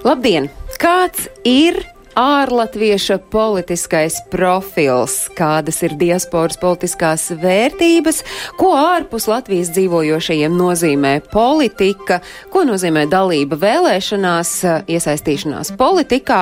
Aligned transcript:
Labdien! 0.00 0.46
Kāds 0.80 1.26
ir 1.44 1.76
ārlatvieša 2.18 3.18
politiskais 3.30 4.18
profils, 4.30 5.28
kādas 5.38 5.80
ir 5.86 5.94
diasporas 6.00 6.58
politiskās 6.60 7.28
vērtības, 7.40 8.22
ko 8.58 8.72
ārpus 8.78 9.28
Latvijas 9.30 9.70
dzīvojošajiem 9.76 10.56
nozīmē 10.58 11.12
politika, 11.30 12.20
ko 12.50 12.64
nozīmē 12.66 13.06
dalība 13.10 13.58
vēlēšanās, 13.60 14.52
iesaistīšanās 14.90 15.74
politikā, 15.78 16.40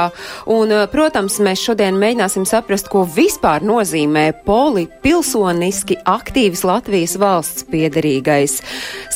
un, 0.54 0.72
protams, 0.92 1.38
mēs 1.44 1.62
šodien 1.68 1.98
mēģināsim 2.00 2.46
saprast, 2.48 2.88
ko 2.92 3.04
vispār 3.04 3.64
nozīmē 3.66 4.30
poli 4.46 4.86
pilsoniski 5.04 5.98
aktīvs 6.08 6.64
Latvijas 6.68 7.18
valsts 7.20 7.68
piederīgais. 7.68 8.58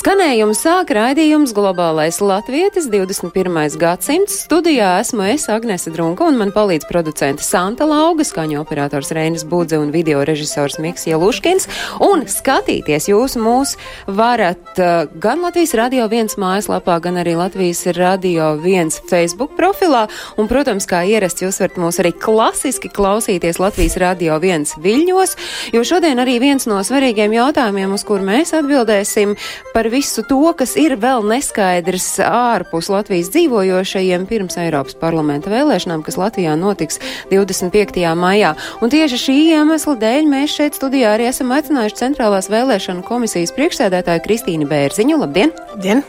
Skanējumu 0.02 0.54
sāk 0.58 0.92
raidījums 0.96 1.54
Globālais 1.56 2.20
Latvietis 2.20 2.88
21. 2.92 3.78
gadsimts. 3.80 4.42
Studijā 4.46 4.98
esmu 5.00 5.28
es, 5.32 5.48
Agnese 5.52 5.92
Drunka, 5.94 6.26
un 6.26 6.41
man 6.42 6.50
palīdz 6.50 6.88
producente 6.88 7.44
Santa 7.46 7.86
Lauga, 7.86 8.24
skaņu 8.26 8.58
operators 8.62 9.12
Reinis 9.14 9.44
Budze 9.46 9.78
un 9.78 9.92
video 9.94 10.24
režisors 10.26 10.80
Miks 10.82 11.04
Jeluškins. 11.06 11.68
Un 12.02 12.24
skatīties 12.26 13.06
jūs 13.12 13.36
mūs 13.38 13.76
varat 14.10 14.80
uh, 14.82 15.04
gan 15.22 15.44
Latvijas 15.44 15.76
Radio 15.78 16.08
1 16.10 16.34
mājaslapā, 16.42 16.96
gan 17.04 17.20
arī 17.22 17.36
Latvijas 17.38 17.84
Radio 17.94 18.56
1 18.58 18.90
Facebook 19.10 19.54
profilā. 19.58 20.08
Un, 20.34 20.48
protams, 20.50 20.88
kā 20.90 21.04
ierasts, 21.06 21.44
jūs 21.44 21.60
varat 21.62 21.78
mūs 21.78 22.00
arī 22.02 22.10
klasiski 22.16 22.90
klausīties 22.90 23.62
Latvijas 23.62 23.98
Radio 24.02 24.40
1 24.42 24.74
viļņos, 24.82 25.36
jo 25.76 25.84
šodien 25.86 26.22
arī 26.24 26.40
viens 26.42 26.66
no 26.66 26.80
svarīgiem 26.82 27.36
jautājumiem, 27.38 27.94
uz 27.94 28.06
kur 28.08 28.24
mēs 28.24 28.50
atbildēsim 28.58 29.36
par 29.76 29.90
visu 29.92 30.26
to, 30.26 30.42
kas 30.58 30.74
ir 30.80 30.96
vēl 30.98 31.22
neskaidrs 31.36 32.16
ārpus 32.26 32.90
Latvijas 32.90 33.30
dzīvojošajiem 33.36 34.26
pirms 34.26 34.58
Eiropas 34.64 34.98
parlamenta 34.98 35.54
vēlēšanām, 35.54 36.02
kas 36.02 36.18
Latvijas 36.18 36.31
Latvijā 36.32 36.56
notiks 36.56 36.96
25. 37.28 38.14
maijā. 38.16 38.54
Un 38.80 38.88
tieši 38.88 39.20
šī 39.20 39.36
iemesla 39.52 39.98
dēļ 40.00 40.30
mēs 40.32 40.56
šeit 40.56 40.78
studijā 40.80 41.12
arī 41.18 41.28
esam 41.28 41.52
aicinājuši 41.52 42.00
Centrālās 42.00 42.48
vēlēšanu 42.48 43.04
komisijas 43.04 43.52
priekšsēdētāju 43.58 44.24
Kristīnu 44.24 44.72
Bērziņu. 44.72 45.20
Labdien! 45.26 45.52
Dien. 45.84 46.04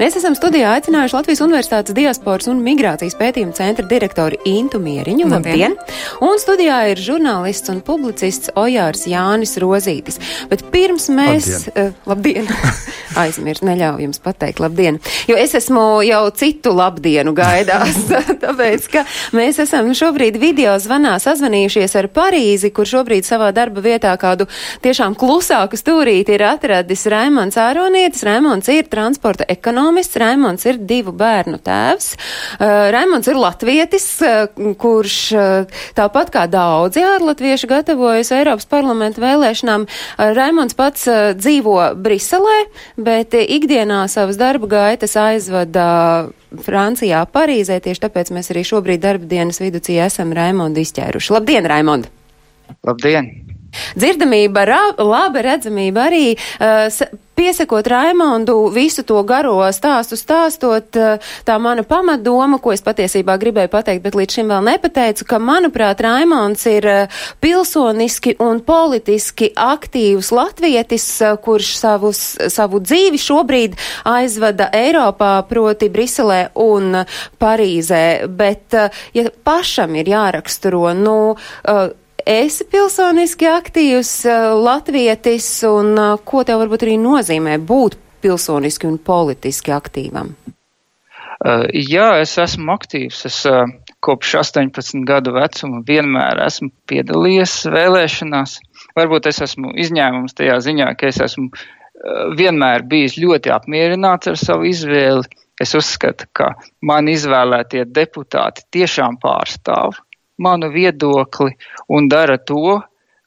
Mēs 0.00 0.18
esam 0.20 0.36
studijā 0.38 0.74
aicinājuši 0.78 1.16
Latvijas 1.16 1.44
Universitātes 1.44 1.96
diasporas 1.96 2.50
un 2.50 2.62
migrācijas 2.64 3.18
pētījuma 3.20 3.56
centra 3.58 3.86
direktoru 3.90 4.38
Intu 4.48 4.80
Mieriņu. 4.82 5.28
Labdien! 5.30 5.76
Un 6.24 6.40
studijā 6.42 6.82
ir 6.92 7.00
žurnālists 7.02 7.72
un 7.72 7.82
publicists 7.84 8.52
Ojārs 8.58 9.06
Jānis 9.10 9.56
Rozītis. 9.60 10.20
Bet 10.50 10.64
pirms 10.72 11.10
mēs. 11.12 11.50
Labdien! 11.68 11.88
Uh, 11.88 12.10
labdien. 12.10 12.48
Aizmirst, 13.20 13.64
neļauj 13.66 14.04
jums 14.04 14.20
pateikt 14.22 14.60
labdien. 14.62 15.00
Jo 15.28 15.36
es 15.40 15.54
esmu 15.58 16.00
jau 16.06 16.22
citu 16.36 16.72
labdienu 16.76 17.34
gaidās. 17.36 17.98
tāpēc, 18.44 18.86
ka 18.92 19.04
mēs 19.36 19.58
esam 19.64 19.90
šobrīd 19.96 20.38
video 20.40 20.76
zvanā 20.82 21.16
sazvanījušies 21.22 21.96
ar 21.98 22.10
Parīzi, 22.14 22.70
kur 22.74 22.88
šobrīd 22.88 23.26
savā 23.26 23.50
darba 23.56 23.82
vietā 23.84 24.14
kādu 24.20 24.46
tiešām 24.84 25.16
klusāku 25.18 25.78
stūrīti 25.80 26.36
ir 26.36 26.46
atradis 26.52 27.06
Raimons 27.10 27.58
Āronietis. 27.60 28.24
Raimons 28.26 28.70
ir 28.72 28.88
transporta 28.90 29.46
ekonomists, 29.50 30.18
Raimons 30.20 30.66
ir 30.68 30.80
divu 30.88 31.12
bērnu 31.16 31.60
tēvs. 31.64 32.12
Uh, 32.58 32.88
Raimons 32.94 33.28
ir 33.30 33.38
latvietis, 33.40 34.06
uh, 34.24 34.74
kurš 34.80 35.16
uh, 35.36 35.80
tāpat 35.98 36.32
kā 36.34 36.46
daudzi 36.50 37.04
ārlatvieši 37.06 37.70
gatavojas 37.70 38.32
Eiropas 38.36 38.68
parlamenta 38.70 39.22
vēlēšanām. 39.22 39.86
Raimons 40.36 40.76
pats 40.78 41.06
dzīvo 41.38 41.76
Briselē, 42.00 42.62
bet 43.00 43.34
ikdienā 43.40 44.04
savas 44.12 44.38
darba 44.40 44.70
gaitas 44.70 45.16
aizvada 45.20 46.30
Francijā, 46.64 47.22
Parīzē. 47.30 47.80
Tieši 47.82 48.06
tāpēc 48.06 48.32
mēs 48.34 48.50
arī 48.54 48.64
šobrīd 48.66 49.04
darba 49.04 49.28
dienas 49.30 49.62
viducī 49.62 50.00
esam 50.02 50.34
Raimondu 50.36 50.82
izķēruši. 50.84 51.36
Labdien, 51.38 51.70
Raimond! 51.70 52.10
Labdien! 52.86 53.49
Dzirdamība, 53.96 54.64
ra, 54.68 54.80
laba 54.98 55.42
redzamība 55.46 56.08
arī. 56.10 56.24
Uh, 56.60 57.18
Piesakot 57.40 57.86
Raimondu 57.86 58.68
visu 58.68 59.00
to 59.02 59.22
garo 59.24 59.62
stāstu 59.72 60.18
stāstot, 60.20 60.92
tā 61.48 61.54
mana 61.56 61.80
pamatdoma, 61.88 62.58
ko 62.60 62.74
es 62.74 62.82
patiesībā 62.84 63.38
gribēju 63.40 63.70
pateikt, 63.72 64.02
bet 64.04 64.18
līdz 64.18 64.36
šim 64.36 64.50
vēl 64.52 64.66
nepateicu, 64.66 65.24
ka, 65.24 65.38
manuprāt, 65.40 66.02
Raimonds 66.04 66.66
ir 66.68 66.84
pilsoniski 67.40 68.34
un 68.44 68.60
politiski 68.60 69.48
aktīvs 69.56 70.28
latvietis, 70.36 71.06
kurš 71.40 71.70
savus, 71.78 72.20
savu 72.52 72.82
dzīvi 72.84 73.22
šobrīd 73.24 73.80
aizvada 74.04 74.68
Eiropā, 74.76 75.38
proti 75.48 75.88
Briselē 75.88 76.42
un 76.60 77.06
Parīzē. 77.40 78.04
Bet, 78.28 78.76
ja 79.16 79.32
pašam 79.48 79.96
ir 79.96 80.12
jāraksturo, 80.12 80.92
nu, 80.92 81.16
esi 82.26 82.66
pilsoniski 82.70 83.48
aktīvs 83.50 84.12
uh, 84.28 84.52
latvietis 84.60 85.48
un 85.68 85.92
uh, 85.96 86.14
ko 86.24 86.44
tev 86.46 86.62
varbūt 86.62 86.86
arī 86.86 86.96
nozīmē 87.00 87.58
būt 87.66 87.98
pilsoniski 88.20 88.88
un 88.88 88.98
politiski 89.02 89.72
aktīvam? 89.74 90.32
Uh, 91.40 91.64
jā, 91.72 92.18
es 92.20 92.36
esmu 92.40 92.74
aktīvs. 92.74 93.22
Es 93.28 93.38
uh, 93.48 93.64
kopš 94.04 94.34
18 94.42 95.04
gadu 95.08 95.32
vecuma 95.36 95.80
vienmēr 95.88 96.42
esmu 96.44 96.68
piedalījies 96.90 97.54
vēlēšanās. 97.72 98.58
Varbūt 98.98 99.30
es 99.30 99.40
esmu 99.48 99.72
izņēmums 99.80 100.36
tajā 100.36 100.58
ziņā, 100.66 100.90
ka 101.00 101.08
es 101.08 101.20
esmu 101.24 101.48
uh, 101.48 102.26
vienmēr 102.36 102.84
bijis 102.90 103.16
ļoti 103.20 103.54
apmierināts 103.56 104.32
ar 104.32 104.40
savu 104.40 104.68
izvēli. 104.68 105.24
Es 105.60 105.74
uzskatu, 105.76 106.28
ka 106.32 106.54
man 106.88 107.08
izvēlētie 107.12 107.86
deputāti 107.88 108.64
tiešām 108.76 109.18
pārstāv 109.20 109.98
manu 110.40 110.70
viedokli 110.72 111.54
un 111.88 112.08
dara 112.10 112.38
to, 112.38 112.80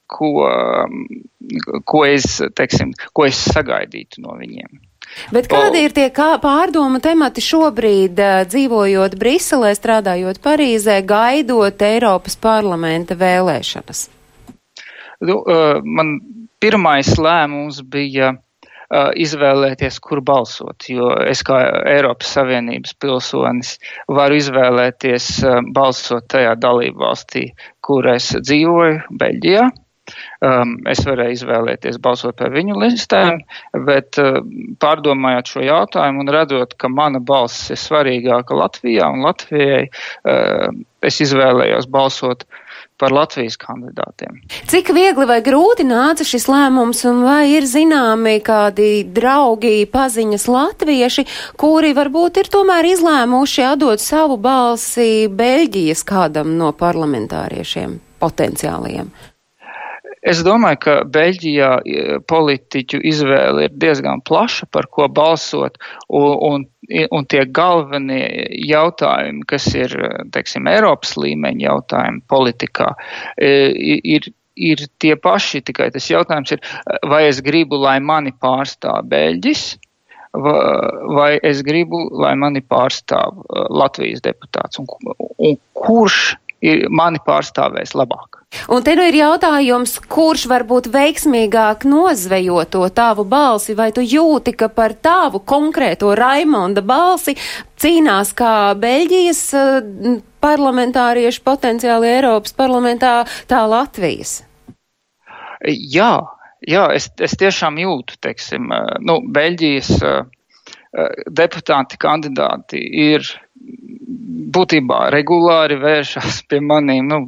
ko, 0.10 0.32
ko, 1.86 2.06
es, 2.06 2.40
teiksim, 2.58 2.94
ko 3.14 3.28
es 3.30 3.40
sagaidītu 3.54 4.24
no 4.26 4.38
viņiem. 4.40 4.82
Bet 5.34 5.46
kādi 5.52 5.84
ir 5.86 5.94
tie 5.94 6.08
kā 6.16 6.32
pārdomu 6.42 6.98
temati 7.04 7.44
šobrīd, 7.44 8.18
dzīvojot 8.50 9.18
Briselē, 9.20 9.74
strādājot 9.78 10.40
Parīzē, 10.42 11.02
gaidot 11.06 11.84
Eiropas 11.86 12.38
parlamenta 12.40 13.18
vēlēšanas? 13.20 14.08
Nu, 15.24 15.44
man 15.86 16.18
pirmais 16.64 17.14
lēmums 17.20 17.84
bija 17.86 18.34
Uh, 18.34 18.43
izvēlēties, 18.94 20.00
kur 20.04 20.22
balsot, 20.26 20.88
jo 20.92 21.12
es 21.26 21.44
kā 21.46 21.60
Eiropas 21.90 22.34
Savienības 22.38 22.96
pilsonis 23.02 23.78
varu 24.12 24.40
izvēlēties 24.42 25.30
uh, 25.46 25.62
balsot 25.76 26.28
tajā 26.34 26.56
dalību 26.62 27.06
valstī, 27.06 27.48
kur 27.84 28.08
es 28.14 28.34
dzīvoju, 28.38 29.18
Beļģijā. 29.22 29.72
Um, 30.44 30.74
es 30.92 31.00
varēju 31.08 31.38
izvēlēties 31.38 31.96
balsot 32.04 32.36
par 32.36 32.52
viņu 32.52 32.76
listēm, 32.82 33.38
bet 33.88 34.20
uh, 34.20 34.42
pārdomājot 34.84 35.54
šo 35.54 35.64
jautājumu 35.64 36.26
un 36.26 36.32
redzot, 36.36 36.76
ka 36.76 36.92
mana 36.92 37.22
balss 37.24 37.72
ir 37.72 37.80
svarīgāka 37.80 38.58
Latvijā 38.60 39.08
un 39.16 39.24
Latvijai, 39.24 39.86
uh, 39.88 40.68
es 41.08 41.22
izvēlējos 41.24 41.88
balsot 41.88 42.44
uh, 42.44 42.60
par 43.04 43.12
Latvijas 43.12 43.58
kandidātiem. 43.60 44.40
Cik 44.72 44.94
viegli 44.96 45.28
vai 45.28 45.42
grūti 45.44 45.84
nāca 45.88 46.24
šis 46.28 46.48
lēmums, 46.48 47.04
un 47.10 47.24
vai 47.28 47.42
ir 47.52 47.68
zināmi 47.68 48.38
kādi 48.46 49.04
draugi, 49.04 49.84
paziņas 49.92 50.48
latvieši, 50.48 51.28
kuri 51.60 51.92
varbūt 51.98 52.40
ir 52.40 52.52
tomēr 52.54 52.94
izlēmuši 52.94 53.68
atdot 53.74 54.04
savu 54.04 54.40
balsi 54.40 55.28
Beļģijas 55.28 56.08
kādam 56.08 56.56
no 56.60 56.72
parlamentāriešiem 56.80 58.00
potenciāliem? 58.24 59.12
Es 60.24 60.40
domāju, 60.48 60.80
ka 60.86 60.94
Beļģijā 61.12 61.70
e, 61.84 62.04
politiķu 62.32 63.02
izvēle 63.12 63.68
ir 63.68 63.74
diezgan 63.76 64.24
plaša, 64.24 64.70
par 64.72 64.88
ko 64.88 65.10
balsot, 65.12 65.76
un, 66.08 66.30
un, 66.48 66.64
un 67.12 67.28
tie 67.30 67.46
galvenie 67.48 68.48
jautājumi, 68.68 69.46
kas 69.48 69.68
ir, 69.78 69.96
teiksim, 70.36 70.68
Eiropas 70.72 71.16
līmeņa 71.20 71.68
jautājumi 71.68 72.24
politikā, 72.30 72.90
e, 73.38 73.52
ir, 74.16 74.28
ir 74.56 74.86
tie 75.00 75.16
paši, 75.20 75.64
tikai 75.66 75.90
tas 75.94 76.10
jautājums 76.12 76.56
ir, 76.56 76.64
vai 77.10 77.26
es 77.30 77.42
gribu, 77.46 77.80
lai 77.82 78.00
mani 78.04 78.34
pārstāv 78.36 79.08
Beļģis, 79.12 79.66
vai 80.34 81.38
es 81.46 81.62
gribu, 81.62 82.08
lai 82.18 82.34
mani 82.40 82.64
pārstāv 82.66 83.44
e, 83.44 83.66
Latvijas 83.70 84.24
deputāts, 84.26 84.82
un, 84.82 84.90
un 85.38 85.60
kurš 85.78 86.34
mani 86.90 87.20
pārstāvēs 87.26 87.94
labāk. 87.98 88.44
Un 88.70 88.84
te 88.86 88.94
nu 88.96 89.04
ir 89.08 89.18
jautājums, 89.18 89.96
kurš 90.12 90.46
varbūt 90.52 90.88
veiksmīgāk 90.94 91.88
nozvejo 91.90 92.62
to 92.70 92.84
tavu 92.94 93.26
balsi, 93.28 93.76
vai 93.76 93.90
tu 93.96 94.04
jūti, 94.06 94.54
ka 94.58 94.70
par 94.70 94.94
tavu 94.94 95.42
konkrēto 95.42 96.14
Raimonda 96.16 96.84
balsi 96.86 97.36
cīnās 97.82 98.34
kā 98.38 98.54
Beļģijas 98.80 99.42
uh, 99.58 100.22
parlamentārieši 100.44 101.44
potenciāli 101.44 102.14
Eiropas 102.14 102.56
parlamentā, 102.56 103.16
tā 103.50 103.64
Latvijas? 103.68 104.44
Jā, 105.66 106.14
jā 106.68 106.86
es, 106.96 107.10
es 107.20 107.36
tiešām 107.40 107.82
jūtu, 107.82 108.20
teiksim, 108.24 108.70
uh, 108.70 108.96
nu, 109.02 109.20
Beļģijas 109.34 109.92
uh, 110.00 110.24
deputāti 111.26 111.98
kandidāti 111.98 112.80
ir 113.10 113.26
būtībā 114.58 115.08
regulāri 115.14 115.80
vēršas 115.82 116.44
pie 116.50 116.60
maniem, 116.64 117.08
nu, 117.10 117.22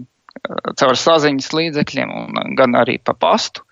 caur 0.79 0.97
saziņas 0.99 1.53
līdzekļiem, 1.55 2.11
gan 2.59 2.75
arī 2.77 2.97
pa 3.03 3.15
pastu, 3.17 3.63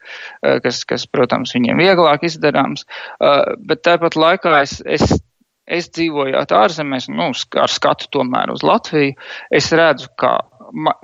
kas, 0.41 0.83
kas 0.89 1.05
protams, 1.11 1.53
viņiem 1.55 1.81
vieglāk 1.83 2.25
izdarāms. 2.27 2.87
Bet 3.19 3.83
tāpat 3.85 4.17
laikā 4.19 4.55
es, 4.61 4.79
es, 4.85 5.17
es 5.67 5.91
dzīvojot 5.93 6.55
ārzemēs, 6.55 7.09
nu, 7.11 7.29
ar 7.61 7.71
skatu 7.71 8.09
tomēr 8.15 8.53
uz 8.55 8.65
Latviju, 8.65 9.17
es 9.51 9.71
redzu, 9.75 10.09
ka 10.17 10.39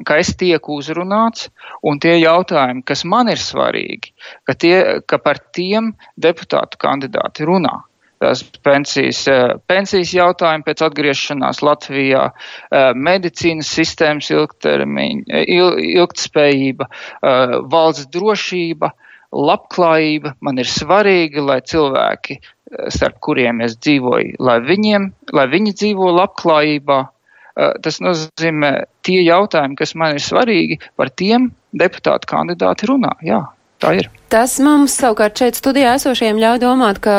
ka 0.06 0.16
es 0.18 0.32
tieku 0.34 0.80
uzrunāts, 0.80 1.50
un 1.86 2.00
tie 2.02 2.16
jautājumi, 2.18 2.82
kas 2.88 3.04
man 3.06 3.30
ir 3.30 3.38
svarīgi, 3.38 4.16
ka, 4.48 4.56
tie, 4.58 4.76
ka 5.06 5.20
par 5.22 5.38
tiem 5.54 5.92
deputātu 6.18 6.80
kandidāti 6.82 7.46
runā 7.46 7.76
tās 8.24 8.44
pensijas, 8.66 9.24
eh, 9.32 9.56
pensijas 9.68 10.14
jautājumi 10.16 10.66
pēc 10.68 10.84
atgriešanās 10.88 11.62
Latvijā, 11.66 12.30
eh, 12.30 12.90
medicīnas 12.96 13.70
sistēmas 13.78 14.30
ilgtermiņa, 14.34 15.44
il, 15.48 15.78
ilgtspējība, 16.00 16.90
eh, 16.90 17.56
valsts 17.76 18.10
drošība, 18.16 18.92
labklājība. 19.32 20.34
Man 20.42 20.58
ir 20.58 20.66
svarīgi, 20.66 21.46
lai 21.46 21.62
cilvēki, 21.62 22.40
starp 22.90 23.20
kuriem 23.20 23.62
es 23.62 23.78
dzīvoju, 23.78 24.36
lai, 24.40 24.60
viņiem, 24.60 25.12
lai 25.34 25.48
viņi 25.48 25.74
dzīvo 25.74 26.12
labklājībā. 26.14 27.10
Tas 27.82 28.00
nozīmē, 28.00 28.86
tie 29.04 29.20
jautājumi, 29.26 29.76
kas 29.76 29.94
man 29.96 30.16
ir 30.16 30.22
svarīgi, 30.24 30.80
par 30.96 31.10
tiem 31.10 31.52
deputātu 31.76 32.30
kandidāti 32.30 32.88
runā. 32.88 33.12
Jā, 33.22 33.42
tā 33.82 33.98
ir. 34.00 34.10
Tas 34.30 34.60
mums 34.62 34.94
savukārt 34.94 35.40
šeit 35.42 35.58
studijā 35.58 35.96
esošiem 35.98 36.38
ļauj 36.38 36.60
domāt, 36.62 37.00
ka 37.02 37.16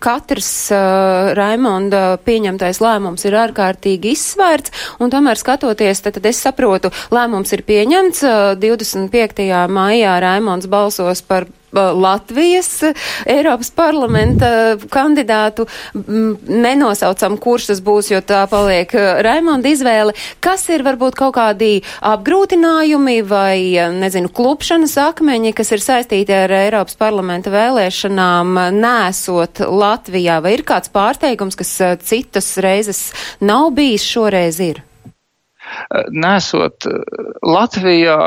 katrs 0.00 0.48
uh, 0.72 1.32
Raimonda 1.36 2.16
pieņemtais 2.24 2.80
lēmums 2.80 3.26
ir 3.28 3.36
ārkārtīgi 3.36 4.14
izsvērts, 4.16 4.72
un 5.04 5.12
tomēr 5.12 5.36
skatoties, 5.36 6.00
tad, 6.00 6.16
tad 6.16 6.30
es 6.32 6.40
saprotu, 6.40 6.88
lēmums 7.12 7.52
ir 7.52 7.66
pieņemts. 7.68 8.24
Uh, 8.24 8.54
25. 8.62 9.44
maijā 9.68 10.16
Raimonds 10.24 10.72
balsos 10.72 11.20
par 11.26 11.50
Latvijas 11.72 12.82
Eiropas 13.26 13.70
parlamenta 13.70 14.76
kandidātu. 14.92 15.66
Nenosaucam, 15.94 17.38
kurš 17.40 17.70
tas 17.70 17.80
būs, 17.84 18.10
jo 18.12 18.20
tā 18.20 18.44
paliek 18.50 18.92
Raimonda 19.24 19.72
izvēle. 19.72 20.12
Kas 20.44 20.68
ir 20.68 20.84
varbūt 20.84 21.16
kaut 21.16 21.34
kādi 21.38 21.80
apgrūtinājumi 22.04 23.22
vai, 23.24 23.56
nezinu, 23.96 24.28
klupšanas 24.28 24.98
akmeņi, 25.00 25.54
kas 25.56 25.72
ir 25.72 25.84
saistīti 25.84 26.21
ar 26.30 26.54
Eiropas 26.54 26.94
parlamenta 27.00 27.50
vēlēšanām, 27.50 28.54
nesot 28.76 29.64
Latvijā? 29.66 30.38
Vai 30.44 30.54
ir 30.58 30.64
kāds 30.68 30.92
pārsteigums, 30.94 31.58
kas 31.58 31.74
citas 32.06 32.54
reizes 32.62 33.02
nav 33.40 33.72
bijis, 33.74 34.06
šoreiz 34.06 34.60
ir? 34.62 34.82
Nesot 36.12 36.86
Latvijā 37.42 38.18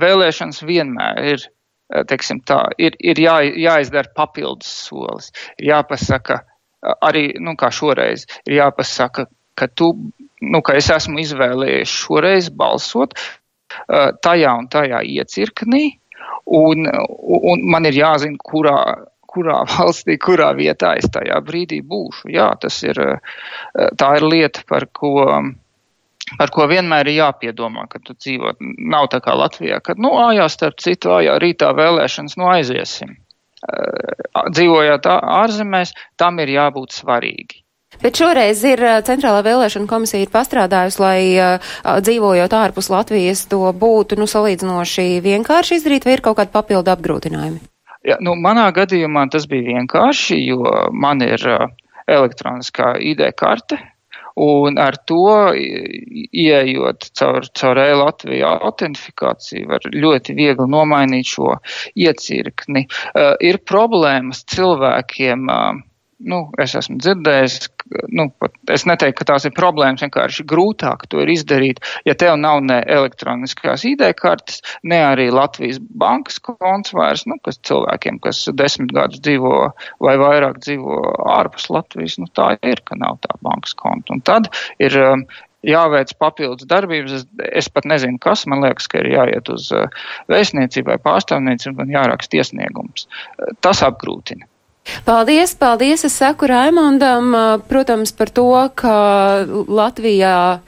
vēlēšanas 0.00 0.62
vienmēr 0.66 1.32
ir 1.34 1.48
Eh, 1.90 2.04
teiksim 2.06 2.38
tā, 2.46 2.60
ir, 2.78 2.94
ir 3.02 3.18
jā, 3.18 3.40
jāizdara 3.42 4.12
papildus 4.14 4.70
solis. 4.86 5.30
Jāpasaka, 5.58 6.38
eh, 6.38 6.94
arī, 7.02 7.24
nu, 7.42 7.56
kā 7.58 7.72
šoreiz, 7.74 8.26
ir 8.46 8.60
jāpasaka, 8.60 9.26
ka 9.58 9.66
tu, 9.74 9.90
nu, 10.40 10.62
ka 10.62 10.76
es 10.78 10.90
esmu 10.94 11.18
izvēlējies 11.24 11.96
šoreiz 12.04 12.50
balsot 12.50 13.18
tajā 14.24 14.52
un 14.58 14.66
tajā 14.66 14.98
iecirknī, 15.06 15.99
un, 16.46 16.90
un 17.52 17.64
man 17.70 17.88
ir 17.88 17.98
jāzina, 18.00 18.38
kurā, 18.44 18.76
kurā 19.30 19.62
valstī, 19.76 20.18
kurā 20.20 20.52
vietā 20.58 20.94
es 21.00 21.10
tajā 21.12 21.40
brīdī 21.46 21.80
būšu. 21.86 22.30
Jā, 22.34 22.52
tas 22.60 22.82
ir, 22.86 23.00
tā 23.74 24.14
ir 24.18 24.28
lieta, 24.28 24.64
par 24.68 24.88
ko 24.92 25.16
par 26.38 26.52
ko 26.54 26.66
vienmēr 26.70 27.08
ir 27.10 27.20
jāpiedomā, 27.24 27.86
kad 27.90 28.04
tu 28.06 28.14
dzīvo. 28.14 28.54
Nav 28.60 29.08
tā 29.10 29.18
kā 29.24 29.34
Latvijā, 29.38 29.80
kad, 29.82 29.98
nu, 29.98 30.12
ājā 30.28 30.46
starp 30.52 30.78
citu, 30.82 31.14
ājā 31.16 31.38
rītā 31.42 31.72
vēlēšanas, 31.74 32.36
nu, 32.38 32.46
aiziesim. 32.52 33.16
Dzīvojot 34.54 35.08
ārzemēs, 35.10 35.92
tam 36.20 36.38
ir 36.44 36.54
jābūt 36.54 36.94
svarīgi. 36.96 37.59
Bet 38.00 38.16
šoreiz 38.16 38.62
ir 38.64 38.80
Centrālā 39.04 39.42
vēlēšana 39.44 39.90
komisija 39.90 40.24
ir 40.24 40.30
pastrādājusi, 40.32 41.02
lai 41.02 41.98
dzīvojot 42.06 42.54
ārpus 42.56 42.88
Latvijas 42.92 43.44
to 43.50 43.64
būtu, 43.76 44.16
nu, 44.20 44.30
salīdzinoši 44.30 45.18
vienkārši 45.24 45.80
izdarīt, 45.80 46.06
vai 46.06 46.16
ir 46.16 46.24
kaut 46.24 46.38
kādi 46.38 46.54
papildu 46.54 46.94
apgrūtinājumi? 46.94 47.60
Ja, 48.08 48.16
nu, 48.24 48.32
manā 48.40 48.70
gadījumā 48.72 49.26
tas 49.34 49.44
bija 49.50 49.74
vienkārši, 49.74 50.38
jo 50.46 50.62
man 50.96 51.20
ir 51.26 51.44
elektroniskā 52.08 52.94
ID 53.10 53.26
karte, 53.36 53.76
Un 54.40 54.78
ar 54.78 54.96
to, 55.06 55.50
ieejot 55.52 57.10
caur, 57.18 57.46
caur 57.56 57.80
e-Latviju 57.82 58.46
autentifikāciju, 58.68 59.66
var 59.68 59.84
ļoti 59.92 60.36
viegli 60.38 60.66
nomainīt 60.70 61.32
šo 61.34 61.56
iecirkni. 61.98 62.86
Uh, 62.86 63.34
ir 63.42 63.60
problēmas 63.66 64.44
cilvēkiem. 64.54 65.44
Uh, 65.50 65.82
nu, 66.30 66.40
es 66.62 66.76
esmu 66.78 67.00
dzirdējis, 67.02 67.58
nu, 68.08 68.28
pat, 68.42 68.54
es 68.72 68.86
neteiktu, 68.88 69.18
ka 69.20 69.28
tās 69.32 69.46
ir 69.48 69.54
problēmas, 69.56 70.04
vienkārši 70.04 70.46
grūtāk 70.50 71.06
to 71.10 71.22
ir 71.24 71.32
izdarīt, 71.34 71.82
ja 72.08 72.14
tev 72.18 72.36
nav 72.40 72.62
ne 72.64 72.80
elektroniskās 72.86 73.84
ID 73.88 74.06
kartes, 74.18 74.60
ne 74.86 75.00
arī 75.04 75.28
Latvijas 75.34 75.80
bankas 75.80 76.40
konts 76.44 76.94
vairs, 76.96 77.26
nu, 77.30 77.38
kas 77.44 77.60
cilvēkiem, 77.66 78.20
kas 78.24 78.44
desmit 78.58 78.94
gadus 78.96 79.22
dzīvo 79.24 79.54
vai 80.04 80.16
vairāk 80.20 80.60
dzīvo 80.64 81.00
ārpus 81.36 81.70
Latvijas, 81.72 82.18
nu, 82.22 82.30
tā 82.36 82.54
ir, 82.66 82.82
ka 82.86 82.98
nav 82.98 83.20
tā 83.26 83.36
bankas 83.44 83.76
konta. 83.78 84.14
Un 84.16 84.24
tad 84.26 84.50
ir 84.82 84.96
um, 85.00 85.26
jāveic 85.66 86.12
papildus 86.20 86.68
darbības. 86.68 87.20
Es, 87.20 87.26
es 87.62 87.70
pat 87.72 87.88
nezinu, 87.88 88.20
kas 88.22 88.46
man 88.50 88.64
liekas, 88.64 88.88
ka 88.90 89.02
ir 89.02 89.12
jāiet 89.14 89.50
uz 89.52 89.70
uh, 89.76 89.90
vēstniecību 90.32 90.94
vai 90.94 91.00
pārstāvniecību 91.04 91.84
un 91.84 91.94
jāraksta 91.96 92.40
iesniegums. 92.40 93.06
Tas 93.64 93.84
apgrūtina. 93.86 94.49
Paldies, 95.04 95.54
paldies. 95.54 96.04
Es 96.04 96.16
saku 96.20 96.48
Raimondam, 96.50 97.34
protams, 97.68 98.12
par 98.16 98.30
to, 98.34 98.46
ka 98.74 98.94
Latvijā, 99.68 100.60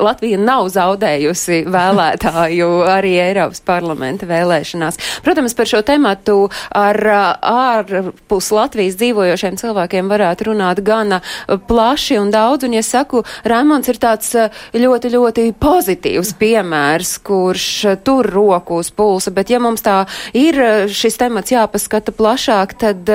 Latvija 0.00 0.38
nav 0.40 0.68
zaudējusi 0.74 1.62
vēlētāju 1.70 2.68
arī 2.90 3.14
Eiropas 3.22 3.62
parlamenta 3.66 4.28
vēlēšanās. 4.30 4.98
Protams, 5.24 5.54
par 5.58 5.70
šo 5.70 5.82
tematu 5.86 6.36
ar 6.76 6.98
ārpus 7.40 8.50
Latvijas 8.54 8.98
dzīvojošiem 9.00 9.58
cilvēkiem 9.60 10.10
varētu 10.10 10.50
runāt 10.50 10.82
gana 10.86 11.20
plaši 11.46 12.20
un 12.20 12.32
daudz. 12.34 12.68
Un, 12.68 12.76
ja 12.76 12.84
saku, 12.86 13.24
Raimonds 13.48 13.90
ir 13.90 14.00
tāds 14.02 14.34
ļoti, 14.74 15.12
ļoti 15.14 15.46
pozitīvs 15.60 16.34
piemērs, 16.40 17.16
kurš 17.26 17.68
tur 18.06 18.28
roku 18.30 18.80
uz 18.80 18.92
pulsa, 18.94 19.32
bet 19.34 19.52
ja 19.52 19.60
mums 19.62 19.84
tā 19.86 20.02
ir 20.36 20.58
šis 20.90 21.18
temats 21.20 21.52
jāpaskata 21.54 22.14
plašāk, 22.16 22.76
tad 22.80 23.10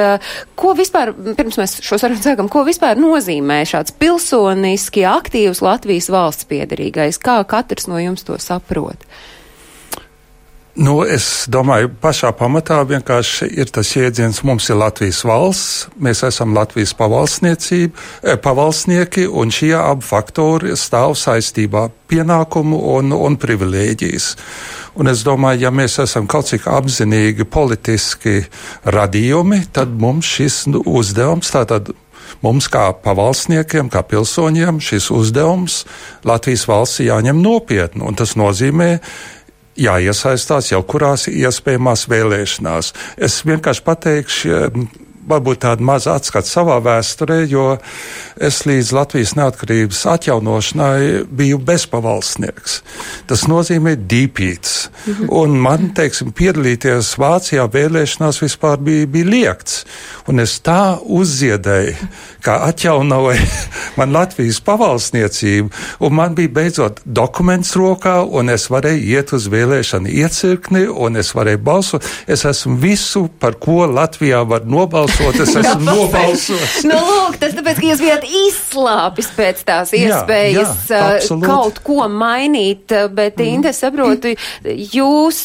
Ko 0.55 0.71
vispār, 0.77 1.11
pirms 1.35 1.57
mēs 1.59 1.77
šo 1.83 1.97
sarunu 1.99 2.23
sākam, 2.23 2.47
ko 2.51 2.63
vispār 2.67 2.99
nozīmē 2.99 3.63
šāds 3.67 3.95
pilsoniski 3.99 5.03
aktīvs 5.09 5.63
Latvijas 5.65 6.07
valsts 6.13 6.47
piedarīgais? 6.47 7.19
Kā 7.19 7.41
katrs 7.49 7.89
no 7.91 7.99
jums 7.99 8.23
to 8.23 8.37
saprot? 8.39 9.03
Nu, 10.75 10.97
es 11.07 11.45
domāju, 11.47 11.87
pašā 12.03 12.33
pamatā 12.35 12.81
vienkārši 12.83 13.47
ir 13.61 13.69
tas 13.71 13.93
jēdziens, 13.95 14.41
mums 14.43 14.67
ir 14.67 14.75
Latvijas 14.75 15.21
valsts, 15.23 15.85
mēs 15.95 16.25
esam 16.27 16.51
Latvijas 16.55 16.91
eh, 16.91 18.35
pavalsnieki, 18.35 19.27
un 19.27 19.51
šie 19.55 19.71
abi 19.79 20.03
faktori 20.03 20.75
stāv 20.75 21.15
saistībā- 21.15 21.89
pienākumu 22.11 22.75
un, 22.97 23.13
un 23.13 23.37
privilēģijas. 23.37 24.35
Un 24.95 25.11
es 25.11 25.25
domāju, 25.27 25.65
ja 25.65 25.71
mēs 25.75 25.97
esam 25.99 26.27
kaut 26.31 26.47
cik 26.47 26.69
apzinīgi 26.71 27.43
politiski 27.51 28.45
radījumi, 28.87 29.65
tad 29.75 29.91
mums 29.99 30.29
šis 30.37 30.61
nu, 30.71 30.79
uzdevums 30.87 31.51
tātad 31.51 31.91
mums, 32.45 32.69
kā 32.71 32.87
pavalsniekiem, 33.03 33.89
kā 33.91 34.03
pilsoņiem, 34.07 34.79
šis 34.83 35.09
uzdevums 35.13 35.83
Latvijas 36.27 36.65
valsts 36.69 37.03
jāņem 37.05 37.41
nopietni. 37.43 38.07
Tas 38.17 38.35
nozīmē, 38.39 38.89
jāiesaistās 39.75 40.71
jau 40.71 40.81
kurās 40.87 41.27
iespējamās 41.31 42.07
vēlēšanās. 42.11 42.93
Es 43.17 43.41
vienkārši 43.47 43.85
pateikšu, 43.85 44.61
varbūt 45.29 45.63
tādu 45.65 45.85
mazu 45.85 46.11
atskatu 46.13 46.49
savā 46.49 46.77
vēsturē, 46.85 47.39
jo 47.49 47.65
es 48.35 48.61
līdz 48.67 48.91
Latvijas 48.95 49.33
neatkarības 49.37 50.03
atjaunošanai 50.13 51.25
biju 51.29 51.59
bezpavalsnieks. 51.65 52.79
Tas 53.29 53.45
nozīmē 53.49 53.95
dīpīts. 54.09 54.75
Mhm. 55.05 55.29
Un 55.41 55.57
man, 55.61 55.89
teiksim, 55.97 56.31
piedalīties 56.35 57.15
Vācijā 57.21 57.65
vēlēšanās 57.71 58.41
vispār 58.43 58.77
bija, 58.81 59.07
bija 59.09 59.29
liekts. 59.31 59.83
Un 60.29 60.41
es 60.43 60.57
tā 60.65 60.97
uzziedēju, 61.01 62.09
kā 62.45 62.59
atjaunoju 62.69 63.49
man 63.99 64.13
Latvijas 64.13 64.61
pavalsniecību, 64.65 65.71
un 66.05 66.17
man 66.17 66.37
bija 66.37 66.53
beidzot 66.59 67.01
dokuments 67.05 67.73
rokā, 67.77 68.19
un 68.25 68.53
es 68.53 68.69
varēju 68.69 69.09
iet 69.15 69.33
uz 69.33 69.49
vēlēšanu 69.49 70.11
iecirkni, 70.21 70.85
un 70.89 71.17
es 71.21 71.33
varēju 71.37 71.63
balsot. 71.65 72.05
Es 72.27 72.45
esmu 72.45 72.77
visu, 72.81 73.27
par 73.39 73.57
ko 73.61 73.85
Latvijā 73.89 74.43
var 74.47 74.65
nobalsot 74.69 75.14
balsot, 75.15 75.39
es 75.39 75.55
esmu 75.55 75.85
nobalsots. 75.85 76.83
nu, 76.87 76.95
lūk, 76.95 77.37
tas 77.41 77.55
tāpēc, 77.55 77.79
ka 77.79 77.89
jūs 77.89 78.03
bijāt 78.03 78.25
izslāpis 78.27 79.29
pēc 79.35 79.63
tās 79.67 79.93
iespējas 79.95 80.89
jā, 80.89 81.01
jā, 81.21 81.39
kaut 81.43 81.79
ko 81.85 82.07
mainīt, 82.11 82.91
bet, 83.15 83.39
mm. 83.39 83.51
Inte, 83.55 83.73
saprotu, 83.75 84.33
jūs 84.65 85.41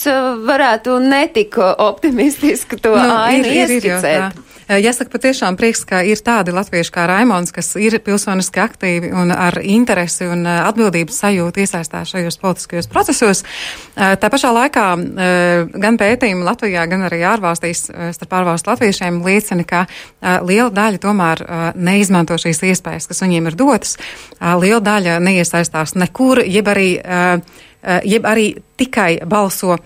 varētu 0.47 0.99
netik 1.05 1.59
optimistiski 1.61 2.81
to 2.83 2.95
nu, 2.97 3.17
ainu 3.21 3.53
ieskicēt. 3.61 4.40
Jāsaka, 4.71 5.11
patiešām 5.11 5.57
prieks, 5.59 5.81
ka 5.83 5.99
ir 6.07 6.21
tādi 6.23 6.53
latvieši 6.55 6.93
kā 6.95 7.03
Raimons, 7.11 7.51
kas 7.51 7.73
ir 7.81 7.97
pilsoniski 8.07 8.61
aktīvi 8.63 9.09
un 9.19 9.33
ar 9.35 9.57
interesi 9.67 10.29
un 10.31 10.45
atbildības 10.47 11.17
sajūtu 11.25 11.65
iesaistās 11.65 12.13
šajos 12.13 12.39
politiskajos 12.39 12.87
procesos. 12.93 13.43
Tā 13.97 14.31
pašā 14.31 14.53
laikā 14.55 14.85
gan 15.75 15.99
pētījumi 15.99 16.47
Latvijā, 16.47 16.85
gan 16.91 17.03
arī 17.09 17.19
ārvalstīs 17.33 17.89
starp 18.15 18.37
ārvalstu 18.39 18.71
latviešiem 18.71 19.19
liecina, 19.27 19.67
ka 19.67 19.81
liela 20.47 20.71
daļa 20.77 21.03
tomēr 21.03 21.43
neizmanto 21.75 22.39
šīs 22.39 22.63
iespējas, 22.71 23.11
kas 23.11 23.25
viņiem 23.25 23.51
ir 23.51 23.59
dotas. 23.59 23.97
Liela 24.39 24.79
daļa 24.87 25.19
neiesaistās 25.25 25.97
nekur, 25.99 26.45
jeb 26.47 26.71
arī 26.71 26.93
jeb 28.05 28.27
arī 28.29 28.47
tikai 28.81 29.21
balso 29.29 29.77
uh, 29.77 29.83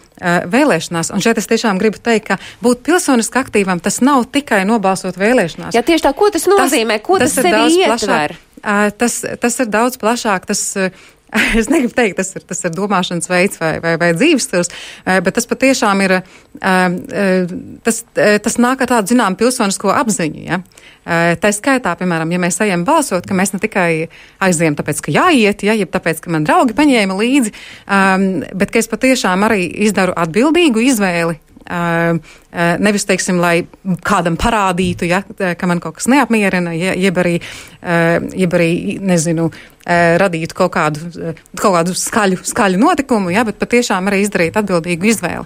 vēlēšanās. 0.51 1.13
Un 1.15 1.23
šeit 1.25 1.39
es 1.41 1.51
tiešām 1.51 1.81
gribu 1.83 2.01
teikt, 2.03 2.33
ka 2.33 2.39
būt 2.65 2.85
pilsoniski 2.87 3.41
aktīvam 3.41 3.83
tas 3.83 4.01
nav 4.05 4.27
tikai 4.35 4.63
nobalsot 4.69 5.19
vēlēšanās. 5.21 5.77
Jā, 5.77 5.85
tieši 5.87 6.07
tā, 6.09 6.15
ko 6.17 6.31
tas 6.35 6.49
nozīmē, 6.51 6.99
tas, 7.01 7.07
ko 7.07 7.21
tas, 7.23 7.37
tas 7.37 7.47
sevi 7.47 7.85
ietver? 7.85 8.37
Uh, 8.65 8.89
tas, 8.97 9.21
tas 9.43 9.61
ir 9.61 9.71
daudz 9.71 10.01
plašāk. 10.01 10.47
Tas, 10.51 10.65
es 11.59 11.69
negribu 11.71 11.95
teikt, 11.97 12.19
tas 12.21 12.31
ir, 12.37 12.45
tas 12.47 12.63
ir 12.67 12.73
domāšanas 12.75 13.29
veids 13.31 13.61
vai, 13.61 13.75
vai, 13.83 13.95
vai 14.01 14.11
dzīves 14.17 14.47
stils, 14.47 14.71
eh, 15.05 15.21
bet 15.25 15.37
tas 15.39 15.49
patiešām 15.51 16.03
ir, 16.07 16.17
eh, 16.21 16.85
eh, 17.23 17.55
tas, 17.87 18.03
tas 18.15 18.59
nāk 18.63 18.85
ar 18.85 18.93
tādu, 18.95 19.15
zinām, 19.15 19.39
pilsonisko 19.39 19.93
apziņu. 19.95 20.45
Ja? 20.45 20.61
Tā 21.05 21.51
skaitā, 21.53 21.93
piemēram, 22.01 22.31
ja 22.33 22.39
mēs 22.41 22.57
ejam 22.65 22.87
balsot, 22.89 23.27
ka 23.29 23.37
mēs 23.37 23.53
ne 23.53 23.59
tikai 23.61 24.07
aizējam 24.41 24.79
tāpēc, 24.79 25.03
ka 25.05 25.13
jāiet, 25.13 25.61
ja, 25.67 25.75
jeb 25.77 25.91
tāpēc, 25.93 26.23
ka 26.25 26.33
man 26.33 26.47
draugi 26.49 26.73
paņēma 26.79 27.19
līdzi, 27.19 27.53
bet 28.57 28.73
ka 28.73 28.81
es 28.81 28.89
patiešām 28.89 29.45
arī 29.45 29.67
izdaru 29.85 30.17
atbildīgu 30.17 30.81
izvēli 30.89 31.37
nevis, 31.65 33.07
teiksim, 33.09 33.39
lai 33.41 33.67
kādam 34.05 34.37
parādītu, 34.41 35.09
ja, 35.09 35.23
ka 35.25 35.69
man 35.71 35.81
kaut 35.81 35.99
kas 35.99 36.09
neapmierina, 36.13 36.75
ja, 36.77 36.93
jeb 36.99 37.21
arī, 37.23 37.39
jeb 38.37 38.59
arī, 38.59 38.71
nezinu, 39.01 39.49
radītu 40.21 40.57
kaut 40.57 40.73
kādu, 40.77 41.09
kaut 41.61 41.75
kādu 41.79 41.97
skaļu, 41.99 42.41
skaļu 42.49 42.81
notikumu, 42.81 43.33
ja, 43.35 43.45
bet 43.45 43.59
patiešām 43.61 44.09
arī 44.09 44.23
izdarīt 44.25 44.57
atbildīgu 44.61 45.11
izvēli. 45.13 45.45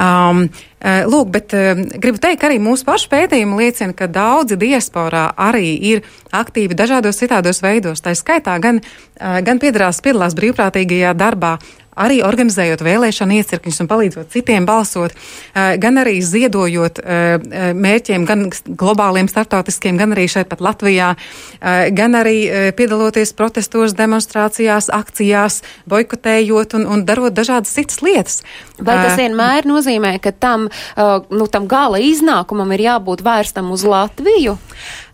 Um, 0.00 0.44
lūk, 0.80 1.30
bet 1.32 1.54
gribu 2.00 2.20
teikt, 2.20 2.44
arī 2.46 2.60
mūsu 2.62 2.86
pašu 2.88 3.10
pētījumi 3.12 3.58
liecina, 3.60 3.96
ka 3.96 4.08
daudzi 4.08 4.56
diasporā 4.60 5.30
arī 5.36 5.74
ir 5.90 6.04
aktīvi 6.32 6.76
dažādos 6.76 7.20
citādos 7.20 7.60
veidos. 7.64 8.00
Tā 8.04 8.14
skaitā 8.16 8.56
gan, 8.62 8.80
gan 9.18 9.60
piedalās, 9.60 10.00
piedalās 10.04 10.36
brīvprātīgajā 10.38 11.12
darbā, 11.20 11.58
arī 11.98 12.20
organizējot 12.24 12.82
vēlēšanu 12.84 13.38
iecirkņus 13.40 13.80
un 13.82 13.88
palīdzot 13.90 14.30
citiem 14.32 14.66
balsot, 14.68 15.14
eh, 15.14 15.76
gan 15.82 15.98
arī 16.00 16.20
ziedojot 16.22 17.00
eh, 17.02 17.36
eh, 17.36 17.72
mērķiem, 17.74 18.26
gan 18.28 18.46
globāliem, 18.66 19.28
startautiskiem, 19.30 19.98
gan 19.98 20.14
arī 20.14 20.28
šeit 20.30 20.48
pat 20.50 20.60
Latvijā, 20.60 21.14
gan 21.96 22.14
arī 22.16 22.72
piedaloties 22.76 23.32
protestos, 23.36 23.92
demonstrācijās, 23.96 24.88
akcijās, 24.92 25.60
boikotējot 25.90 26.74
un, 26.78 26.86
un 26.86 27.04
darot 27.04 27.34
dažādas 27.36 27.72
citas 27.74 28.00
lietas. 28.04 28.40
Vai 28.78 28.96
tas 29.04 29.18
vienmēr 29.18 29.68
nozīmē, 29.68 30.14
ka 30.22 30.32
tam, 30.32 30.68
nu, 30.96 31.46
tam 31.52 31.68
gala 31.70 32.00
iznākumam 32.02 32.72
ir 32.76 32.86
jābūt 32.86 33.24
vērstam 33.26 33.70
uz 33.74 33.84
Latviju? 33.84 34.56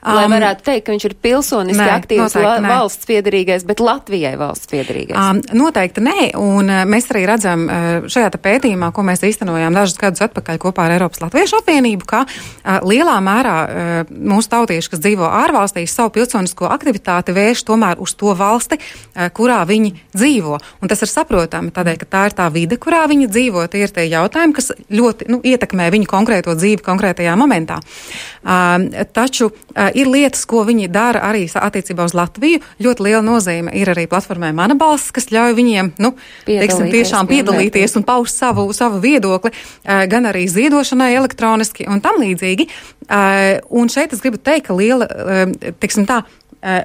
Um, 0.07 0.15
lai 0.15 0.26
varētu 0.31 0.62
teikt, 0.67 0.85
ka 0.87 0.95
viņš 0.95 1.05
ir 1.09 1.15
pilsoniski 1.25 1.81
nē, 1.81 1.87
aktīvs 1.97 2.37
la, 2.38 2.53
valsts 2.62 3.09
piedarīgais, 3.09 3.65
bet 3.67 3.81
Latvijai 3.83 4.35
valsts 4.38 4.69
piedarīgais. 4.71 5.17
Um, 5.19 5.41
noteikti 5.57 6.05
nē, 6.05 6.29
un 6.38 6.71
uh, 6.71 6.83
mēs 6.87 7.09
arī 7.11 7.25
redzam 7.26 7.65
uh, 7.67 8.07
šajā 8.12 8.31
pētījumā, 8.45 8.93
ko 8.95 9.03
mēs 9.07 9.25
īstenojām 9.26 9.75
dažus 9.75 9.99
gadus 9.99 10.23
atpakaļ 10.29 10.61
kopā 10.62 10.87
ar 10.87 10.95
Eiropas 10.99 11.23
Latviešu 11.25 11.59
apvienību, 11.62 12.07
ka 12.07 12.23
uh, 12.26 12.76
lielā 12.87 13.17
mērā 13.25 13.57
uh, 13.65 14.12
mūsu 14.12 14.53
tautieši, 14.53 14.93
kas 14.93 15.03
dzīvo 15.03 15.26
ārvalstīs, 15.41 15.97
savu 15.97 16.12
pilsonisko 16.15 16.69
aktivitāti 16.71 17.35
vērš 17.35 17.65
tomēr 17.67 18.03
uz 18.05 18.15
to 18.21 18.37
valsti, 18.37 18.79
uh, 18.79 19.26
kurā 19.35 19.62
viņi 19.67 19.95
dzīvo. 20.15 20.61
Un 20.85 20.93
tas 20.93 21.03
ir 21.03 21.11
saprotami, 21.11 21.75
tādēļ, 21.75 22.00
ka 22.05 22.11
tā 22.15 22.25
ir 22.31 22.38
tā 22.38 22.50
vide, 22.55 22.79
kurā 22.79 23.03
viņi 23.11 23.31
dzīvo, 23.33 23.67
tie 23.73 23.87
ir 23.88 23.97
tie 23.97 24.07
jautājumi, 24.12 24.55
kas 24.61 24.71
ļoti 24.93 25.33
nu, 25.33 25.43
ietekmē 25.43 25.91
viņu 25.95 26.11
konkrēto 26.15 26.55
dzīvi 26.55 26.85
konkrētajā 26.87 27.35
momentā. 27.41 27.81
Uh, 28.47 29.07
taču 29.17 29.50
uh, 29.50 29.86
ir 29.95 30.09
lietas, 30.11 30.45
ko 30.49 30.64
viņi 30.66 30.88
dara 30.93 31.23
arī 31.28 31.45
attiecībā 31.47 32.07
uz 32.09 32.14
Latviju. 32.16 32.62
Ļoti 32.83 33.07
liela 33.07 33.23
nozīme 33.26 33.75
ir 33.76 33.90
arī 33.93 34.07
platformai 34.11 34.52
Mana 34.57 34.75
balss, 34.78 35.12
kas 35.14 35.31
ļauj 35.35 35.57
viņiem, 35.59 35.93
nu, 36.02 36.14
teiksim, 36.47 36.88
tiešām 36.93 37.28
piedalīties 37.31 37.99
un 38.00 38.07
paust 38.07 38.40
savu, 38.40 38.69
savu 38.76 39.02
viedokli, 39.05 39.52
gan 39.85 40.31
arī 40.31 40.47
ziedošanai 40.50 41.12
elektroniski 41.19 41.87
un 41.90 42.02
tam 42.05 42.21
līdzīgi. 42.23 42.69
Un 43.71 43.93
šeit 43.93 44.16
es 44.16 44.25
gribu 44.25 44.40
teikt, 44.43 44.69
ka 44.71 44.76
liela, 44.78 45.07
teiksim 45.78 46.09
tā, 46.09 46.23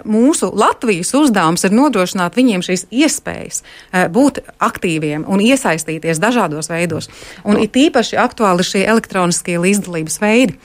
mūsu 0.05 0.51
Latvijas 0.53 1.13
uzdevums 1.17 1.63
ir 1.65 1.73
nodrošināt 1.73 2.35
viņiem 2.37 2.63
šīs 2.65 2.85
iespējas 2.91 3.63
būt 4.13 4.41
aktīviem 4.61 5.25
un 5.25 5.41
iesaistīties 5.41 6.21
dažādos 6.21 6.69
veidos. 6.69 7.09
Un 7.47 7.57
it 7.61 7.77
īpaši 7.79 8.19
aktuāli 8.21 8.65
šie 8.67 8.83
elektroniskie 8.85 9.57
līdzdalības 9.61 10.19
veidi. 10.21 10.57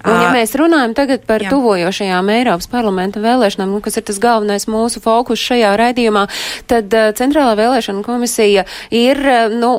Un, 0.00 0.16
ja 0.16 0.30
mēs 0.32 0.54
runājam 0.56 0.94
tagad 0.96 1.26
par 1.28 1.42
Jā. 1.44 1.50
tuvojošajām 1.52 2.30
Eiropas 2.32 2.68
parlamenta 2.72 3.20
vēlēšanām, 3.20 3.74
nu, 3.74 3.80
kas 3.84 3.98
ir 4.00 4.06
tas 4.08 4.20
galvenais 4.22 4.64
mūsu 4.70 5.02
fokus 5.04 5.42
šajā 5.44 5.74
raidījumā, 5.76 6.22
tad 6.70 6.94
uh, 6.96 7.10
Centrālā 7.16 7.52
vēlēšana 7.58 8.00
komisija 8.06 8.64
ir 8.94 9.20
uh, 9.20 9.52
nu, 9.52 9.74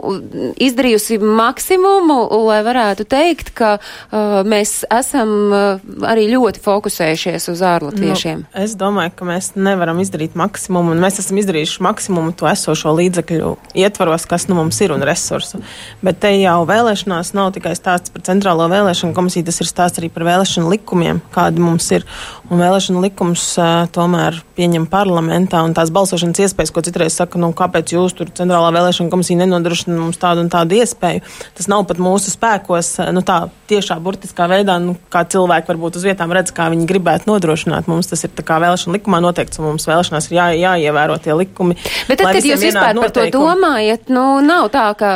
izdarījusi 0.61 1.17
maksimumu, 1.21 2.19
lai 2.45 2.59
varētu 2.67 3.07
teikt, 3.09 3.49
ka 3.57 3.71
uh, 3.79 4.41
mēs 4.45 4.83
esam 4.93 5.33
uh, 5.49 5.81
arī 6.11 6.27
ļoti 6.35 6.61
fokusējušies 6.61 7.49
uz 7.55 7.65
ārlatviešiem. 7.71 8.45
Nu, 8.45 8.61
es 8.61 8.77
domāju, 8.77 9.15
ka 9.17 9.29
mēs 9.31 9.53
nevaram 9.57 10.03
izdarīt 10.05 10.37
maksimumu, 10.37 10.93
un 10.93 11.01
mēs 11.01 11.17
esam 11.23 11.41
izdarījuši 11.41 11.81
maksimumu 11.87 12.35
to 12.37 12.49
esošo 12.51 12.93
līdzekļu 12.99 13.55
ietvaros, 13.81 14.29
kas 14.29 14.45
nu 14.51 14.59
mums 14.59 14.77
ir 14.85 14.93
un 14.93 15.01
resursu. 15.07 15.63
Bet 16.05 16.21
te 16.21 16.35
jau 16.37 16.61
vēlēšanās 16.69 17.33
nav 17.37 17.55
tikai 17.57 17.73
stāsts 17.79 18.13
par 18.13 18.25
Centrālo 18.29 18.69
vēlēšanu 18.69 19.17
komisiju, 19.17 19.49
tas 19.49 19.61
ir 19.63 19.69
stāsts 19.69 20.01
arī 20.01 20.10
par 20.13 20.25
vēlēšanu 20.27 20.71
likumiem, 20.73 21.21
kādi 21.33 21.63
mums 21.63 21.87
ir. 21.95 22.05
Un 22.51 22.59
vēlēšanu 22.59 23.01
likums 23.05 23.45
uh, 23.61 23.85
tomēr 23.95 24.41
pieņem 24.57 24.85
parlamentā 24.91 25.61
un 25.63 25.71
tās 25.77 25.91
balsošanas 25.93 26.41
iespējas, 26.43 26.73
ko 26.75 26.83
citreiz 26.83 27.15
saka, 27.15 27.39
nu, 27.39 27.53
kāpēc 27.55 27.93
jūs 27.95 28.15
tur 28.17 28.31
centrālā 28.35 28.73
vēlēšana 28.75 29.11
komisija 29.13 29.39
nenodrošina 29.39 29.95
mums 29.95 30.19
tādu 30.21 30.43
un 30.43 30.51
tādu 30.51 30.75
iespēju. 30.81 31.23
Tas 31.57 31.69
nav 31.71 31.85
pat 31.87 32.01
mūsu 32.03 32.33
spēkos, 32.33 32.97
nu, 33.15 33.23
tā 33.25 33.45
tiešā 33.71 33.97
burtiskā 34.03 34.49
veidā, 34.51 34.75
nu, 34.83 34.97
kā 35.13 35.23
cilvēki 35.31 35.71
varbūt 35.71 36.01
uz 36.01 36.05
vietām 36.09 36.33
redz, 36.35 36.51
kā 36.55 36.67
viņi 36.73 36.89
gribētu 36.89 37.31
nodrošināt. 37.31 37.87
Mums 37.91 38.11
tas 38.11 38.25
ir 38.27 38.33
tā 38.35 38.43
kā 38.45 38.59
vēlēšana 38.61 38.97
likumā 38.97 39.21
noteikts, 39.23 39.61
un 39.61 39.69
mums 39.71 39.87
vēlēšanās 39.87 40.27
ir 40.29 40.37
jā, 40.37 40.49
jāievēro 40.59 41.17
tie 41.23 41.37
likumi. 41.37 41.79
Bet 42.09 42.19
tad, 42.19 42.35
kad 42.35 42.49
jūs 42.51 42.67
vispār 42.67 42.99
par 42.99 43.15
to 43.15 43.27
domājat, 43.31 44.11
nu, 44.11 44.25
nav 44.43 44.67
tā, 44.75 44.89
ka, 44.99 45.13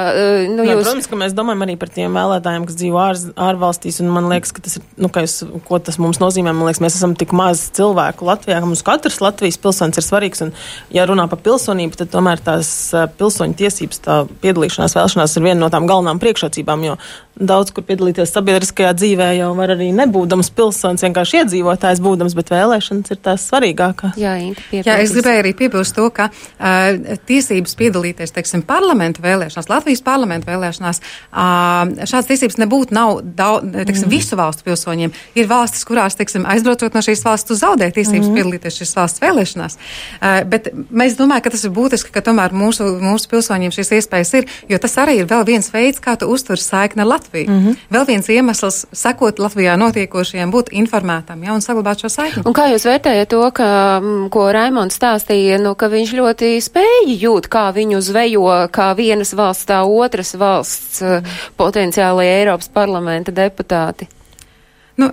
nu, 0.47 0.63
Nē, 0.63 0.71
jūs. 0.71 0.87
Protams, 0.87 1.11
ka 1.11 1.19
mēs 1.19 1.35
domājam 1.35 1.67
arī 1.67 1.75
par 1.81 1.91
tiem 1.91 2.15
vēlētājiem, 2.15 2.67
kas 2.69 2.79
dzīvo 2.79 3.01
ār, 3.03 3.21
ārvalstīs, 3.49 3.99
un 4.03 4.13
man 4.15 4.31
liekas, 4.31 4.55
ka 4.55 4.63
tas 4.65 4.79
ir 4.79 4.84
nu, 4.97 5.09
es, 5.21 5.37
ko 5.67 5.79
tas 5.83 5.99
mums 6.01 6.21
nozīmē. 6.21 6.53
Man 6.55 6.69
liekas, 6.69 6.81
mēs 6.83 6.97
esam 6.99 7.15
tik 7.19 7.33
maz 7.35 7.67
cilvēku 7.75 8.27
Latvijā, 8.27 8.61
ka 8.61 8.69
mums 8.69 8.83
katrs 8.85 9.21
Latvijas 9.23 9.59
pilsonis 9.61 9.99
ir 9.99 10.05
svarīgs. 10.05 10.43
Un, 10.45 10.53
ja 10.95 11.07
runā 11.09 11.27
par 11.31 11.41
pilsonību, 11.45 11.99
tad 11.99 12.13
tomēr 12.13 12.43
tās 12.45 12.69
pilsoņu 13.19 13.59
tiesības, 13.59 14.01
tā 14.05 14.19
piedalīšanās 14.43 14.97
vēlēšanās 14.97 15.37
ir 15.37 15.47
viena 15.47 15.61
no 15.65 15.71
tām 15.73 15.89
galvenām 15.89 16.21
priekšrocībām. 16.23 16.87
Jo 16.89 16.99
daudz 17.35 17.73
kur 17.75 17.83
piedalīties 17.83 18.31
sabiedriskajā 18.31 18.93
dzīvē 18.95 19.27
jau 19.35 19.49
var 19.57 19.73
arī 19.75 19.89
nebūdams 19.95 20.49
pilsonis, 20.55 21.03
vienkārši 21.03 21.41
iedzīvotājs 21.41 22.01
būdams, 22.03 22.35
bet 22.37 22.51
vēlēšanas 22.53 23.11
ir 23.11 23.19
tās 23.25 23.47
svarīgākās. 23.49 24.15
Jā, 24.19 24.35
Jā, 24.71 24.97
es 25.03 25.11
gribēju 25.15 25.41
arī 25.43 25.51
piebilst 25.57 25.95
to, 25.97 26.07
ka 26.15 26.29
uh, 26.31 27.17
tiesības 27.27 27.75
piedalīties, 27.79 28.31
teiksim, 28.35 28.63
parlamentu 28.67 29.23
vēlēšanās, 29.25 29.69
Latvijas 29.71 30.03
parlamentu 30.05 30.49
vēlēšanās, 30.51 31.01
uh, 31.03 32.07
šādas 32.07 32.31
tiesības 32.31 32.59
nebūtu 32.63 32.95
nav 32.95 33.19
daudz, 33.25 33.67
teiksim, 33.81 34.07
mm. 34.07 34.15
visu 34.15 34.39
valstu 34.39 34.67
pilsoņiem. 34.75 35.15
Ir 35.39 35.47
valstis, 35.47 35.85
kurās, 35.87 36.17
teiksim, 36.19 36.45
aizbraucot 36.45 36.93
no 36.93 37.01
šīs 37.05 37.23
valsts, 37.25 37.47
tu 37.47 37.55
zaudē 37.55 37.89
tiesības 37.95 38.27
mm. 38.27 38.35
piedalīties 38.35 38.79
šīs 38.81 38.95
valsts 38.97 39.23
vēlēšanās. 39.23 39.77
Uh, 40.19 40.43
bet 40.51 40.69
mēs 40.91 41.17
domājam, 41.19 41.45
ka 41.45 41.53
tas 41.55 41.65
ir 41.65 41.73
būtiski, 41.75 42.11
ka 42.13 42.23
tomēr 42.25 42.53
mūsu, 42.55 42.87
mūsu 43.01 43.29
pilsoņiem 43.31 43.73
šīs 43.75 43.93
iespējas 43.99 44.33
ir, 44.41 44.49
jo 44.69 44.79
tas 44.81 44.97
arī 45.01 45.19
ir 45.21 45.29
vēl 45.29 45.45
viens 45.47 45.71
veids, 45.73 46.01
kā 46.03 46.17
tu 46.19 46.29
uztur 46.31 46.59
saikni 46.61 47.05
ar 47.05 47.11
Latviju. 47.15 47.49
Mm 47.49 47.59
-hmm. 47.65 47.77
Vēl 47.95 48.07
viens 48.07 48.29
iemesls 48.29 48.85
sekot 48.91 49.39
Latvijā 49.39 49.77
notiekošajiem, 49.79 50.51
būt 50.51 50.71
informētam 50.71 51.43
ja, 51.43 51.53
un 51.53 51.61
saglabāt 51.61 52.01
šo 52.01 52.09
saikni. 52.09 52.43
Un 52.45 52.53
kā 52.53 52.67
jūs 52.71 52.85
vērtējat 52.85 53.29
to, 53.29 53.43
ka, 53.51 54.01
ko 54.31 54.51
Raimons 54.51 54.97
stāstīja, 54.99 55.59
nu, 55.61 55.75
ka 55.75 55.87
viņš 55.87 56.13
ļoti 56.19 56.55
spēja 56.61 57.15
jūt, 57.19 57.47
kā 57.47 57.71
viņu 57.75 58.01
zvejo, 58.01 58.67
kā 58.71 58.93
vienas 58.95 59.33
valsts, 59.33 59.65
tā 59.65 59.83
otras 59.85 60.35
valsts 60.35 61.01
mm 61.01 61.07
-hmm. 61.07 61.25
potenciālajie 61.57 62.39
Eiropas 62.39 62.69
parlamenta 62.69 63.31
deputāti? 63.31 64.07
Nu, 64.97 65.11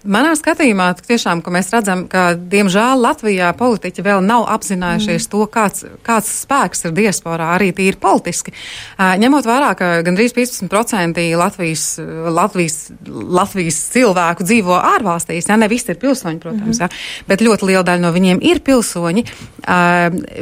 Manā 0.00 0.32
skatījumā 0.32 0.94
tiešām, 1.04 1.42
ka 1.44 1.52
mēs 1.52 1.68
redzam, 1.74 2.06
ka 2.08 2.32
diemžēl 2.32 3.02
Latvijā 3.04 3.50
politiķi 3.58 4.04
vēl 4.04 4.22
nav 4.24 4.46
apzinājušies 4.48 5.26
mm. 5.26 5.30
to, 5.32 5.40
kāds, 5.52 5.84
kāds 6.06 6.30
spēks 6.46 6.86
ir 6.88 6.94
diasporā, 6.96 7.50
arī 7.58 7.68
tīri 7.76 7.98
politiski. 8.00 8.54
Ņemot 8.96 9.44
vērā, 9.44 9.74
ka 9.76 9.90
gandrīz 10.06 10.32
15% 10.36 11.20
Latvijas, 11.36 11.84
Latvijas, 12.32 12.78
Latvijas 13.10 13.82
cilvēku 13.92 14.46
dzīvo 14.48 14.78
ārvalstīs, 14.78 15.50
ja 15.52 15.58
ne 15.60 15.68
visi 15.68 15.92
ir 15.92 16.00
pilsoņi, 16.00 16.40
protams, 16.40 16.80
mm 16.80 16.80
ja, 16.80 16.88
bet 17.28 17.42
ļoti 17.44 17.66
liela 17.68 17.82
daļa 17.84 18.00
no 18.00 18.10
viņiem 18.14 18.40
ir 18.46 18.62
pilsoņi, 18.64 19.24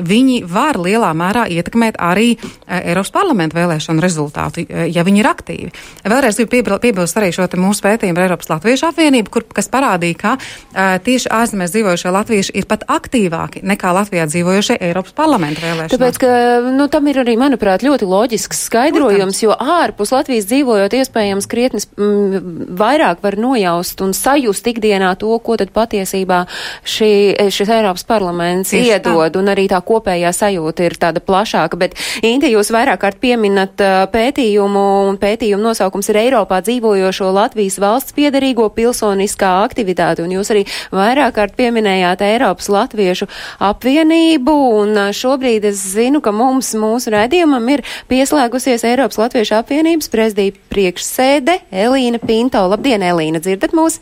viņi 0.06 0.36
var 0.46 0.78
lielā 0.78 1.10
mērā 1.18 1.48
ietekmēt 1.50 1.98
arī 1.98 2.28
Eiropas 2.68 3.10
parlamenta 3.14 3.58
vēlēšanu 3.58 4.04
rezultātu, 4.04 4.62
ja 4.68 5.02
viņi 5.06 5.22
ir 5.22 5.30
aktīvi. 5.30 5.72
Vēlreiz 6.06 6.38
gribu 6.38 6.78
piebilst 6.82 7.18
arī 7.18 7.32
šo 7.34 7.48
mūsu 7.58 7.84
pētījumu 7.86 8.22
Eiropas 8.22 8.52
Latviešu 8.52 8.90
apvienību, 8.92 9.32
kur 9.34 9.47
kas 9.56 9.70
parādīja, 9.72 10.18
ka 10.18 10.32
uh, 10.38 10.96
tieši 11.04 11.30
ārzemēs 11.34 11.72
dzīvojušie 11.74 12.12
latvieši 12.14 12.54
ir 12.58 12.66
pat 12.70 12.84
aktīvāki 12.88 13.62
nekā 13.66 13.92
Latvijā 13.96 14.26
dzīvojušie 14.30 14.78
Eiropas 14.88 15.14
parlamenta 15.16 15.62
vēlēšanās. 15.64 15.94
Tāpēc, 15.94 16.20
ka 16.22 16.30
nu, 16.74 16.88
tam 16.92 17.08
ir 17.10 17.22
arī, 17.22 17.36
manuprāt, 17.40 17.84
ļoti 17.86 18.08
loģisks 18.08 18.64
skaidrojums, 18.68 19.38
Protams. 19.38 19.42
jo 19.42 19.56
ārpus 19.78 20.12
Latvijas 20.14 20.48
dzīvojot, 20.50 20.96
iespējams, 21.00 21.48
krietnis 21.50 21.88
m, 21.96 22.08
mm, 22.08 22.76
vairāk 22.78 23.22
var 23.24 23.38
nojaust 23.40 24.02
un 24.04 24.14
sajust 24.16 24.68
ikdienā 24.72 25.14
to, 25.20 25.32
ko 25.44 25.58
tad 25.60 25.72
patiesībā 25.74 26.44
šī, 26.84 27.12
šis 27.54 27.72
Eiropas 27.78 28.06
parlaments 28.08 28.74
Tieši 28.74 28.96
iedod, 28.96 29.32
tā. 29.34 29.40
un 29.40 29.52
arī 29.52 29.68
tā 29.70 29.80
kopējā 29.84 30.32
sajūta 30.34 30.86
ir 30.86 30.98
tāda 31.00 31.24
plašāka. 31.24 31.80
Bet, 31.80 31.96
Inti, 32.26 32.50
jūs 32.52 32.72
vairāk 32.74 33.00
kārt 33.02 33.20
pieminat 33.22 33.78
pētījumu, 34.12 34.84
un 35.08 35.18
pētījumu 35.20 35.70
nosaukums 35.70 36.10
ir 36.10 36.20
Eiropā 36.24 36.60
dzīvojošo 36.66 37.30
Latvijas 37.34 37.78
valsts 37.82 38.16
piedarīgo 38.16 38.68
pilsoniskā 38.74 39.37
politiskā 39.38 39.64
aktivitāte, 39.64 40.22
un 40.22 40.32
jūs 40.34 40.50
arī 40.50 40.64
vairāk 40.90 41.36
kārt 41.36 41.56
pieminējāt 41.56 42.22
Eiropas 42.22 42.68
Latviešu 42.68 43.28
apvienību, 43.60 44.52
un 44.80 45.12
šobrīd 45.12 45.64
es 45.64 45.78
zinu, 45.94 46.20
ka 46.20 46.32
mums 46.32 46.74
mūsu 46.74 47.10
redzījumam 47.10 47.68
ir 47.68 47.84
pieslēgusies 48.08 48.84
Eiropas 48.84 49.18
Latviešu 49.18 49.58
apvienības 49.62 50.08
prezidija 50.08 50.52
priekšsēde 50.70 51.60
Elīna 51.70 52.18
Pinto. 52.18 52.66
Labdien, 52.68 53.02
Elīna, 53.02 53.40
dzirdat 53.40 53.72
mūs? 53.72 54.00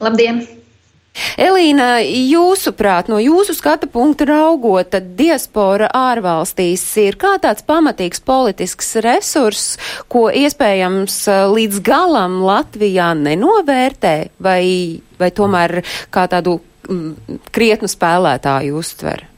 Labdien! 0.00 0.63
Elīna, 1.38 2.00
jūsuprāt, 2.02 3.08
no 3.10 3.20
jūsu 3.22 3.54
skata 3.54 3.86
punkta 3.90 4.26
raugot, 4.26 4.90
tad 4.94 5.12
diaspora 5.18 5.86
ārvalstīs 5.94 6.82
ir 7.02 7.18
kā 7.20 7.36
tāds 7.42 7.62
pamatīgs 7.66 8.22
politisks 8.26 8.96
resurss, 9.04 9.76
ko 10.10 10.26
iespējams 10.34 11.18
eh, 11.30 11.44
līdz 11.54 11.82
galam 11.86 12.40
Latvijā 12.42 13.12
nenovērtē, 13.18 14.16
vai, 14.42 14.64
vai 15.20 15.30
tomēr 15.34 15.80
kā 16.14 16.26
tādu 16.30 16.58
mm, 16.88 17.38
krietnu 17.54 17.90
spēlētāju 17.90 18.82
uztver? 18.82 19.28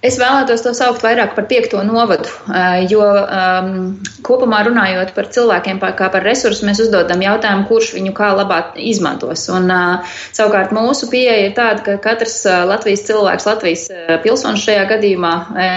Es 0.00 0.16
vēlētos 0.16 0.62
to 0.64 0.70
saukt 0.72 1.02
vairāk 1.04 1.34
par 1.36 1.44
piekto 1.48 1.82
novadu, 1.84 2.30
eh, 2.48 2.86
jo 2.88 3.04
um, 3.04 3.74
kopumā 4.24 4.62
runājot 4.64 5.12
par 5.12 5.28
cilvēkiem 5.28 5.80
kā 5.98 6.08
par 6.14 6.24
resursu, 6.24 6.64
mēs 6.64 6.80
uzdodam 6.86 7.20
jautājumu, 7.20 7.66
kurš 7.68 7.90
viņu 7.98 8.14
kā 8.16 8.30
labāk 8.38 8.78
izmantos. 8.80 9.44
Un 9.52 9.68
uh, 9.68 10.16
savukārt 10.32 10.72
mūsu 10.72 11.10
pieeja 11.12 11.36
ir 11.44 11.52
tāda, 11.58 11.84
ka 11.84 11.98
katrs 12.00 12.38
uh, 12.48 12.62
Latvijas 12.70 13.04
cilvēks, 13.10 13.48
Latvijas 13.50 13.86
pilsonis 14.24 14.64
šajā 14.64 14.88
gadījumā 14.94 15.34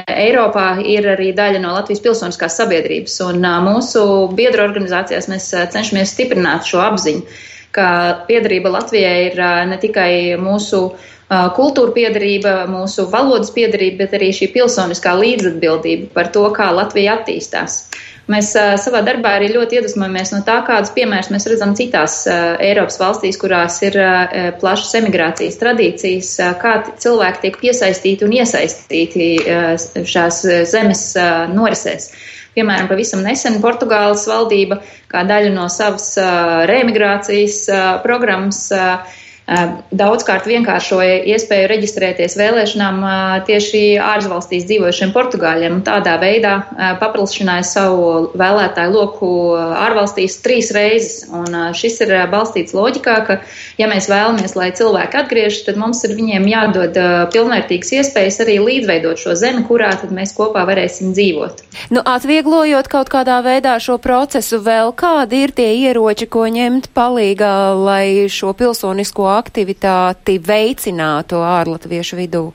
Eiropā 0.08 0.68
ir 0.88 1.10
arī 1.18 1.34
daļa 1.36 1.60
no 1.60 1.75
Latvijas 1.75 2.03
pilsoniskās 2.06 2.56
sabiedrības. 2.62 3.20
Un 3.27 3.44
uh, 3.44 3.60
mūsu 3.68 4.06
biedru 4.39 4.63
organizācijās 4.63 5.27
mēs 5.34 5.51
cenšamies 5.75 6.15
stiprināt 6.15 6.63
šo 6.70 6.80
apziņu, 6.86 7.27
ka 7.75 7.89
piedarība 8.32 8.72
Latvijai 8.72 9.18
ir 9.34 9.42
uh, 9.42 9.65
ne 9.68 9.84
tikai 9.84 10.13
mūsu 10.39 10.86
uh, 10.94 11.10
kultūra 11.57 11.93
piedarība, 11.95 12.55
mūsu 12.71 13.07
valodas 13.11 13.51
piedarība, 13.55 14.03
bet 14.03 14.17
arī 14.17 14.31
šī 14.35 14.49
pilsoniskā 14.55 15.15
līdzatbildība 15.19 16.11
par 16.15 16.31
to, 16.33 16.47
kā 16.55 16.71
Latvija 16.75 17.19
attīstās. 17.19 17.83
Mēs 18.31 18.53
uh, 18.55 18.77
savā 18.79 19.01
darbā 19.03 19.33
arī 19.35 19.50
ļoti 19.51 19.81
iedvesmojamies 19.81 20.29
no 20.31 20.37
tā, 20.48 20.61
kādus 20.63 20.93
piemērus 20.96 21.27
mēs 21.33 21.48
redzam 21.51 21.74
citās 21.75 22.22
uh, 22.31 22.53
Eiropas 22.63 22.96
valstīs, 23.01 23.39
kurās 23.41 23.81
ir 23.83 23.98
uh, 24.00 24.53
plašas 24.61 24.96
emigrācijas 25.01 25.59
tradīcijas, 25.59 26.29
uh, 26.39 26.53
kā 26.61 26.77
cilvēki 27.03 27.43
tiek 27.43 27.59
piesaistīti 27.65 28.24
un 28.24 28.37
iesaistīti 28.37 29.27
uh, 29.43 29.74
šās 30.07 30.39
zemes 30.72 31.03
uh, 31.19 31.51
norisēs. 31.51 32.13
Piemēram, 32.53 32.87
pavisam 32.87 33.24
nesen 33.25 33.57
Portugāles 33.63 34.24
valdība, 34.29 34.79
kā 35.11 35.25
daļa 35.27 35.51
no 35.55 35.67
savas 35.74 36.11
uh, 36.22 36.63
reemigrācijas 36.69 37.59
uh, 37.74 37.83
programmas, 38.05 38.67
uh, 38.72 39.19
daudzkārt 39.48 40.46
vienkāršoja 40.48 41.18
iespēju 41.34 41.68
reģistrēties 41.68 42.38
vēlēšanām 42.40 43.01
tieši 43.48 43.82
ārvalstīs 44.00 44.64
dzīvojušiem 44.70 45.12
portugāļiem 45.16 45.79
un 45.79 45.84
tādā 45.84 46.16
veidā 46.22 46.53
paplašināja 47.01 47.66
savu 47.68 48.06
vēlētāju 48.40 48.94
loku 48.96 49.32
ārvalstīs 49.60 50.40
trīs 50.46 50.72
reizes. 50.75 51.25
Un 51.34 51.75
šis 51.75 52.00
ir 52.06 52.14
balstīts 52.32 52.75
loģikā, 52.75 53.18
ka, 53.27 53.38
ja 53.82 53.90
mēs 53.92 54.08
vēlamies, 54.12 54.56
lai 54.56 54.70
cilvēki 54.75 55.20
atgriežas, 55.24 55.66
tad 55.68 55.79
mums 55.82 56.06
ir 56.08 56.16
viņiem 56.16 56.48
jādod 56.48 57.00
pilnvērtīgas 57.36 57.92
iespējas 58.00 58.40
arī 58.46 58.58
līdzveidot 58.64 59.20
šo 59.20 59.36
zemi, 59.40 59.66
kurā 59.68 59.92
tad 60.00 60.16
mēs 60.16 60.32
kopā 60.38 60.64
varēsim 60.70 61.12
dzīvot. 61.18 61.66
Nu, 61.92 62.00
atvieglojot 62.00 62.88
kaut 62.88 63.12
kādā 63.12 63.42
veidā 63.44 63.75
šo 63.84 64.00
procesu, 64.00 64.62
vēl 64.64 64.96
kādi 64.96 65.44
ir 65.44 65.56
tie 65.56 65.70
ieroči, 65.84 66.29
ko 66.32 66.48
ņemt 66.48 66.94
palīgā, 66.96 67.53
lai 67.75 68.32
šo 68.32 68.56
pilsonisko 68.56 69.32
aktivitāti 69.37 70.37
veicinātu 70.48 71.41
ārlatviešu 71.46 72.19
vidū? 72.22 72.46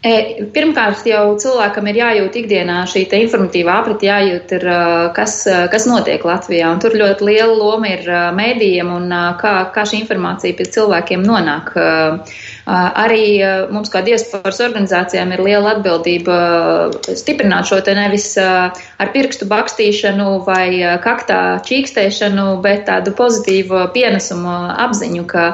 E, 0.00 0.46
pirmkārt, 0.48 1.02
jau 1.04 1.34
cilvēkam 1.36 1.90
ir 1.90 1.98
jājūt 1.98 2.36
ikdienā 2.40 2.76
šī 2.88 3.02
informatīvā 3.18 3.74
aprite, 3.82 4.06
jājūt, 4.08 4.52
ir, 4.56 4.62
kas, 5.12 5.34
kas 5.68 5.84
notiek 5.84 6.22
Latvijā. 6.24 6.70
Un 6.72 6.80
tur 6.80 6.96
ļoti 6.96 7.26
liela 7.28 7.52
loma 7.52 7.90
ir 7.92 8.08
mēdījiem 8.32 8.94
un 8.96 9.12
kā, 9.42 9.52
kā 9.74 9.84
šī 9.84 10.00
informācija 10.00 10.56
pie 10.56 10.64
cilvēkiem 10.72 11.20
nonāk. 11.20 11.74
Arī 12.64 13.24
mums, 13.74 13.90
kā 13.92 14.00
diasporas 14.06 14.62
organizācijām, 14.64 15.34
ir 15.36 15.42
liela 15.44 15.74
atbildība 15.74 16.38
stiprināt 17.20 17.68
šo 17.68 17.82
te 17.84 17.92
nevis 17.98 18.30
ar 18.40 19.12
pirkstu 19.12 19.50
bakstīšanu 19.52 20.30
vai 20.48 20.80
kaktā 21.04 21.60
čīkstēšanu, 21.68 22.46
bet 22.64 22.86
tādu 22.88 23.12
pozitīvu 23.20 23.84
pienesumu 23.92 24.56
apziņu, 24.86 25.28
ka 25.28 25.46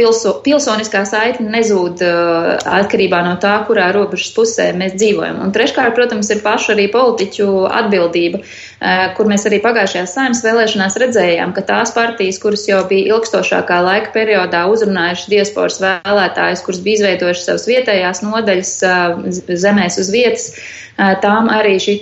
pilso, 0.00 0.34
pilsoniskā 0.42 1.04
saikne 1.06 1.52
nezūd 1.60 2.02
atkarībā 2.64 3.22
no 3.28 3.38
tā, 3.38 3.58
kurā 3.68 3.90
robežas 3.94 4.32
pusē 4.36 4.70
mēs 4.78 4.96
dzīvojam. 4.96 5.42
Un 5.44 5.52
treškārt, 5.54 5.94
protams, 5.96 6.30
ir 6.32 6.42
pašu 6.44 6.72
arī 6.74 6.88
politiķu 6.92 7.48
atbildība, 7.68 8.40
kur 9.18 9.30
mēs 9.30 9.46
arī 9.50 9.60
pagājušajās 9.64 10.16
saimnes 10.16 10.42
vēlēšanās 10.46 10.98
redzējām, 11.02 11.54
ka 11.56 11.66
tās 11.68 11.92
partijas, 11.96 12.40
kuras 12.42 12.66
jau 12.68 12.80
bija 12.90 13.14
ilgstošākā 13.14 13.78
laika 13.84 14.12
periodā 14.14 14.64
uzrunājušas 14.72 15.30
diasporas 15.32 15.80
vēlētājus, 15.84 16.64
kuras 16.66 16.82
bija 16.84 17.00
izveidojušas 17.02 17.48
savas 17.50 17.70
vietējās 17.70 18.24
nodaļas 18.26 18.74
zemēs 19.66 19.98
uz 20.02 20.12
vietas, 20.14 20.52
tām 21.22 21.50
arī 21.54 21.76
šī 21.82 21.96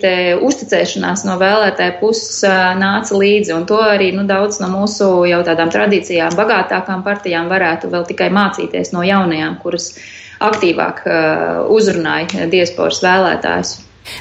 uzticēšanās 0.45 1.25
no 1.29 1.37
vēlētāja 1.41 1.97
puses 2.01 2.41
nāca 2.81 3.17
līdzi. 3.17 3.53
Un 3.57 3.67
to 3.69 3.81
arī 3.85 4.13
nu, 4.17 4.25
daudz 4.29 4.61
no 4.63 4.71
mūsu 4.73 5.27
jau 5.29 5.43
tādām 5.47 5.73
tradīcijām, 5.73 6.37
bagātākām 6.39 7.05
partijām 7.07 7.51
varētu 7.53 7.93
vēl 7.93 8.07
tikai 8.09 8.31
mācīties 8.33 8.95
no 8.97 9.05
jaunajām, 9.07 9.59
kuras 9.63 9.93
aktīvāk 10.45 11.03
uh, 11.07 11.65
uzrunāja 11.73 12.49
diasporas 12.53 13.03
vēlētājus. 13.05 13.77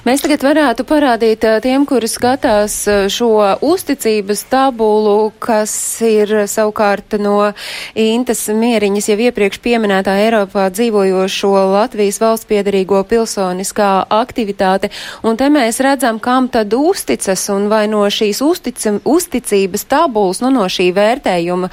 Mēs 0.05 0.23
tagad 0.23 0.43
varētu 0.45 0.85
parādīt 0.87 1.45
tiem, 1.63 1.85
kuri 1.87 2.07
skatās 2.09 2.77
šo 3.13 3.31
uzticības 3.65 4.43
tabulu, 4.49 5.31
kas 5.41 5.73
ir 6.05 6.31
savukārt 6.49 7.17
no 7.21 7.51
Intas 7.99 8.45
Mieriņas 8.49 9.09
jau 9.11 9.17
iepriekš 9.27 9.61
pieminētā 9.65 10.15
Eiropā 10.25 10.67
dzīvojošo 10.73 11.53
Latvijas 11.73 12.19
valsts 12.21 12.49
piedarīgo 12.49 13.03
pilsoniskā 13.09 13.91
aktivitāte. 14.13 14.91
Un 15.25 15.37
te 15.37 15.49
mēs 15.53 15.81
redzam, 15.85 16.19
kam 16.19 16.49
tad 16.53 16.73
uzticas 16.73 17.45
un 17.53 17.69
vai 17.71 17.85
no 17.91 18.05
šīs 18.09 18.41
uzticam, 18.45 18.99
uzticības 19.05 19.85
tabulas, 19.91 20.41
nu 20.41 20.53
no 20.55 20.65
šī 20.71 20.89
vērtējuma 20.95 21.69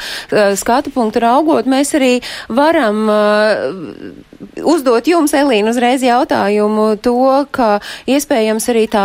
skatu 0.60 0.92
punktu 0.92 1.24
raugot, 1.24 1.68
mēs 1.70 1.96
arī 1.96 2.14
varam 2.52 3.06
uh, 3.08 4.30
uzdot 4.64 5.06
jums, 5.08 5.32
Elīna, 5.36 5.72
uzreiz 5.72 6.02
jautājumu 6.04 6.86
to, 7.02 7.44
ka 7.54 7.78
iespējams 8.10 8.68
arī 8.72 8.84
tā 8.92 9.04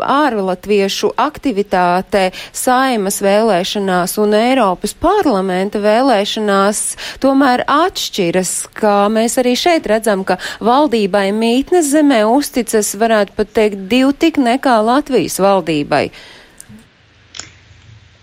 ārlatviešu 0.00 1.12
aktivitāte 1.20 2.30
saimas 2.56 3.20
vēlēšanās 3.24 4.16
un 4.22 4.36
Eiropas 4.38 4.94
parlamenta 4.98 5.82
vēlēšanās 5.82 6.82
tomēr 7.22 7.64
atšķiras, 7.70 8.54
ka 8.80 8.96
mēs 9.12 9.38
arī 9.42 9.54
šeit 9.58 9.88
redzam, 9.90 10.24
ka 10.24 10.40
valdībai 10.64 11.30
mītnes 11.36 11.92
zemē 11.92 12.24
uzticas, 12.30 12.94
varētu 13.00 13.36
pat 13.38 13.54
teikt, 13.56 13.88
divi 13.90 14.12
tik 14.16 14.40
nekā 14.42 14.80
Latvijas 14.84 15.40
valdībai. 15.42 16.08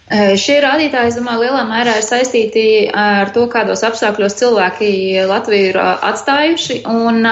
Šie 0.08 0.62
rādītāji, 0.64 1.10
es 1.12 1.18
domāju, 1.20 1.42
lielā 1.44 1.66
mērā 1.68 1.98
ir 2.00 2.06
saistīti 2.06 2.62
ar 2.96 3.34
to, 3.36 3.42
kādos 3.52 3.82
apstākļos 3.84 4.38
cilvēki 4.40 4.92
Latviju 5.28 5.74
ir 5.74 5.80
atstājuši, 5.84 6.78
un 6.88 7.28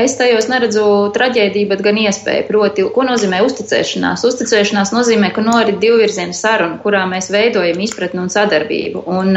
es 0.00 0.14
tajos 0.16 0.48
neredzu 0.48 0.86
traģēdiju, 1.12 1.68
bet 1.74 1.82
gan 1.84 2.00
iespēju. 2.00 2.46
Proti, 2.48 2.86
ko 2.94 3.04
nozīmē 3.04 3.42
uzticēšanās? 3.44 4.24
Uzticēšanās 4.30 4.94
nozīmē, 4.96 5.28
ka 5.36 5.44
norit 5.44 5.76
divvirziena 5.82 6.32
saruna, 6.32 6.80
kurā 6.80 7.04
mēs 7.10 7.28
veidojam 7.34 7.84
izpratni 7.84 8.24
un 8.24 8.32
sadarbību. 8.32 9.04
Un, 9.12 9.36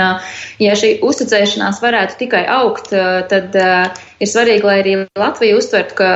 ja 0.63 0.79
šī 0.79 0.95
uzticēšanās 1.03 1.83
varētu 1.83 2.15
tikai 2.23 2.45
augt, 2.61 2.93
tad 2.95 3.59
ir 3.59 4.31
svarīgi, 4.31 4.63
lai 4.63 4.79
arī 4.85 4.95
Latvija 5.19 5.59
uztvertu, 5.59 5.99
ka 5.99 6.11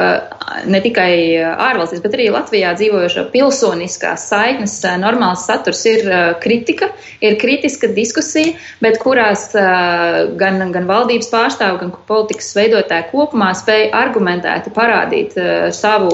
ne 0.69 0.79
tikai 0.83 1.13
ārvalstīs, 1.41 2.01
bet 2.03 2.15
arī 2.17 2.27
Latvijā 2.33 2.73
dzīvojošo 2.77 3.25
pilsoniskās 3.33 4.27
saiknes 4.31 4.75
normāls 5.01 5.45
saturs 5.47 5.83
ir 5.89 6.05
kritika, 6.43 6.89
ir 7.23 7.37
kritiska 7.41 7.89
diskusija, 7.95 8.55
bet 8.83 8.99
kurās 9.03 9.49
gan, 9.53 10.61
gan 10.73 10.89
valdības 10.89 11.31
pārstāvi, 11.33 11.81
gan 11.83 11.95
politikas 12.09 12.53
veidotāji 12.57 13.09
kopumā 13.11 13.53
spēj 13.57 13.89
argumentēti 13.97 14.73
parādīt 14.75 15.37
savu 15.75 16.13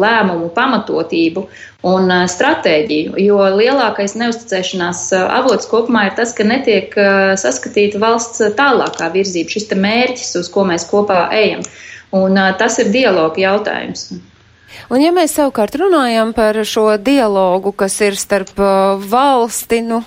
lēmumu 0.00 0.50
pamatotību 0.56 1.46
un 1.90 2.12
stratēģiju, 2.28 3.14
jo 3.24 3.38
lielākais 3.56 4.16
neusticēšanās 4.20 5.06
avots 5.20 5.68
kopumā 5.70 6.10
ir 6.10 6.16
tas, 6.18 6.34
ka 6.36 6.44
netiek 6.44 6.96
saskatīta 7.40 8.00
valsts 8.02 8.42
tālākā 8.58 9.08
virzība, 9.14 9.56
šis 9.56 9.70
mērķis, 9.76 10.34
uz 10.42 10.50
ko 10.52 10.66
mēs 10.68 10.84
kopā 10.90 11.28
ejam. 11.36 11.64
Un 12.16 12.38
tas 12.58 12.78
ir 12.82 12.90
dialogu 12.90 13.42
jautājums. 13.42 14.08
Un 14.90 15.02
ja 15.02 15.10
mēs 15.14 15.34
savukārt 15.36 15.76
runājam 15.78 16.32
par 16.34 16.56
šo 16.66 16.94
dialogu, 16.98 17.72
kas 17.74 17.94
ir 18.02 18.16
starp 18.18 18.58
valsti, 19.10 19.80
nu, 19.86 20.00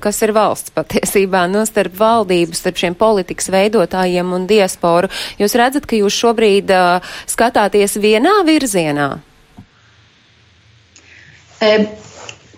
kas 0.00 0.22
ir 0.24 0.32
valsts 0.36 0.72
patiesībā, 0.72 1.44
nu, 1.52 1.64
starp 1.68 1.96
valdību, 1.98 2.56
starp 2.56 2.80
šiem 2.80 2.96
politikas 2.98 3.50
veidotājiem 3.52 4.32
un 4.36 4.46
diasporu, 4.48 5.10
jūs 5.40 5.56
redzat, 5.58 5.88
ka 5.88 5.98
jūs 5.98 6.16
šobrīd 6.16 6.72
uh, 6.72 7.12
skatāties 7.28 7.98
vienā 8.00 8.38
virzienā? 8.48 9.10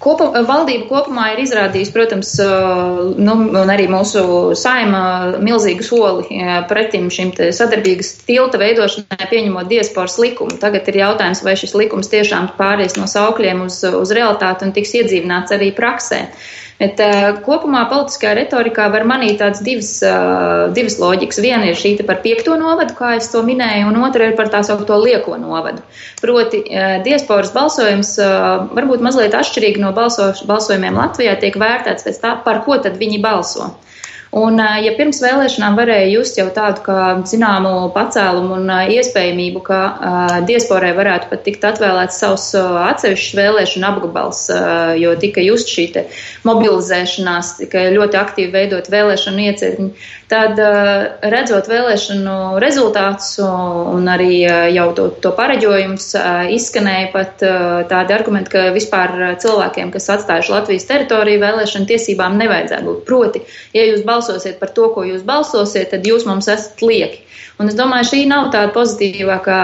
Kopa, 0.02 0.26
valdība 0.44 0.88
kopumā 0.88 1.28
ir 1.32 1.42
izrādījusi, 1.44 1.92
protams, 1.94 2.32
nu, 3.14 3.34
un 3.60 3.70
arī 3.72 3.86
mūsu 3.88 4.24
saima 4.58 5.02
milzīgu 5.38 5.86
soli 5.86 6.40
pretim 6.68 7.06
šim 7.14 7.30
sadarbīgas 7.34 8.10
tilta 8.26 8.58
veidošanai, 8.60 9.30
pieņemot 9.30 9.70
diasporas 9.70 10.18
likumu. 10.20 10.58
Tagad 10.60 10.90
ir 10.90 11.00
jautājums, 11.04 11.44
vai 11.46 11.54
šis 11.60 11.76
likums 11.78 12.10
tiešām 12.12 12.50
pāries 12.58 12.98
no 12.98 13.06
saukļiem 13.10 13.64
uz, 13.68 13.80
uz 13.86 14.12
realitāti 14.18 14.66
un 14.66 14.74
tiks 14.76 14.96
iedzīvināts 14.98 15.54
arī 15.54 15.70
praksē. 15.78 16.20
Uh, 16.26 16.63
Bet, 16.74 16.98
uh, 16.98 17.36
kopumā 17.46 17.84
politiskajā 17.90 18.32
retorikā 18.40 18.88
var 18.90 19.04
manīt 19.06 19.38
tādas 19.38 19.62
divas, 19.62 19.92
uh, 20.02 20.72
divas 20.74 20.96
loģikas. 20.98 21.38
Viena 21.44 21.68
ir 21.70 21.78
šī 21.78 21.94
par 22.08 22.18
piekto 22.24 22.56
novadu, 22.58 22.96
kā 22.98 23.12
es 23.20 23.30
to 23.30 23.44
minēju, 23.46 23.92
un 23.92 24.00
otra 24.02 24.30
ir 24.30 24.34
par 24.38 24.50
tā 24.50 24.64
saucamo 24.66 24.98
lieko 25.04 25.38
novadu. 25.38 25.84
Proti, 26.22 26.64
uh, 26.66 26.96
diasporas 27.06 27.54
balsojums 27.54 28.16
uh, 28.18 28.66
varbūt 28.74 29.06
mazliet 29.06 29.38
atšķirīgi 29.38 29.84
no 29.84 29.94
balso, 29.94 30.32
balsojumiem 30.50 30.98
Latvijā 30.98 31.38
tiek 31.38 31.56
vērtēts 31.62 32.08
pēc 32.08 32.20
tā, 32.24 32.34
par 32.42 32.64
ko 32.66 32.80
tad 32.82 32.98
viņi 32.98 33.22
balso. 33.22 33.70
Un, 34.34 34.58
ja 34.58 34.90
pirms 34.98 35.20
vēlēšanām 35.22 35.76
varēja 35.78 36.08
just 36.10 36.38
jau 36.40 36.48
tādu 36.54 36.82
kā 36.82 37.02
zināmu 37.30 37.92
pacēlumu 37.94 38.56
un 38.56 38.72
iespējamību, 38.90 39.62
ka 39.68 39.78
diasporai 40.48 40.90
varētu 40.96 41.30
pat 41.30 41.44
tikt 41.46 41.66
atvēlēts 41.68 42.18
savs 42.18 42.48
atsevišķs 42.58 43.36
vēlēšana 43.38 43.92
apgabals, 43.92 44.40
jo 44.98 45.14
tika 45.22 45.44
just 45.44 45.70
šī 45.70 45.86
mobilizēšanās, 46.48 47.52
tika 47.60 47.86
ļoti 47.94 48.18
aktīvi 48.18 48.50
veidot 48.56 48.90
vēlēšanu 48.90 49.46
iecirkņi, 49.52 50.10
tad 50.30 50.60
redzot 51.34 51.68
vēlēšanu 51.70 52.36
rezultātus 52.62 53.36
un 53.44 54.08
arī 54.10 54.42
jau 54.74 54.86
to, 54.96 55.08
to 55.24 55.32
pareģojums, 55.36 56.08
izskanēja 56.56 57.10
pat 57.14 57.44
tādi 57.90 58.16
argumenti, 58.16 58.54
ka 58.54 58.64
vispār 58.74 59.36
cilvēkiem, 59.42 59.92
kas 59.94 60.10
atstājuši 60.16 60.54
Latvijas 60.54 60.88
teritoriju, 60.90 61.42
vēlēšanu 61.44 61.90
tiesībām 61.90 62.38
nevajadzētu 62.40 62.88
būt. 62.88 63.04
Proti, 63.08 63.44
ja 63.76 63.86
jūs 63.90 64.06
balsosiet 64.08 64.60
par 64.62 64.72
to, 64.76 64.88
ko 64.94 65.06
jūs 65.08 65.26
balsosiet, 65.26 65.90
tad 65.92 66.08
jūs 66.08 66.26
mums 66.28 66.50
esat 66.52 66.82
lieki. 66.84 67.24
Un 67.62 67.70
es 67.70 67.76
domāju, 67.78 68.08
šī 68.08 68.20
nav 68.26 68.48
tāda 68.50 68.72
pozitīvākā, 68.74 69.58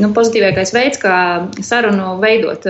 nu, 0.00 0.08
pozitīvākais 0.16 0.70
veids, 0.72 1.00
kā 1.02 1.16
sarunu 1.60 2.14
veidot. 2.22 2.64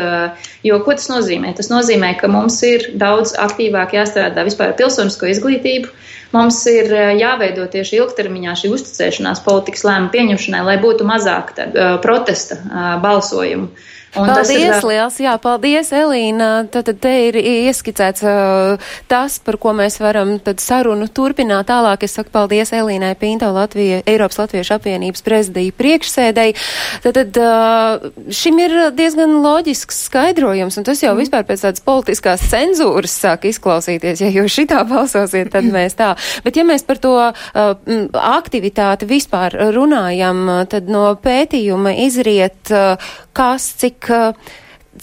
Jo 0.66 0.80
ko 0.82 0.96
tas 0.98 1.06
nozīmē? 1.12 1.52
Tas 1.54 1.70
nozīmē, 1.70 2.16
ka 2.18 2.30
mums 2.32 2.58
ir 2.66 2.88
daudz 2.98 3.36
aktīvāk 3.38 3.94
jāstrādā 3.94 4.42
vispār 4.48 4.72
ar 4.72 4.78
pilsonisko 4.80 5.30
izglītību. 5.30 5.94
Mums 6.34 6.53
ir 6.70 6.92
jāveido 7.18 7.66
tieši 7.70 7.98
ilgtermiņā 8.00 8.54
šī 8.60 8.70
uzticēšanās 8.76 9.42
politikas 9.46 9.84
lēmumu 9.88 10.12
pieņemšanai, 10.14 10.62
lai 10.68 10.76
būtu 10.82 11.06
mazāk 11.08 11.54
tad, 11.58 11.74
uh, 11.74 11.96
protesta 12.04 12.60
uh, 12.60 12.86
balsojumu. 13.02 13.70
Un 14.14 14.28
paldies, 14.30 14.78
ir... 14.78 14.84
liels, 14.86 15.16
jā, 15.18 15.34
paldies, 15.42 15.90
Elīna. 15.94 16.48
Tad, 16.70 16.86
tad 16.86 17.00
te 17.02 17.12
ir 17.26 17.38
ieskicēts 17.40 18.22
uh, 18.22 18.90
tas, 19.10 19.40
par 19.42 19.58
ko 19.58 19.72
mēs 19.74 19.98
varam 20.02 20.36
tad 20.42 20.62
sarunu 20.62 21.08
turpināt 21.10 21.66
tālāk. 21.70 22.06
Es 22.06 22.14
saku 22.14 22.30
paldies 22.34 22.70
Elīnai 22.76 23.14
Pinto 23.18 23.50
Latvija, 23.54 24.02
Eiropas 24.10 24.38
Latviešu 24.38 24.76
apvienības 24.76 25.24
prezidija 25.26 25.74
priekšsēdēji. 25.80 26.56
Tad, 27.06 27.18
tad 27.18 27.40
uh, 27.42 28.30
šim 28.34 28.60
ir 28.62 28.76
diezgan 28.94 29.34
loģisks 29.42 30.04
skaidrojums, 30.08 30.78
un 30.78 30.86
tas 30.86 31.02
jau 31.02 31.14
mm. 31.14 31.24
vispār 31.24 31.48
pēc 31.48 31.66
tādas 31.66 31.84
politiskās 31.84 32.46
cenzūras 32.52 33.18
sāk 33.24 33.48
izklausīties. 33.50 34.22
Ja 34.22 34.30
jūs 34.30 34.54
šitā 34.60 34.84
balsosiet, 34.88 35.50
tad 35.56 35.66
mēs 35.74 35.98
tā. 35.98 36.12
Bet 36.46 36.60
ja 36.60 36.66
mēs 36.68 36.86
par 36.86 37.02
to 37.02 37.16
uh, 37.18 37.74
aktivitāti 38.22 39.10
vispār 39.10 39.58
runājam, 39.74 40.46
tad 40.70 40.86
no 40.92 41.08
pētījuma 41.18 41.96
izriet, 42.06 42.62
uh, 42.70 42.94
kas, 43.34 43.72
cik, 43.82 44.03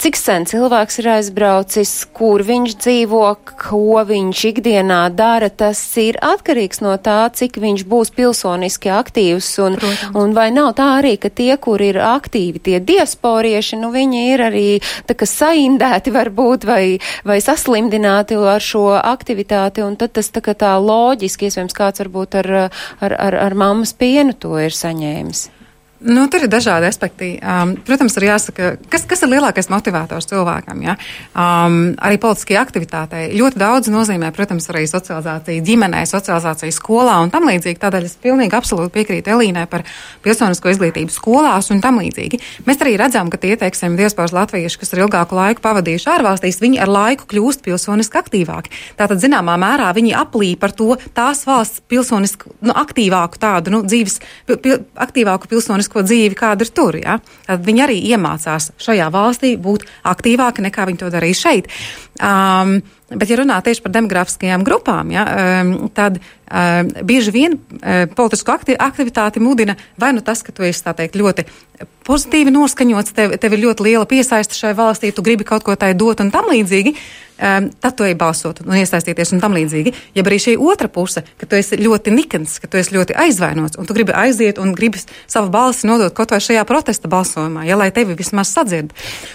cik 0.00 0.16
sen 0.16 0.46
cilvēks 0.48 0.98
ir 1.02 1.08
aizbraucis, 1.16 1.90
kur 2.16 2.42
viņš 2.46 2.76
dzīvo, 2.80 3.22
ko 3.60 4.02
viņš 4.08 4.42
ikdienā 4.52 5.00
dara, 5.16 5.50
tas 5.50 5.80
ir 6.00 6.18
atkarīgs 6.24 6.80
no 6.84 6.94
tā, 7.02 7.26
cik 7.34 7.58
viņš 7.62 7.84
būs 7.88 8.12
pilsoniski 8.16 8.92
aktīvs. 8.92 9.50
Un, 9.64 9.76
Protams. 9.80 10.16
un 10.18 10.34
vai 10.36 10.48
nav 10.54 10.72
tā 10.80 10.88
arī, 11.00 11.14
ka 11.20 11.28
tie, 11.28 11.56
kur 11.60 11.82
ir 11.84 12.00
aktīvi, 12.00 12.62
tie 12.64 12.80
diasporieši, 12.80 13.80
nu 13.82 13.92
viņi 13.94 14.24
ir 14.32 14.46
arī 14.48 14.66
tā 15.08 15.16
kā 15.18 15.28
saindēti 15.28 16.14
varbūt 16.14 16.68
vai, 16.68 16.84
vai 17.28 17.40
saslimdināti 17.44 18.38
ar 18.40 18.64
šo 18.64 18.88
aktivitāti, 18.98 19.84
un 19.84 19.98
tad 20.00 20.16
tas 20.16 20.32
tā 20.32 20.44
kā 20.44 20.56
tā 20.56 20.74
loģiski, 20.80 21.50
iespējams, 21.50 21.76
kāds 21.76 22.04
varbūt 22.04 22.40
ar, 22.42 22.52
ar, 23.00 23.18
ar, 23.18 23.40
ar 23.48 23.58
mammas 23.58 23.92
pienu 23.96 24.36
to 24.36 24.56
ir 24.60 24.72
saņēmis. 24.72 25.61
Nu, 26.02 26.24
tur 26.26 26.42
ir 26.42 26.50
dažādi 26.50 26.88
aspekti. 26.88 27.28
Um, 27.38 27.76
protams, 27.86 28.16
ir 28.18 28.26
jāsaka, 28.26 28.72
kas, 28.90 29.04
kas 29.06 29.22
ir 29.22 29.30
lielākais 29.30 29.68
motivators 29.70 30.26
cilvēkam. 30.30 30.80
Ja? 30.82 30.96
Um, 31.30 31.92
arī 32.02 32.18
politiskajai 32.22 32.58
aktivitātei 32.58 33.22
ļoti 33.38 33.60
daudz 33.60 33.90
nozīmē, 33.92 34.32
protams, 34.34 34.66
arī 34.72 34.82
socializācija 34.90 35.62
ģimenē, 35.62 36.02
socializācija 36.10 36.74
skolā 36.74 37.20
un 37.22 37.30
tam 37.30 37.46
līdzīgi. 37.50 37.78
Tādēļ 37.82 38.08
es 38.08 38.16
pilnīgi 38.22 38.58
absolūti 38.58 38.94
piekrītu 38.96 39.34
Elīnai 39.36 39.68
par 39.70 39.84
pilsonisko 40.24 40.72
izglītību 40.74 41.14
skolās 41.14 41.70
un 41.74 41.82
tam 41.84 42.00
līdzīgi. 42.02 42.40
Mēs 42.66 42.82
arī 42.82 42.96
redzam, 42.98 43.30
ka 43.30 43.38
tie, 43.42 43.54
teiksim, 43.60 43.94
diasporas 44.00 44.34
latvieši, 44.34 44.80
kas 44.82 44.94
ir 44.96 45.04
ilgāku 45.04 45.38
laiku 45.38 45.62
pavadījuši 45.62 46.10
ārvalstīs, 46.16 46.60
viņi 46.62 46.82
ar 46.82 46.90
laiku 46.90 47.30
kļūst 47.30 47.62
pilsoniski 47.66 48.18
aktīvāki. 48.18 48.74
Tātad, 48.98 49.22
zināmā 49.22 49.54
mērā, 49.60 49.92
viņi 49.94 50.16
aplī 50.18 50.54
par 50.58 50.74
to 50.74 50.96
tās 51.14 51.44
valsts 51.46 51.84
pilsoniski 51.86 52.50
nu, 52.58 52.74
aktīvāku 52.74 53.38
tādu 53.42 53.76
nu, 53.76 53.82
dzīves, 53.86 54.18
pil, 54.50 54.82
aktīvāku 54.98 55.50
pilsonisku 55.52 55.91
politisko 55.92 56.02
dzīvi, 56.06 56.36
kāda 56.36 56.64
ir 56.64 56.72
tur. 56.72 56.96
Ja? 56.96 57.18
Viņi 57.48 57.84
arī 57.84 58.00
iemācās 58.12 58.72
šajā 58.80 59.10
valstī 59.12 59.56
būt 59.56 59.84
aktīvāki 60.04 60.64
nekā 60.64 60.86
viņi 60.88 60.98
to 60.98 61.12
darīja 61.12 61.40
šeit. 61.44 61.70
Um, 62.20 62.82
Bet, 63.12 63.28
ja 63.28 63.36
runā 63.36 63.58
tieši 63.60 63.82
par 63.84 63.92
demografiskajām 63.92 64.62
grupām, 64.64 65.10
ja, 65.12 65.26
um, 65.60 65.90
tad 65.92 66.14
bieži 67.08 67.32
vien 67.34 67.56
um, 67.56 68.14
politisko 68.16 68.52
akti 68.52 68.76
aktivitāti 68.78 69.40
mudina 69.40 69.76
vai 70.00 70.12
nu 70.12 70.20
tas, 70.20 70.42
ka 70.44 70.52
tu 70.52 70.66
esi 70.66 70.84
teikt, 70.84 71.16
ļoti 71.16 71.46
pozitīvi 72.06 72.52
noskaņots, 72.54 73.14
tev, 73.16 73.36
tev 73.40 73.56
ir 73.56 73.64
ļoti 73.66 73.86
liela 73.86 74.06
piesaista 74.08 74.56
šai 74.58 74.74
valstī, 74.78 75.12
tu 75.14 75.24
gribi 75.24 75.46
kaut 75.48 75.64
ko 75.66 75.76
tai 75.78 75.94
dot 75.98 76.20
un 76.22 76.32
tam 76.34 76.50
līdzīgi 76.50 76.94
um, 77.42 77.68
tad 77.80 77.96
tu 77.96 78.06
ej 78.06 78.14
balsot 78.18 78.62
un 78.64 78.76
iesaistīties 78.78 79.34
un 79.34 79.42
tam 79.42 79.54
līdzīgi. 79.56 79.92
Ja 80.16 80.24
arī 80.24 80.38
šī 80.42 80.56
otra 80.60 80.90
puse, 80.92 81.24
ka 81.40 81.48
tu 81.48 81.58
esi 81.58 81.78
ļoti 81.80 82.14
nikns, 82.14 82.58
ka 82.62 82.70
tu 82.70 82.80
esi 82.80 82.94
ļoti 82.96 83.16
aizvainots 83.24 83.78
un 83.80 83.88
tu 83.88 83.96
gribi 83.96 84.14
aiziet 84.16 84.60
un 84.62 84.74
gribi 84.76 85.00
savu 85.02 85.50
balsi 85.52 85.88
nodot 85.90 86.14
kaut 86.16 86.34
vai 86.34 86.40
šajā 86.42 86.64
protesta 86.68 87.10
balsojumā, 87.12 87.64
ja 87.68 87.78
lai 87.78 87.90
tevi 87.94 88.16
vismaz 88.18 88.52
sadzird. 88.54 88.92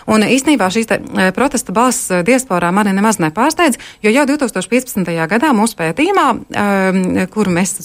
Un 0.07 0.25
īstenībā 0.25 0.69
šīs 0.73 0.89
te, 0.89 0.99
e, 0.99 1.29
protesta 1.35 1.75
balss 1.75 2.11
diasporā 2.27 2.71
mani 2.75 2.93
nemaz 2.95 3.19
nepārsteidz, 3.23 3.79
jo 4.05 4.13
jau 4.13 4.25
2015. 4.29 5.13
gadā 5.31 5.53
mūsu 5.55 5.77
pētījumā 5.79 6.27
um, 6.33 7.01
kuru 7.33 7.53
mēs 7.55 7.75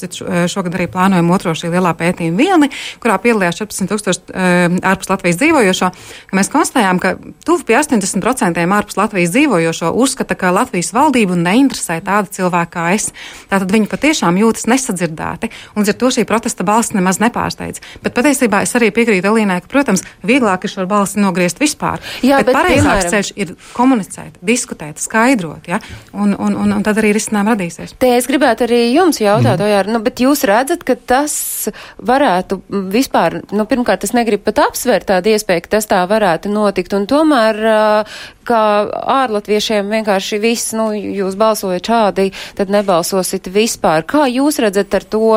šogad 0.52 0.76
arī 0.76 0.88
plānojam 0.92 1.30
otro 1.34 1.54
šī 1.56 1.72
lielā 1.72 1.94
pētījuma 1.98 2.38
vilni, 2.38 2.70
kurā 3.02 3.18
piedalījās 3.22 3.62
14 3.62 3.90
tūkstoši 3.92 4.82
ārpus 4.92 5.10
Latvijas 5.12 5.40
dzīvojošo, 5.40 5.90
ka 6.30 6.38
mēs 6.38 6.50
konstatējām, 6.52 7.00
ka 7.02 7.14
tuvu 7.46 7.66
pie 7.68 7.78
80% 7.80 8.66
ārpus 8.78 8.98
Latvijas 8.98 9.34
dzīvojošo 9.34 9.92
uzskata, 10.02 10.36
ka 10.38 10.52
Latvijas 10.54 10.92
valdību 10.96 11.38
neinteresē 11.38 12.00
tāda 12.04 12.30
cilvēka 12.32 12.72
kā 12.72 12.88
es. 12.96 13.10
Tātad 13.50 13.72
viņi 13.72 13.90
patiešām 13.90 14.38
jūtas 14.40 14.66
nesadzirdēti, 14.70 15.50
un 15.76 15.86
ar 15.86 15.98
to 15.98 16.10
šī 16.14 16.24
protesta 16.28 16.64
balss 16.66 16.94
nemaz 16.96 17.20
nepārsteidz. 17.22 17.82
Bet 18.04 18.16
patiesībā 18.16 18.62
es 18.66 18.72
arī 18.78 18.90
piekrītu 18.94 19.28
Elīnai, 19.32 19.60
ka, 19.64 19.70
protams, 19.72 20.04
vieglāk 20.26 20.66
ir 20.66 20.72
šo 20.72 20.86
balsi 20.90 21.20
nogriezt 21.22 21.60
vispār. 21.62 22.00
Jā, 22.24 22.40
bet, 22.40 22.50
bet 22.50 22.58
pareizāks 22.58 23.06
piemēram... 23.06 23.12
ceļš 23.12 23.32
ir 23.44 23.54
komunicēt, 23.76 24.38
diskutēt, 24.44 25.02
skaidrot, 25.02 25.68
ja? 25.68 25.80
un, 26.12 26.34
un, 26.36 26.56
un, 26.64 26.76
un 26.78 26.86
tad 26.86 27.00
arī 27.02 27.12
risinājumi 27.16 27.54
radīsies. 27.54 27.96
Te 28.02 28.14
es 28.16 28.28
gribētu 28.30 28.66
arī 28.66 28.80
jums 28.94 29.11
jautāt, 29.20 29.58
mm. 29.58 29.66
Ojār, 29.66 29.90
nu, 29.92 30.00
bet 30.04 30.22
jūs 30.22 30.44
redzat, 30.48 30.84
ka 30.86 30.96
tas 30.96 31.34
varētu 32.02 32.62
vispār, 32.92 33.40
nu, 33.52 33.66
pirmkārt, 33.68 34.06
es 34.06 34.14
negribu 34.16 34.46
pat 34.48 34.62
apsvērt 34.68 35.10
tādu 35.10 35.34
iespēju, 35.34 35.66
ka 35.66 35.76
tas 35.76 35.90
tā 35.90 36.00
varētu 36.08 36.52
notikt, 36.52 36.94
un 36.96 37.06
tomēr, 37.10 37.60
kā 38.46 38.62
ārlatviešiem 39.22 39.90
vienkārši 39.92 40.38
viss, 40.42 40.72
nu, 40.76 40.90
jūs 40.94 41.36
balsojat 41.38 41.88
šādi, 41.92 42.30
tad 42.58 42.72
nebalsosit 42.72 43.48
vispār. 43.52 44.06
Kā 44.08 44.26
jūs 44.30 44.58
redzat 44.62 44.94
ar 44.98 45.06
to, 45.14 45.30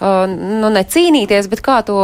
nu, 0.00 0.72
necīnīties, 0.74 1.50
bet 1.50 1.62
kā 1.64 1.80
to, 1.86 1.98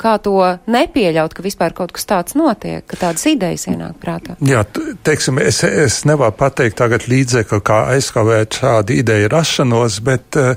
kā 0.00 0.16
to 0.22 0.36
nepieļaut, 0.70 1.34
ka 1.36 1.44
vispār 1.44 1.76
kaut 1.76 1.94
kas 1.96 2.08
tāds 2.08 2.36
notiek, 2.38 2.84
ka 2.88 3.00
tādas 3.00 3.26
idejas 3.30 3.66
ienāk 3.70 3.98
prātā? 4.02 4.36
Jā, 4.44 4.64
teiksim, 5.06 5.40
es, 5.44 5.62
es 5.64 6.00
nevaru 6.08 6.36
pateikt 6.38 6.78
tagad 6.80 7.06
līdzekli, 7.10 7.60
kā 7.64 7.82
aizkavēt 7.96 8.60
šādu 8.62 8.96
ideju 9.00 9.30
rašanos, 9.32 10.00
bet 10.06 10.38
uh, 10.40 10.49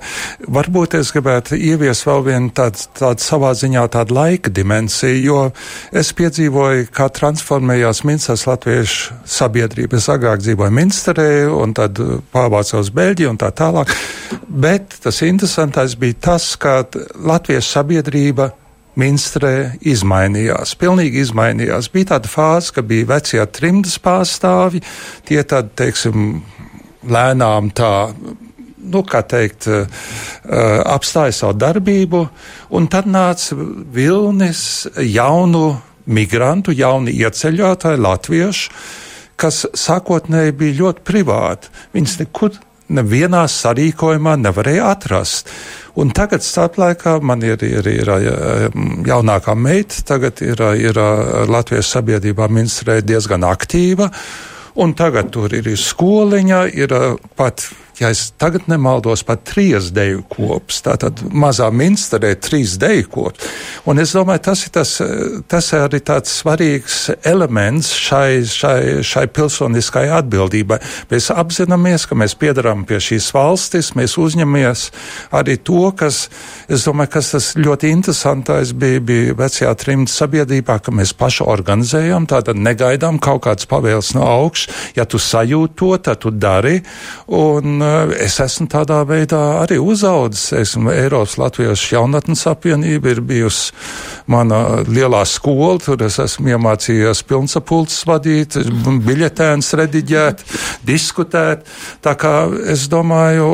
varbūt 0.57 0.97
es 0.99 1.11
gribētu 1.15 1.57
ievies 1.57 2.03
vēl 2.07 2.23
vienu 2.27 2.51
tādu, 2.55 2.87
tādu 2.99 3.23
savā 3.23 3.53
ziņā 3.57 3.85
tādu 3.93 4.17
laika 4.17 4.53
dimensiju, 4.53 5.19
jo 5.23 5.41
es 5.91 6.13
piedzīvoju, 6.17 6.89
kā 6.93 7.09
transformējās 7.13 8.03
Minsas 8.07 8.47
latviešu 8.49 9.19
sabiedrība. 9.25 9.99
Es 9.99 10.09
agrāk 10.11 10.43
dzīvoju 10.43 10.77
Minsterē 10.79 11.29
un 11.53 11.75
tad 11.77 12.01
pārvācos 12.33 12.91
Beļģiju 12.93 13.33
un 13.33 13.39
tā 13.41 13.53
tālāk, 13.55 13.93
bet 14.47 14.99
tas 15.03 15.21
interesantais 15.25 15.97
bija 15.99 16.19
tas, 16.31 16.53
ka 16.59 16.81
latviešu 17.15 17.69
sabiedrība 17.77 18.51
Minstrē 18.99 19.79
izmainījās, 19.89 20.75
pilnīgi 20.77 21.23
izmainījās. 21.23 21.89
Bija 21.93 22.11
tāda 22.11 22.29
fāze, 22.29 22.69
ka 22.75 22.83
bija 22.85 23.07
vecie 23.15 23.41
trimdas 23.49 23.95
pārstāvji, 24.03 24.83
tie 25.25 25.41
tad, 25.49 25.71
teiksim, 25.79 26.43
lēnām 27.09 27.71
tā, 27.73 28.11
nu, 28.83 29.03
kā 29.07 29.23
teikt, 29.27 29.69
uh, 29.71 29.87
apstāja 30.95 31.35
savu 31.35 31.57
darbību, 31.61 32.25
un 32.75 32.89
tad 32.91 33.07
nāca 33.09 33.57
vilnis 33.93 34.85
jaunu 34.97 35.67
migrantu, 36.05 36.75
jauni 36.75 37.15
ieceļotāji, 37.15 38.01
latviešu, 38.03 38.71
kas 39.39 39.63
sākotnēji 39.77 40.55
bija 40.59 40.79
ļoti 40.81 41.03
privāti. 41.07 41.71
Viņas 41.95 42.19
nekur 42.21 42.59
nevienā 42.93 43.45
sarīkojumā 43.49 44.35
nevarēja 44.41 44.91
atrast. 44.93 45.49
Un 45.99 46.09
tagad 46.15 46.43
starplaikā 46.45 47.19
man 47.21 47.43
ir, 47.45 47.61
ir, 47.65 47.87
ir, 47.89 48.09
ir 48.09 48.77
jaunākā 49.07 49.55
meita, 49.57 50.01
tagad 50.09 50.41
ir, 50.45 50.61
ir 50.81 50.99
Latvijas 51.49 51.91
sabiedrībā 51.93 52.49
ministrē 52.49 52.99
diezgan 53.05 53.45
aktīva. 53.47 54.09
Un 54.81 54.95
tagad 54.97 55.29
tur 55.33 55.53
ir 55.53 55.69
skoliņa, 55.77 56.63
ir 56.73 56.95
pat 57.37 57.67
ja 57.99 58.09
es 58.09 58.31
tagad 58.41 58.65
nemaldos, 58.71 59.23
pat 59.27 59.43
trīs 59.47 59.91
deju 59.93 60.23
kops. 60.31 60.81
Tātad 60.85 61.21
mazā 61.29 61.69
minsterē 61.73 62.33
trīs 62.41 62.75
deju 62.81 63.05
kops. 63.13 63.49
Un 63.89 64.01
es 64.01 64.15
domāju, 64.15 64.43
tas 64.49 64.63
ir 64.65 64.73
tas, 64.73 64.93
tas 65.51 65.69
arī 65.77 65.99
tāds 66.05 66.33
svarīgs 66.39 66.97
elements 67.29 67.91
šai, 67.93 68.43
šai, 68.49 68.79
šai 69.05 69.25
pilsoniskai 69.33 70.07
atbildībai. 70.17 70.79
Mēs 71.11 71.29
apzināmies, 71.33 72.07
ka 72.09 72.17
mēs 72.17 72.35
piedarām 72.39 72.85
pie 72.89 72.99
šīs 73.03 73.29
valstis, 73.35 73.93
mēs 73.97 74.17
uzņemamies 74.21 74.87
arī 75.35 75.59
to, 75.61 75.85
kas, 75.97 76.27
es 76.71 76.87
domāju, 76.87 77.13
kas 77.17 77.33
tas 77.35 77.51
ļoti 77.59 77.93
interesantais 77.93 78.73
bija, 78.77 79.03
bija 79.03 79.37
vecajā 79.37 79.75
trimta 79.79 80.13
sabiedrībā, 80.13 80.79
ka 80.81 80.95
mēs 80.95 81.13
paši 81.17 81.45
organizējam, 81.45 82.27
tātad 82.31 82.57
negaidām 82.57 83.21
kaut 83.21 83.45
kāds 83.45 83.69
pavēles 83.69 84.13
no 84.17 84.25
augšas. 84.25 84.93
Ja 84.97 85.05
tu 85.09 85.21
sajūti 85.21 85.77
to, 85.77 85.93
tad 86.01 86.21
tu 86.23 86.31
dari. 86.33 86.79
Un, 87.33 87.82
Eh, 87.82 87.82
es 88.21 88.39
esmu 88.43 88.67
tādā 88.71 88.99
veidā 89.07 89.41
arī 89.61 89.79
uzaudzis. 89.81 90.51
Esmu 90.63 90.91
Eiropas 90.93 91.37
Latvijas 91.41 91.83
jaunatnes 91.91 92.45
apvienība, 92.49 93.13
ir 93.13 93.21
bijusi 93.25 93.73
mana 94.31 94.83
lielā 94.87 95.23
skola, 95.27 95.77
tur 95.83 96.01
es 96.05 96.19
esmu 96.21 96.53
iemācījies 96.53 97.23
pilnsapulces 97.27 98.05
vadīt, 98.07 98.57
biļetēns 99.07 99.73
rediģēt, 99.79 100.43
diskutēt. 100.87 101.65
Tā 102.03 102.15
kā 102.19 102.33
es 102.71 102.87
domāju, 102.91 103.49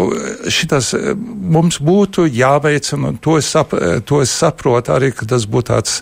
šitas 0.51 0.91
eh, 0.97 1.11
mums 1.15 1.79
būtu 1.83 2.27
jāveicina, 2.29 3.13
un 3.13 3.19
to 3.21 3.37
es, 3.39 3.49
sap, 3.49 3.73
to 4.05 4.21
es 4.23 4.33
saprotu 4.33 4.93
arī, 4.95 5.11
ka 5.15 5.27
tas 5.29 5.47
būtu 5.49 5.69
tāds 5.69 5.99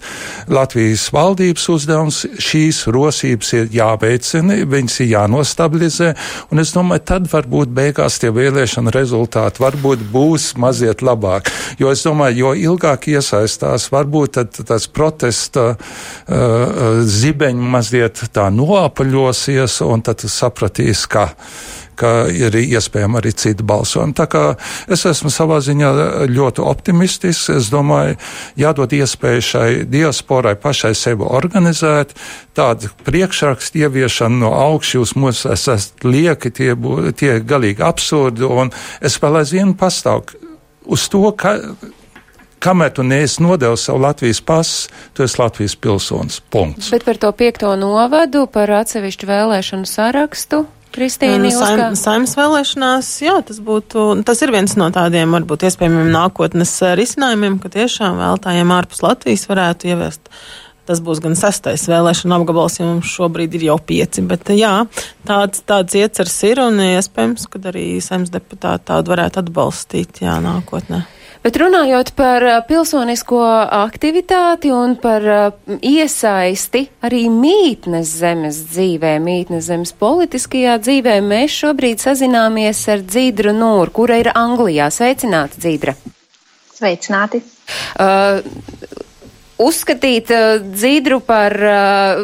Latvijas 0.51 1.07
valdības 1.13 1.67
uzdevums. 1.73 2.23
Šīs 2.41 2.83
rosības 2.93 3.53
ir 3.57 3.71
jāveicina, 3.73 4.61
viņas 4.67 4.99
ir 5.03 5.11
jānostabilizē, 5.15 6.13
un 6.51 6.63
es 6.63 6.73
domāju, 6.75 7.05
tad 7.13 7.27
varbūt 7.31 7.71
beigās 7.75 8.16
tie 8.21 8.31
vēlēšana 8.33 8.93
rezultāti 8.93 9.63
varbūt 9.63 10.03
būs 10.11 10.51
mazliet 10.61 11.03
labāk. 11.05 11.51
Jo 11.81 11.91
es 11.93 12.03
domāju, 12.05 12.37
jo 12.41 12.53
ilgāk 12.73 13.09
iesaistās, 13.13 13.89
varbūt 13.93 14.37
tad 14.39 14.61
tas 14.67 14.87
protesta 14.91 15.69
uh, 15.73 17.01
zibeņi 17.03 17.73
mazliet 17.77 18.23
tā 18.33 18.49
noapaļosies, 18.53 19.81
un 19.87 20.05
tad 20.05 20.25
sapratīs, 20.27 21.05
ka 21.11 21.29
ka 21.97 22.11
ir 22.31 22.55
iespējama 22.59 23.21
arī 23.21 23.33
cita 23.37 23.65
balsojuma. 23.67 24.15
Tā 24.17 24.27
kā 24.31 24.43
es 24.93 25.05
esmu 25.09 25.31
savā 25.33 25.59
ziņā 25.65 25.91
ļoti 26.31 26.63
optimistisks, 26.63 27.51
es 27.57 27.71
domāju, 27.73 28.17
jādod 28.59 28.93
iespēju 28.97 29.45
šai 29.49 29.69
diasporai 29.89 30.55
pašai 30.61 30.93
sevi 30.97 31.27
organizēt, 31.27 32.15
tādu 32.57 32.91
priekšrakstu 33.07 33.83
ieviešanu 33.85 34.41
no 34.45 34.53
augšas, 34.57 34.95
jūs 34.97 35.15
mūs 35.19 35.45
esat 35.51 36.05
lieki, 36.07 36.53
tie, 36.53 36.73
bū, 36.77 37.11
tie 37.17 37.37
galīgi 37.43 37.85
absurdi, 37.85 38.47
un 38.47 38.73
es 39.01 39.19
vēl 39.21 39.41
aizvien 39.43 39.75
pastāvu 39.77 40.47
uz 40.87 41.07
to, 41.11 41.23
ka 41.35 41.57
kamēr 42.63 42.93
tu 42.95 43.05
neesi 43.05 43.43
nodevis 43.43 43.85
savu 43.87 44.01
Latvijas 44.05 44.41
pasu, 44.41 44.89
tu 45.13 45.25
esi 45.25 45.41
Latvijas 45.41 45.75
pilsonis. 45.75 46.39
Punkts. 46.49 46.91
Bet 46.93 47.05
par 47.05 47.19
to 47.21 47.31
piekto 47.31 47.75
novadu, 47.79 48.47
par 48.51 48.71
atsevišķu 48.81 49.29
vēlēšanu 49.29 49.89
sarakstu. 49.89 50.65
Kristīna, 50.97 51.37
nu, 51.43 51.51
saim, 51.53 51.97
saimnes 51.99 52.31
vēlēšanās, 52.37 53.09
jā, 53.21 53.35
tas 53.45 53.59
būtu, 53.61 54.05
tas 54.25 54.39
ir 54.41 54.53
viens 54.55 54.73
no 54.79 54.87
tādiem 54.93 55.35
varbūt 55.35 55.67
iespējamiem 55.67 56.09
nākotnes 56.09 56.71
eh, 56.81 56.95
risinājumiem, 56.97 57.59
ka 57.61 57.69
tiešām 57.75 58.17
vēltājiem 58.17 58.73
ārpus 58.73 59.03
Latvijas 59.05 59.45
varētu 59.49 59.91
ieviest. 59.91 60.31
Tas 60.89 61.01
būs 61.03 61.19
gan 61.21 61.35
sastais 61.37 61.83
vēlēšana 61.91 62.39
apgabals, 62.39 62.79
jo 62.79 62.87
mums 62.87 63.11
šobrīd 63.11 63.59
ir 63.59 63.67
jau 63.67 63.75
pieci, 63.77 64.23
bet 64.25 64.49
jā, 64.55 64.71
tāds, 65.27 65.61
tāds 65.67 65.99
iecers 65.99 66.37
ir 66.47 66.63
un 66.63 66.79
iespējams, 66.85 67.45
ka 67.51 67.61
arī 67.69 67.85
saimnes 68.01 68.33
deputāti 68.33 68.87
tādu 68.89 69.13
varētu 69.13 69.43
atbalstīt, 69.43 70.23
jā, 70.23 70.39
nākotnē. 70.41 71.03
Bet 71.43 71.57
runājot 71.61 72.11
par 72.17 72.43
pilsonisko 72.67 73.41
aktivitāti 73.77 74.71
un 74.73 74.95
par 75.01 75.23
iesaisti 75.67 76.83
arī 77.05 77.25
mītnes 77.31 78.11
zemes 78.21 78.61
dzīvē, 78.73 79.15
mītnes 79.23 79.69
zemes 79.69 79.93
politiskajā 79.97 80.77
dzīvē, 80.83 81.19
mēs 81.25 81.59
šobrīd 81.61 82.03
sazināmies 82.03 82.83
ar 82.91 83.05
Dzīdru 83.05 83.53
Nūru, 83.57 83.93
kura 84.01 84.21
ir 84.23 84.31
Anglijā. 84.33 84.89
Sveicināti, 84.93 85.61
Dzīdra! 85.63 85.95
Sveicināti! 86.77 87.41
Uh, 87.99 88.41
uzskatīt 89.61 90.31
uh, 90.33 90.61
Dzīdru 90.61 91.19
par 91.25 91.53
uh, 91.57 92.21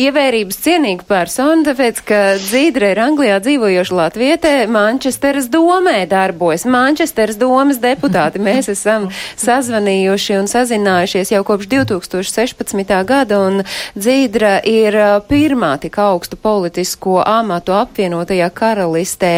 ievērības 0.00 0.58
cienīgu 0.64 1.06
personu, 1.08 1.64
tāpēc, 1.66 2.00
ka 2.06 2.20
Dzīdra 2.40 2.92
ir 2.92 3.00
Anglijā 3.04 3.38
dzīvojoša 3.44 3.96
latvietē, 3.98 4.52
Manchesteras 4.70 5.48
domē 5.52 6.04
darbojas. 6.10 6.66
Manchesteras 6.68 7.38
domas 7.40 7.80
deputāti 7.82 8.42
mēs 8.42 8.68
esam 8.72 9.08
sazvanījuši 9.40 10.38
un 10.38 10.50
sazinājušies 10.50 11.32
jau 11.34 11.42
kopš 11.46 11.70
2016. 11.72 12.94
gada, 13.08 13.40
un 13.40 13.64
Dzīdra 13.96 14.58
ir 14.68 14.98
uh, 15.00 15.16
pirmā 15.28 15.74
tik 15.82 15.98
augstu 16.02 16.36
politisko 16.40 17.22
amatu 17.24 17.76
apvienotajā 17.78 18.50
karalistē 18.54 19.34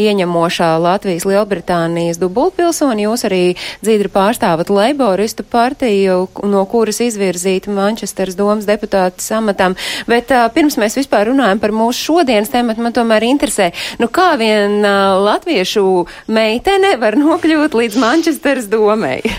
ieņemošā 0.00 0.70
Latvijas 0.82 1.26
Lielbritānijas 1.28 2.22
dubultpilsoni. 2.22 3.08
Jūs 3.08 3.26
arī 3.26 3.42
Dzīdra 3.82 4.14
pārstāvat 4.14 4.70
Leiboristu 4.70 5.42
partiju, 5.42 6.28
no 6.46 6.64
kuras 6.70 6.83
kuras 6.84 7.00
izvirzīta 7.00 7.72
Manchesteras 7.72 8.36
domas 8.36 8.66
deputāta 8.68 9.24
samatam. 9.24 9.72
Bet 10.10 10.28
uh, 10.34 10.44
pirms 10.52 10.76
mēs 10.76 10.98
vispār 11.00 11.30
runājam 11.30 11.62
par 11.62 11.72
mūsu 11.72 12.10
šodienas 12.10 12.52
tēmatu, 12.52 12.84
man 12.84 12.92
tomēr 12.92 13.24
interesē, 13.24 13.70
nu 14.02 14.10
kā 14.12 14.34
vien 14.36 14.82
uh, 14.84 15.16
latviešu 15.24 15.84
meitene 16.28 16.98
var 17.00 17.16
nokļūt 17.16 17.78
līdz 17.80 17.96
Manchesteras 18.04 18.68
domai? 18.68 19.22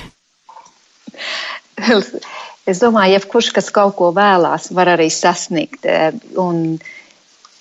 Es 2.65 2.79
domāju, 2.81 3.13
jebkurš, 3.19 3.51
kas 3.53 3.67
kaut 3.69 3.93
ko 3.99 4.07
vēlās, 4.15 4.71
var 4.73 4.89
arī 4.95 5.05
sasniegt. 5.13 5.83
Un 6.41 6.79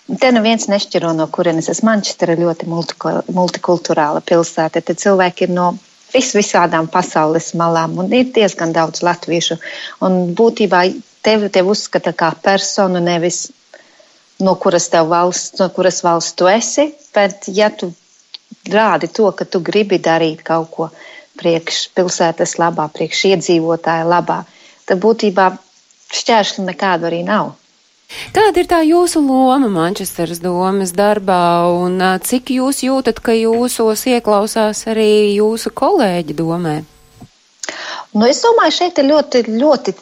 te 0.08 0.30
neviens 0.32 0.64
nešķiro 0.72 1.10
no 1.12 1.26
kurienes. 1.28 1.68
Es 1.68 1.82
Manchestera 1.84 2.32
ļoti 2.38 2.64
multikulturāla 2.72 4.22
pilsēta. 4.24 4.80
Te 4.80 4.96
cilvēki 4.96 5.44
ir 5.44 5.52
no 5.52 5.66
vis 6.14 6.30
visādām 6.36 6.88
pasaules 6.90 7.52
malām 7.58 7.98
un 7.98 8.12
ir 8.12 8.30
diezgan 8.34 8.72
daudz 8.72 9.02
latviešu. 9.02 9.58
Un 10.06 10.34
būtībā 10.38 10.84
tevi 11.24 11.50
tev 11.50 11.72
uzskata 11.74 12.12
kā 12.16 12.32
personu, 12.42 13.02
nevis 13.02 13.48
no 14.40 14.54
kuras 14.60 14.88
valsts, 14.92 15.58
no 15.60 15.68
kuras 15.74 16.02
valsts 16.04 16.36
tu 16.38 16.48
esi, 16.50 16.92
bet 17.14 17.48
ja 17.48 17.70
tu 17.70 17.92
rādi 18.70 19.10
to, 19.12 19.30
ka 19.32 19.44
tu 19.44 19.60
gribi 19.60 19.98
darīt 19.98 20.42
kaut 20.42 20.70
ko 20.70 20.88
priekš 21.38 21.88
pilsētas 21.94 22.58
labā, 22.62 22.88
priekš 22.94 23.24
iedzīvotāja 23.32 24.06
labā, 24.06 24.44
tad 24.86 25.02
būtībā 25.02 25.50
šķēršļu 26.14 26.64
nekādu 26.70 27.10
arī 27.10 27.22
nav. 27.26 27.54
Kāda 28.34 28.62
ir 28.62 28.68
tā 28.70 28.80
jūsu 28.84 29.22
loma 29.24 29.68
Manchesteras 29.72 30.40
domas 30.42 30.92
darbā 30.96 31.66
un 31.72 32.02
cik 32.22 32.52
jūs 32.56 32.82
jūtat, 32.86 33.20
ka 33.24 33.34
jūsos 33.36 34.04
ieklausās 34.10 34.84
arī 34.92 35.36
jūsu 35.36 35.72
kolēģi 35.74 36.36
domē? 36.38 36.74
Nu, 38.14 38.26
es 38.28 38.42
domāju, 38.44 38.74
šeit 38.76 38.98
ir 39.00 39.08
ļoti, 39.08 39.40
ļoti, 39.62 39.94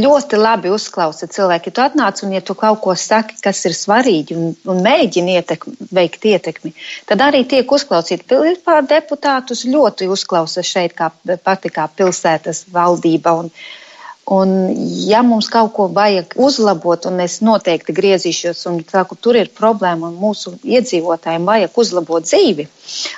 ļoti 0.00 0.40
labi 0.40 0.72
uzklausa 0.74 1.28
cilvēki. 1.30 1.74
Tu 1.74 1.84
atnāc 1.84 2.22
un, 2.24 2.32
ja 2.34 2.40
tu 2.42 2.56
kaut 2.58 2.80
ko 2.82 2.96
saki, 2.98 3.36
kas 3.44 3.60
ir 3.68 3.76
svarīgi 3.78 4.38
un, 4.38 4.54
un 4.72 4.80
mēģini 4.86 5.36
ietekmi, 5.38 5.90
veikt 6.00 6.26
ietekmi, 6.32 6.72
tad 7.10 7.22
arī 7.26 7.44
tiek 7.52 7.76
uzklausīti. 7.78 8.26
Vispār 8.48 8.82
deputātus 8.90 9.66
ļoti 9.68 10.10
uzklausa 10.10 10.66
šeit 10.66 10.96
kā 10.98 11.12
pati 11.44 11.70
kā 11.74 11.86
pilsētas 12.00 12.64
valdība. 12.74 13.36
Un, 13.44 13.52
uh, 13.52 13.86
Un, 14.30 14.50
ja 15.08 15.22
mums 15.26 15.48
kaut 15.50 15.72
ko 15.74 15.88
vajag 15.90 16.36
uzlabot, 16.38 17.06
un 17.08 17.22
es 17.24 17.40
noteikti 17.42 17.94
griezīšos 17.96 18.60
un 18.70 18.76
saku, 18.86 19.16
tur 19.16 19.38
ir 19.40 19.48
problēma, 19.56 20.10
un 20.10 20.20
mūsu 20.20 20.52
iedzīvotājiem 20.60 21.48
vajag 21.48 21.80
uzlabot 21.82 22.28
dzīvi, 22.28 22.68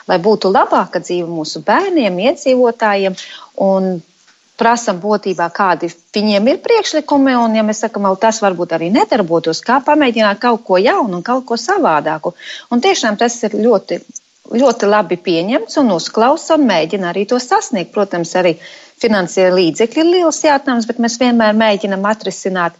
lai 0.08 0.18
būtu 0.22 0.52
labāka 0.54 1.02
dzīve 1.02 1.28
mūsu 1.28 1.60
bērniem, 1.66 2.16
iedzīvotājiem, 2.30 3.18
un 3.66 3.98
prasam 4.62 5.00
būtībā, 5.02 5.48
kādi 5.54 5.90
viņiem 6.14 6.50
ir 6.52 6.60
priekšlikumi, 6.64 7.34
un, 7.40 7.56
ja 7.58 7.64
mēs 7.66 7.82
sakam, 7.84 8.06
tas 8.20 8.40
varbūt 8.44 8.76
arī 8.76 8.90
nedarbotos, 8.94 9.62
kā 9.66 9.80
pamēģināt 9.84 10.40
kaut 10.42 10.64
ko 10.68 10.78
jaunu 10.80 11.18
un 11.18 11.24
kaut 11.26 11.46
ko 11.48 11.58
savādāku. 11.60 12.34
Un 12.70 12.84
tiešām 12.84 13.18
tas 13.20 13.40
ir 13.48 13.56
ļoti, 13.58 14.00
ļoti 14.52 14.90
labi 14.90 15.18
pieņemts 15.18 15.80
un 15.82 15.92
uzklausa 15.96 16.58
un 16.58 16.68
mēģina 16.70 17.10
arī 17.10 17.26
to 17.28 17.40
sasniegt. 17.42 17.92
Protams, 17.94 18.34
arī 18.38 18.54
finansiāli 19.02 19.58
līdzekļi 19.58 20.02
ir 20.04 20.10
liels 20.16 20.40
jautājums, 20.46 20.88
bet 20.88 21.02
mēs 21.02 21.18
vienmēr 21.20 21.58
mēģinam 21.58 22.08
atrisināt. 22.10 22.78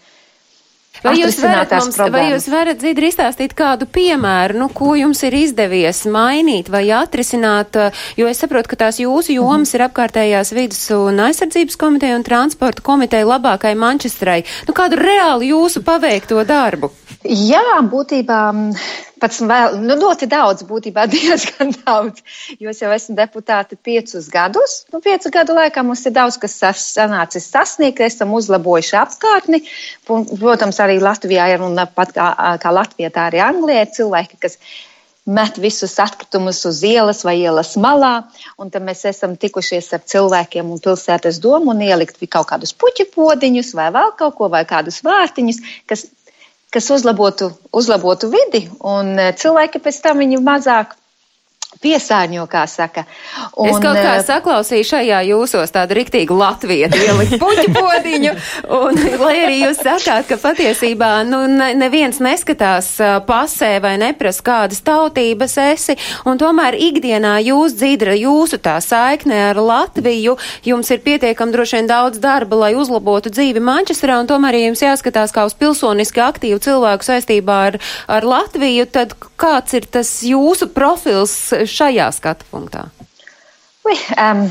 Vai 1.03 1.15
jūs, 1.17 1.39
varat 1.41 1.71
mums, 1.73 1.97
problēmas. 1.97 2.13
vai 2.15 2.25
jūs 2.31 2.47
varat, 2.53 2.83
Zidri, 2.85 3.09
izstāstīt 3.11 3.55
kādu 3.59 3.89
piemēru, 3.91 4.59
nu, 4.61 4.69
ko 4.77 4.93
jums 4.95 5.23
ir 5.27 5.35
izdevies 5.35 6.05
mainīt 6.13 6.69
vai 6.71 6.85
atrisināt, 6.95 7.79
jo 8.19 8.29
es 8.31 8.43
saprotu, 8.43 8.71
ka 8.71 8.79
tās 8.85 9.01
jūsu 9.01 9.35
jomas 9.35 9.73
mm 9.73 9.73
-hmm. 9.73 9.81
ir 9.81 9.87
apkārtējās 9.89 10.53
vidas 10.55 10.85
un 10.95 11.25
aizsardzības 11.27 11.81
komiteja 11.81 12.17
un 12.17 12.23
transporta 12.23 12.85
komiteja 12.85 13.27
labākai 13.27 13.75
Mančestrai. 13.75 14.45
Nu, 14.69 14.75
kādu 14.75 15.01
reāli 15.01 15.51
jūsu 15.51 15.83
paveikto 15.83 16.45
darbu? 16.45 16.93
Jā, 17.25 17.81
būtībā 17.83 18.41
pats 19.23 19.41
vēl, 19.47 19.79
nu, 19.83 19.97
ļoti 20.01 20.29
daudz, 20.31 20.67
būtībā 20.69 21.07
diezgan 21.15 21.73
daudz, 21.83 22.23
jo 22.59 22.73
es 22.73 22.83
jau 22.83 22.93
esmu 22.95 23.17
deputāte 23.19 23.79
piecus 23.79 24.29
gadus. 24.33 24.83
Nu, 24.93 25.03
piecu 25.05 25.33
gadu 25.35 25.57
laikā 25.59 25.85
mums 25.87 26.05
ir 26.09 26.17
daudz, 26.17 26.39
kas 26.43 26.59
sanācis 26.83 27.51
sasniegt, 27.53 28.03
esam 28.03 28.35
uzlabojuši 28.39 28.97
apkārtni. 29.03 29.63
Protams, 30.09 30.81
arī 30.83 30.99
Latvijā 31.03 31.53
ir, 31.55 31.65
un 31.65 31.79
pat 31.95 32.17
kā, 32.17 32.31
kā 32.63 32.75
Latvijā, 32.75 33.13
tā 33.15 33.29
arī 33.31 33.45
Anglijā 33.45 33.87
ir 33.87 33.95
cilvēki, 33.97 34.41
kas 34.43 34.59
met 35.27 35.59
visus 35.63 35.95
atkritumus 36.03 36.65
uz 36.67 36.81
ielas 36.83 37.23
vai 37.23 37.37
ielas 37.39 37.77
malā, 37.79 38.25
un 38.59 38.73
tad 38.75 38.83
mēs 38.83 39.05
esam 39.07 39.37
tikušies 39.39 39.93
ar 39.95 40.03
cilvēkiem 40.13 40.73
un 40.75 40.83
pilsētas 40.83 41.39
domu 41.43 41.71
un 41.71 41.85
ielikt 41.87 42.19
kaut 42.27 42.49
kādus 42.51 42.75
puķu 42.75 43.07
podiņus 43.15 43.71
vai 43.79 43.93
vēl 43.95 44.17
kaut 44.19 44.35
ko, 44.41 44.51
vai 44.51 44.65
kādus 44.67 44.99
vārtiņus, 45.07 45.63
kas 45.87 46.09
kas 46.73 46.89
uzlabotu, 46.95 47.51
uzlabotu 47.77 48.31
vidi, 48.33 48.65
un 48.81 49.15
eh, 49.21 49.33
cilvēki 49.37 49.83
pēc 49.85 50.01
tam 50.07 50.23
viņu 50.25 50.41
mazāk 50.47 50.97
piesārņo, 51.81 52.45
kā 52.51 52.63
saka. 52.69 53.05
Un, 53.57 53.71
es 53.71 53.79
kaut 53.83 53.97
kā 53.97 54.17
eh, 54.19 54.25
saklausīju 54.27 54.87
šajā 54.87 55.21
jūsos 55.31 55.73
tādu 55.75 55.97
riktīgu 55.99 56.37
latvietu 56.37 57.01
ielikt 57.01 57.39
puķu 57.41 57.73
podiņu, 57.75 58.35
un 58.79 59.01
lai 59.23 59.35
arī 59.47 59.59
jūs 59.63 59.81
sakāt, 59.83 60.29
ka 60.29 60.39
patiesībā, 60.43 61.11
nu, 61.29 61.45
ne, 61.51 61.73
neviens 61.79 62.21
neskatās 62.23 62.95
pasē 63.27 63.73
vai 63.83 63.95
neprasa 64.01 64.45
kādas 64.47 64.83
tautības 64.85 65.57
esi, 65.65 65.97
un 66.29 66.41
tomēr 66.41 66.77
ikdienā 66.77 67.39
jūs 67.47 67.77
dzīdra 67.81 68.17
jūsu 68.21 68.61
tā 68.63 68.77
saikne 68.85 69.41
ar 69.51 69.61
Latviju, 69.63 70.37
jums 70.67 70.91
ir 70.93 71.03
pietiekam 71.05 71.55
droši 71.55 71.81
vien 71.81 71.91
daudz 71.91 72.21
darba, 72.23 72.59
lai 72.67 72.73
uzlabotu 72.79 73.33
dzīvi 73.33 73.63
Mančesterā, 73.65 74.21
un 74.23 74.31
tomēr, 74.31 74.59
ja 74.59 74.71
jums 74.71 74.85
jāskatās 74.85 75.35
kā 75.35 75.47
uz 75.49 75.57
pilsoniski 75.59 76.23
aktīvu 76.23 76.61
cilvēku 76.63 77.09
saistībā 77.09 77.59
ar, 77.71 77.81
ar 78.13 78.29
Latviju, 78.29 78.87
tad 78.93 79.17
kāds 79.41 79.75
ir 79.79 79.89
tas 79.91 80.11
jūsu 80.27 80.69
profils 80.75 81.35
šajā 81.69 82.11
skatu 82.15 82.49
punktā? 82.51 82.87
Ui, 83.83 83.97
um, 84.15 84.47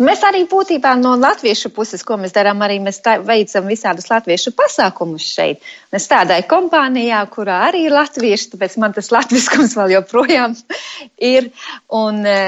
Mēs 0.00 0.22
arī 0.24 0.46
būtībā 0.48 0.94
no 0.96 1.10
latviešu 1.20 1.68
puses, 1.76 2.00
ko 2.08 2.16
mēs 2.16 2.32
darām, 2.32 2.62
arī 2.64 2.78
mēs 2.80 3.02
veicam 3.26 3.66
visādus 3.68 4.06
latviešu 4.08 4.54
pasākumus 4.56 5.26
šeit. 5.28 5.66
Es 5.92 6.06
strādāju 6.08 6.46
kompānijā, 6.48 7.18
kurā 7.28 7.58
arī 7.66 7.82
ir 7.84 7.92
latvieši, 7.92 8.48
tāpēc 8.54 8.78
man 8.80 8.94
tas 8.96 9.10
latviskums 9.12 9.76
vēl 9.76 9.92
joprojām 9.98 10.54
ir. 11.32 11.50
Un 11.92 12.22
e, 12.24 12.38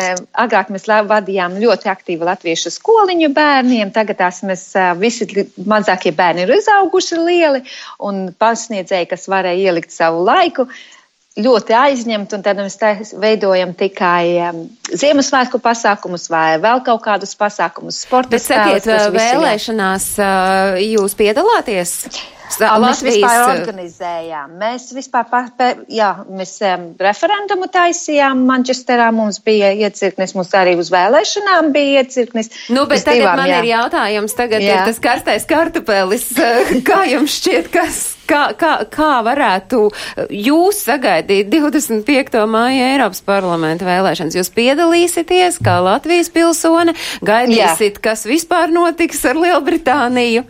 agrāk 0.45 0.73
mēs 0.73 0.88
vadījām 0.88 1.59
ļoti 1.61 1.93
aktīvu 1.93 2.25
latviešu 2.31 2.73
skoliņu 2.73 3.29
bērniem, 3.37 3.93
tagad 3.93 4.23
tās 4.23 4.41
mēs 4.49 4.65
e, 4.73 4.87
visi 5.03 5.29
mazākie 5.69 6.15
bērni 6.17 6.47
ir 6.47 6.55
izauguši 6.57 7.21
lieli 7.21 7.61
un 8.01 8.31
pasniedzēji, 8.33 9.12
kas 9.12 9.29
varēja 9.29 9.75
ielikt 9.75 9.93
savu 9.93 10.25
laiku. 10.25 10.71
E, 10.71 11.02
ļoti 11.40 11.77
aizņemti, 11.77 12.37
un 12.37 12.45
tad 12.45 12.61
mēs 12.61 13.14
veidojam 13.21 13.73
tikai 13.79 14.25
um, 14.51 14.62
Ziemassvētku 14.92 15.62
pasākumus 15.64 16.29
vai 16.33 16.59
vēl 16.61 16.83
kaut 16.85 17.03
kādus 17.07 17.33
pasākumus, 17.38 18.03
sporta 18.05 18.35
Bet 18.35 18.45
sakiet, 18.45 18.88
vēlēšanās 19.16 20.09
uh, 20.21 20.79
jūs 20.83 21.16
piedalāties? 21.16 21.97
Latvijas... 22.61 23.03
Mēs 23.03 23.03
vispār 23.17 23.43
organizējām. 23.53 24.55
Mēs 24.61 24.87
vispār, 24.97 25.27
pa, 25.31 25.69
jā, 25.91 26.11
mēs 26.31 26.55
um, 26.67 26.87
referendumu 27.01 27.69
taisījām 27.73 28.45
Manchesterā, 28.49 29.11
mums 29.15 29.41
bija 29.45 29.73
iecirknis, 29.87 30.35
mums 30.37 30.53
arī 30.59 30.75
uz 30.81 30.93
vēlēšanām 30.93 31.71
bija 31.75 32.03
iecirknis. 32.03 32.53
Nu, 32.73 32.87
bet 32.91 33.05
tagad 33.07 33.23
divām, 33.23 33.43
man 33.43 33.53
jā. 33.53 33.61
ir 33.62 33.71
jautājums, 33.73 34.37
tagad 34.38 34.65
jā. 34.65 34.75
ir 34.75 34.91
tas 34.91 35.01
karstais 35.03 35.47
kartupelis. 35.49 36.29
Kā 36.88 37.03
jums 37.11 37.38
šķiet, 37.41 37.71
kas, 37.73 38.01
kā, 38.29 38.43
kā, 38.59 38.73
kā 38.93 39.12
varētu 39.27 39.85
jūs 40.33 40.83
sagaidīt 40.88 41.51
25. 41.53 42.43
māja 42.51 42.91
Eiropas 42.95 43.23
parlamenta 43.27 43.88
vēlēšanas? 43.88 44.37
Jūs 44.41 44.53
piedalīsieties 44.57 45.61
kā 45.65 45.79
Latvijas 45.85 46.33
pilsone, 46.33 46.97
gaidīsit, 47.25 47.99
jā. 47.99 48.05
kas 48.11 48.27
vispār 48.29 48.73
notiks 48.75 49.25
ar 49.29 49.41
Lielbritāniju? 49.41 50.47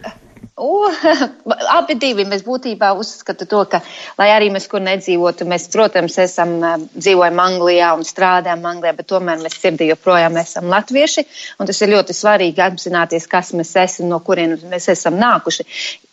O, 0.61 0.85
abi 1.79 1.95
divi 1.97 2.27
mēs 2.29 2.43
būtībā 2.45 2.91
uzskatu 3.01 3.47
to, 3.49 3.62
ka, 3.73 3.81
lai 4.19 4.29
arī 4.35 4.51
mēs 4.53 4.67
kur 4.69 4.83
nedzīvotu, 4.85 5.47
mēs, 5.49 5.65
protams, 5.73 6.19
esam, 6.21 6.59
dzīvojam 6.93 7.41
Anglijā 7.41 7.95
un 7.97 8.05
strādājam 8.05 8.67
Anglijā, 8.69 8.93
bet 8.99 9.09
tomēr 9.09 9.41
mēs 9.41 9.57
sirdī 9.62 9.88
joprojām 9.88 10.37
esam 10.43 10.69
latvieši. 10.69 11.25
Un 11.57 11.71
tas 11.71 11.81
ir 11.81 11.95
ļoti 11.95 12.17
svarīgi 12.17 12.65
apzināties, 12.67 13.29
kas 13.33 13.55
mēs 13.57 13.73
esam, 13.81 14.11
no 14.12 14.21
kurienes 14.21 14.67
mēs 14.69 14.91
esam 14.93 15.17
nākuši. 15.23 15.69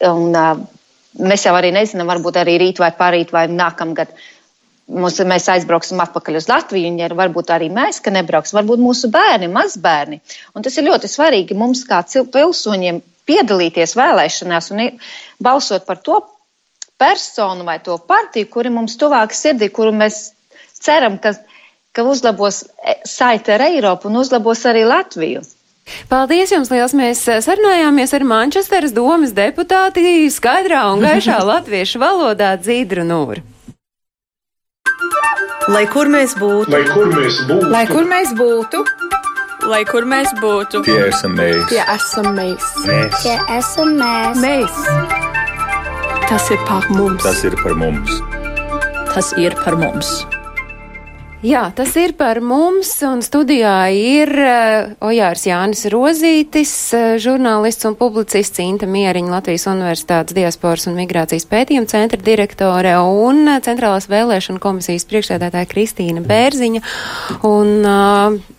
Un, 0.08 0.32
mēs 1.19 1.45
jau 1.45 1.56
arī 1.60 1.73
nezinām, 1.75 2.08
varbūt 2.08 2.39
arī 2.39 2.56
rīt 2.63 2.80
vai 2.80 2.93
parīt 2.95 3.36
vai 3.36 3.49
nākamgad. 3.52 4.15
Mums, 4.89 5.19
mēs 5.28 5.45
aizbrauksim 5.52 5.99
atpakaļ 6.02 6.39
uz 6.39 6.47
Latviju, 6.49 6.89
un 6.89 6.95
ja 6.97 7.11
varbūt 7.13 7.51
arī 7.53 7.68
mēs, 7.70 7.99
ka 8.01 8.09
nebrauks, 8.09 8.55
varbūt 8.57 8.82
mūsu 8.82 9.11
bērni, 9.13 9.51
mazbērni. 9.53 10.18
Un 10.55 10.66
tas 10.66 10.80
ir 10.80 10.88
ļoti 10.88 11.11
svarīgi 11.11 11.57
mums, 11.59 11.84
kā 11.86 11.99
pilsoņiem, 12.07 13.03
piedalīties 13.30 13.95
vēlēšanās 13.99 14.71
un 14.73 14.84
balsot 15.43 15.86
par 15.88 16.01
to 16.03 16.19
personu 16.99 17.63
vai 17.63 17.80
to 17.80 17.95
partiju, 17.97 18.49
kuri 18.51 18.73
mums 18.73 18.97
tuvāk 18.99 19.36
sirdī, 19.36 19.69
kuru 19.71 19.93
mēs 19.95 20.34
ceram, 20.84 21.15
ka, 21.23 21.34
ka 21.95 22.03
uzlabos 22.03 22.65
e, 22.84 22.97
saiti 23.07 23.55
ar 23.55 23.63
Eiropu 23.69 24.11
un 24.11 24.19
uzlabos 24.19 24.65
arī 24.67 24.84
Latviju. 24.88 25.45
Paldies 26.09 26.51
jums 26.53 26.69
liels! 26.73 26.93
Mēs 26.97 27.23
sarunājāmies 27.45 28.13
ar 28.13 28.25
Manchesteras 28.27 28.93
domas 28.93 29.32
deputāti 29.38 30.27
skaidrā 30.34 30.84
un 30.91 31.01
gaišā 31.05 31.39
latviešu 31.53 32.01
valodā 32.03 32.51
Dzīdru 32.59 33.07
Nūru. 33.07 33.45
Lai 35.69 35.86
kur 35.89 36.09
mēs 36.09 36.34
būtu, 36.38 36.71
lai 36.73 36.84
kur 36.89 37.09
mēs 37.13 37.41
būtu, 37.47 37.71
lai 37.73 37.84
kur 37.89 38.07
mēs 38.09 38.32
būtu, 38.38 38.84
lai 39.68 39.84
kur 39.89 40.07
mēs 40.07 40.32
būtu, 40.39 40.84
tie 40.88 40.97
esam 41.10 41.36
mēs, 41.39 41.68
tie 41.72 41.84
esam 41.84 42.32
mēs, 42.38 42.72
mēs. 42.88 43.22
tie 43.24 43.38
esam 43.57 43.93
mēs. 43.99 44.41
mēs. 44.43 44.82
Tas 46.30 46.49
ir 46.53 46.60
par 46.70 46.89
mums, 46.93 47.24
tas 47.26 47.43
ir 47.43 47.55
par 47.64 47.78
mums, 47.80 48.20
tas 49.14 49.34
ir 49.38 49.55
par 49.64 49.80
mums. 49.80 50.20
Jā, 51.39 51.70
tas 51.72 51.93
ir 51.95 52.18
par 52.20 52.41
mums, 52.43 52.89
un 53.07 53.22
studijā 53.24 53.88
ir 53.95 54.28
uh, 54.43 54.89
Ojārs 55.07 55.45
Jānis 55.47 55.86
Rozītis, 55.88 56.74
uh, 56.91 57.14
žurnālists 57.16 57.88
un 57.88 57.95
publicists 57.95 58.60
Inta 58.60 58.89
Mieriņa 58.91 59.32
Latvijas 59.32 59.70
Universitātes 59.72 60.36
diasporas 60.36 60.89
un 60.91 60.99
migrācijas 60.99 61.47
pētījuma 61.47 61.88
centra 61.88 62.20
direktore 62.20 62.91
un 62.99 63.45
uh, 63.47 63.62
Centrālās 63.64 64.10
vēlēšana 64.12 64.60
komisijas 64.60 65.07
priekšsēdētāja 65.07 65.72
Kristīna 65.72 66.28
Bērziņa. 66.28 66.84
Un, 67.47 67.76
uh, 67.88 68.59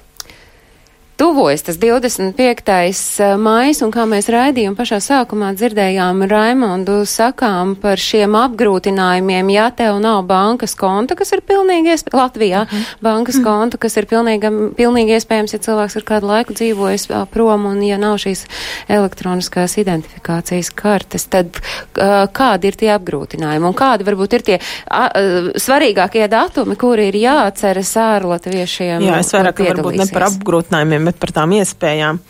Tuvojas 1.21 1.63
tas 1.63 1.77
25. 1.79 3.21
Eh, 3.21 3.37
maijs, 3.37 3.83
un 3.85 3.91
kā 3.93 4.07
mēs 4.09 4.31
raidījām 4.33 4.73
pašā 4.73 5.03
sākumā 5.05 5.51
dzirdējām 5.53 6.23
Raimondu 6.31 7.03
sakām 7.05 7.75
par 7.77 8.01
šiem 8.01 8.33
apgrūtinājumiem, 8.41 9.51
ja 9.53 9.67
tev 9.77 9.99
nav 10.01 10.23
bankas 10.25 10.73
konta, 10.81 11.13
kas 11.19 11.35
ir 11.37 11.43
pilnīgi 11.45 11.93
iespējams, 11.93 12.17
Latvijā, 12.17 12.63
mm. 12.65 12.87
bankas 13.05 13.37
mm. 13.37 13.45
konta, 13.45 13.81
kas 13.83 13.99
ir 14.01 14.09
pilnīgi, 14.09 14.49
pilnīgi 14.79 15.19
iespējams, 15.19 15.53
ja 15.53 15.61
cilvēks 15.67 15.99
ir 16.01 16.07
kādu 16.09 16.31
laiku 16.31 16.57
dzīvojis 16.57 17.05
prom, 17.35 17.69
un 17.69 17.85
ja 17.85 18.01
nav 18.01 18.17
šīs 18.25 18.47
elektroniskās 18.89 19.77
identifikācijas 19.85 20.73
kartes, 20.73 21.29
tad 21.29 21.53
uh, 21.61 22.25
kādi 22.33 22.73
ir 22.73 22.81
tie 22.81 22.91
apgrūtinājumi, 22.97 23.69
un 23.69 23.77
kādi 23.77 24.09
varbūt 24.09 24.39
ir 24.39 24.47
tie 24.49 24.57
uh, 24.57 25.53
svarīgākie 25.53 26.25
datumi, 26.33 26.81
kuri 26.81 27.11
ir 27.13 27.21
jāatceras 27.27 27.93
ārlatviešiem? 28.07 29.05
Jā, 29.05 29.21
es 29.21 29.37
vairāk 29.37 29.61
varbūt 29.69 30.01
ne 30.01 30.11
par 30.17 30.31
apgrūtinājumiem, 30.31 31.10
bet 31.11 31.21
par 31.21 31.35
tām 31.35 31.55
iespējām. 31.59 32.21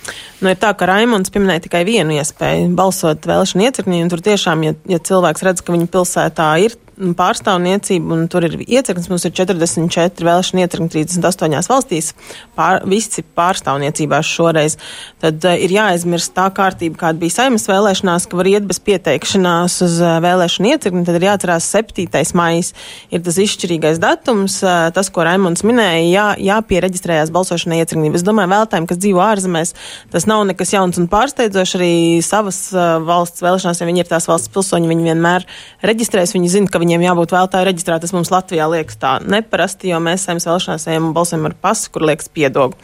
Nu, 0.40 0.48
ir 0.48 0.56
tā, 0.56 0.70
ka 0.72 0.86
Raimons 0.88 1.28
pieminēja 1.32 1.66
tikai 1.66 1.82
vienu 1.84 2.14
iespēju- 2.16 2.70
balsot 2.80 3.26
vēlēšanu 3.28 3.66
iecirknī, 3.66 4.02
un 4.02 4.08
tur 4.08 4.22
tiešām, 4.24 4.64
ja, 4.64 4.72
ja 4.88 4.98
cilvēks 4.98 5.44
redz, 5.44 5.60
ka 5.60 5.72
viņa 5.72 5.88
pilsētā 5.92 6.48
ir 6.64 6.76
pārstāvniecība, 7.16 8.12
un 8.14 8.26
tur 8.30 8.44
ir 8.46 8.58
iecirknis, 8.60 9.08
mums 9.10 9.24
ir 9.24 9.32
44 9.36 10.26
vēlēšana 10.26 10.64
iecirkni 10.64 10.90
38 10.92 11.70
valstīs, 11.70 12.12
pār, 12.58 12.82
visi 12.88 13.24
pārstāvniecībās 13.36 14.28
šoreiz, 14.28 14.76
tad 15.22 15.44
uh, 15.46 15.56
ir 15.56 15.72
jāaizmirst 15.74 16.34
tā 16.36 16.48
kārtība, 16.54 16.98
kāda 17.00 17.22
bija 17.22 17.38
saimas 17.38 17.66
vēlēšanās, 17.70 18.28
ka 18.28 18.40
var 18.40 18.50
iet 18.50 18.68
bez 18.68 18.80
pieteikšanās 18.84 19.78
uz 19.86 19.98
uh, 20.04 20.18
vēlēšanu 20.24 20.74
iecirkni, 20.74 21.04
tad 21.08 21.20
ir 21.20 21.28
jāatcerās 21.30 21.68
7. 21.72 22.06
maijs, 22.36 22.74
ir 23.10 23.24
tas 23.24 23.40
izšķirīgais 23.40 24.00
datums, 24.02 24.60
uh, 24.66 24.90
tas, 24.94 25.12
ko 25.12 25.24
Raimons 25.26 25.64
minēja, 25.66 26.04
jā, 26.10 26.26
jāpiereģistrējās 26.50 27.32
balsošanai 27.34 27.80
iecirknī. 27.80 28.12
Es 28.16 28.26
domāju, 28.26 28.52
vēlētājiem, 28.52 28.90
kas 28.90 29.00
dzīvo 29.00 29.24
ārzemēs, 29.24 29.74
tas 30.12 30.28
nav 30.30 30.44
nekas 30.48 30.70
jauns 30.72 30.98
un 31.00 31.08
pārsteidzošs 31.10 31.76
arī 31.78 31.92
savas 32.24 32.58
uh, 32.72 32.98
valsts 33.04 33.42
vēlēšanās, 33.44 33.80
ja 33.82 33.88
viņi 33.88 34.04
ir 34.04 34.10
tās 34.10 34.28
valsts 34.30 34.52
pilsoņi, 34.54 34.88
viņi 34.90 35.08
vienmēr 35.10 35.46
reģistrēs, 35.86 36.34
viņi 36.36 36.52
zina, 36.54 36.70
ka 36.70 36.80
viņiem 36.82 37.04
jābūt 37.04 37.34
vēlētāju 37.34 37.68
reģistrā. 37.68 37.98
Tas 38.02 38.14
mums 38.16 38.32
Latvijā 38.32 38.68
liekas 38.70 39.00
tā 39.02 39.16
neparasti, 39.20 39.90
jo 39.90 40.00
mēs 40.02 40.24
saimnes 40.28 40.46
vēlēšanās 40.48 40.86
ejam 40.90 41.10
un 41.10 41.16
balsojam 41.16 41.50
ar 41.50 41.56
pasu, 41.66 41.90
kur 41.92 42.06
liekas 42.08 42.30
piedogu. 42.32 42.78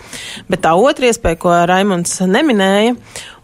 Bet 0.50 0.64
tā 0.66 0.74
otra 0.76 1.10
iespēja, 1.10 1.40
ko 1.42 1.54
Raimunds 1.70 2.18
neminēja, 2.26 2.96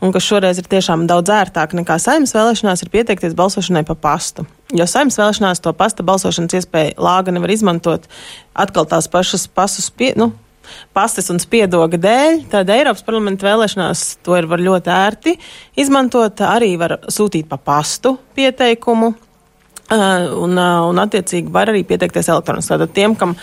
un 0.03 0.15
kas 0.15 0.27
šoreiz 0.27 0.59
ir 0.61 0.69
tiešām 0.73 1.07
daudz 1.11 1.33
ērtāk 1.33 1.77
nekā 1.79 1.99
saimnes 2.03 2.35
vēlēšanās, 2.37 2.83
ir 2.83 2.93
pieteikties 2.93 3.39
balsošanai 3.39 3.87
pa 3.89 3.97
pastu. 3.97 4.47
Jo 4.73 4.87
saimnes 4.89 5.19
vēlēšanās 5.21 5.61
to 5.63 5.73
pasta 5.77 6.05
balsošanas 6.07 6.61
iespēju 6.61 6.97
lāga 7.03 7.35
nevar 7.35 7.53
izmantot 7.53 8.09
atkal 8.53 8.89
tās 8.89 9.09
pašas 9.13 9.45
pasus 9.53 9.91
pie, 9.93 10.15
nu, 10.17 10.33
pastes 10.97 11.31
un 11.33 11.41
spiedoga 11.43 11.99
dēļ, 12.01 12.45
tad 12.53 12.71
Eiropas 12.73 13.05
parlamenta 13.07 13.49
vēlēšanās 13.49 14.05
to 14.25 14.37
ir 14.39 14.49
var 14.51 14.63
ļoti 14.63 14.93
ērti 14.95 15.37
izmantot. 15.83 16.45
Arī 16.47 16.75
var 16.81 16.99
sūtīt 17.13 17.49
pa 17.51 17.59
pastu 17.61 18.17
pieteikumu, 18.37 19.13
un, 19.93 20.63
un 20.91 21.03
attiecīgi 21.05 21.53
var 21.53 21.73
arī 21.73 21.85
pieteikties 21.89 22.31
elektroniski. 22.33 22.75
Tātad 22.75 22.95
tiem, 22.97 23.17
kam 23.19 23.37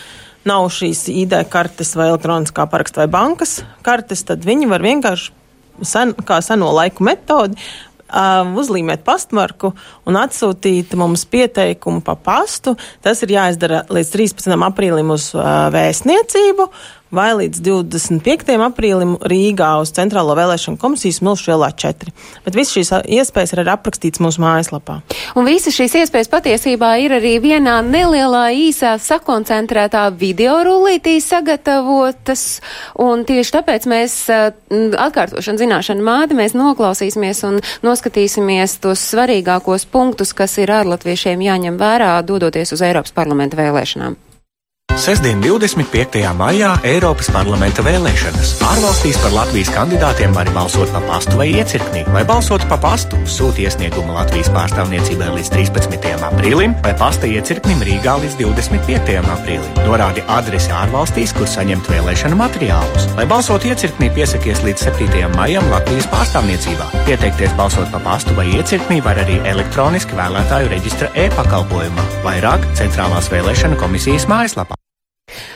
nav 0.48 0.70
šīs 0.74 1.08
ID 1.12 1.36
kartes 1.52 1.96
vai 2.00 2.10
elektroniskā 2.12 2.66
paraksta 2.72 3.04
vai 3.04 3.12
bankas 3.12 3.60
kartes, 3.86 4.24
tad 4.28 4.48
viņi 4.48 4.70
var 4.72 4.86
vienkārši 4.86 5.36
sen, 5.86 6.16
kā 6.28 6.40
seno 6.44 6.72
laiku 6.76 7.06
metodi 7.08 7.60
Uh, 8.10 8.42
uzlīmēt 8.58 9.04
pastmarku 9.06 9.70
un 10.10 10.16
atsūtīt 10.18 10.96
mums 10.98 11.28
pieteikumu 11.30 12.02
pa 12.02 12.16
pastu. 12.18 12.72
Tas 13.06 13.22
ir 13.22 13.36
jāizdara 13.36 13.84
līdz 13.86 14.10
13. 14.16 14.56
aprīlim 14.66 15.12
uz 15.14 15.28
uh, 15.36 15.68
vēstniecību 15.70 16.66
vai 17.12 17.30
līdz 17.38 17.62
25. 17.66 18.54
aprīlim 18.70 19.16
Rīgā 19.32 19.70
uz 19.82 19.92
Centrālo 19.96 20.36
vēlēšanu 20.38 20.78
komisijas 20.82 21.22
Milšu 21.26 21.54
ielā 21.56 21.72
4. 21.74 22.14
Bet 22.46 22.58
visas 22.58 22.76
šīs 22.76 22.92
iespējas 23.20 23.56
ir 23.56 23.72
aprakstīts 23.74 24.22
mūsu 24.22 24.44
mājaslapā. 24.44 25.00
Un 25.40 25.50
visas 25.50 25.76
šīs 25.78 25.98
iespējas 26.04 26.30
patiesībā 26.32 26.92
ir 27.04 27.16
arī 27.18 27.36
vienā 27.44 27.80
nelielā 27.86 28.46
īsā 28.56 28.96
sakoncentrētā 29.02 30.06
video 30.20 30.60
rullītī 30.68 31.18
sagatavotas, 31.24 32.46
un 33.02 33.26
tieši 33.28 33.56
tāpēc 33.58 33.90
mēs 33.90 34.18
atkārtošana 34.30 35.64
zināšana 35.64 36.06
māte, 36.06 36.38
mēs 36.38 36.58
noklausīsimies 36.58 37.44
un 37.50 37.62
noskatīsimies 37.86 38.80
tos 38.86 39.10
svarīgākos 39.12 39.90
punktus, 39.90 40.36
kas 40.38 40.60
ir 40.62 40.74
ārlatviešiem 40.78 41.42
jāņem 41.50 41.82
vērā, 41.82 42.16
dodoties 42.22 42.76
uz 42.76 42.86
Eiropas 42.86 43.16
parlamenta 43.18 43.58
vēlēšanām. 43.60 44.29
Sestdien, 45.00 45.40
25. 45.40 46.20
maijā 46.36 46.74
Eiropas 46.84 47.30
parlamenta 47.32 47.80
vēlēšanas. 47.86 48.50
Ārvalstīs 48.68 49.16
par 49.24 49.32
Latvijas 49.32 49.70
kandidātiem 49.72 50.34
var 50.36 50.50
balsot 50.52 50.90
pa 50.92 51.00
pastu 51.06 51.38
vai 51.40 51.46
iecirknī, 51.54 52.02
vai 52.12 52.26
balsot 52.28 52.66
pa 52.68 52.76
pastu, 52.84 53.16
sūta 53.24 53.64
iesniegumu 53.64 54.18
Latvijas 54.18 54.50
pārstāvniecībai 54.52 55.30
līdz 55.38 55.52
13. 55.54 56.10
aprīlim, 56.28 56.74
vai 56.84 56.92
pasta 57.00 57.30
iecirknim 57.32 57.80
Rīgā 57.88 58.18
līdz 58.26 58.36
25. 58.42 59.16
aprīlim. 59.38 59.80
Norādi 59.86 60.26
adresi 60.36 60.76
ārvalstīs, 60.82 61.32
kur 61.38 61.48
saņemt 61.48 61.88
vēlēšanu 61.94 62.36
materiālus. 62.42 63.08
Lai 63.16 63.24
balsot 63.32 63.70
iecirknī, 63.72 64.12
piesakies 64.20 64.66
līdz 64.68 64.90
7. 64.90 65.24
maijam 65.38 65.72
Latvijas 65.72 66.10
pārstāvniecībā. 66.12 66.90
Pieteikties 67.08 67.56
balsot 67.56 67.88
pa 67.96 68.04
pastu 68.04 68.36
vai 68.36 68.50
iecirknī 68.52 69.00
var 69.08 69.24
arī 69.24 69.40
elektroniski 69.48 70.20
vēlētāju 70.20 70.76
reģistra 70.76 71.08
e-pakalpojumā, 71.24 72.10
vairāk 72.28 72.68
Centrālās 72.76 73.32
vēlēšana 73.32 73.80
komisijas 73.80 74.28
mājaslapā. 74.28 74.76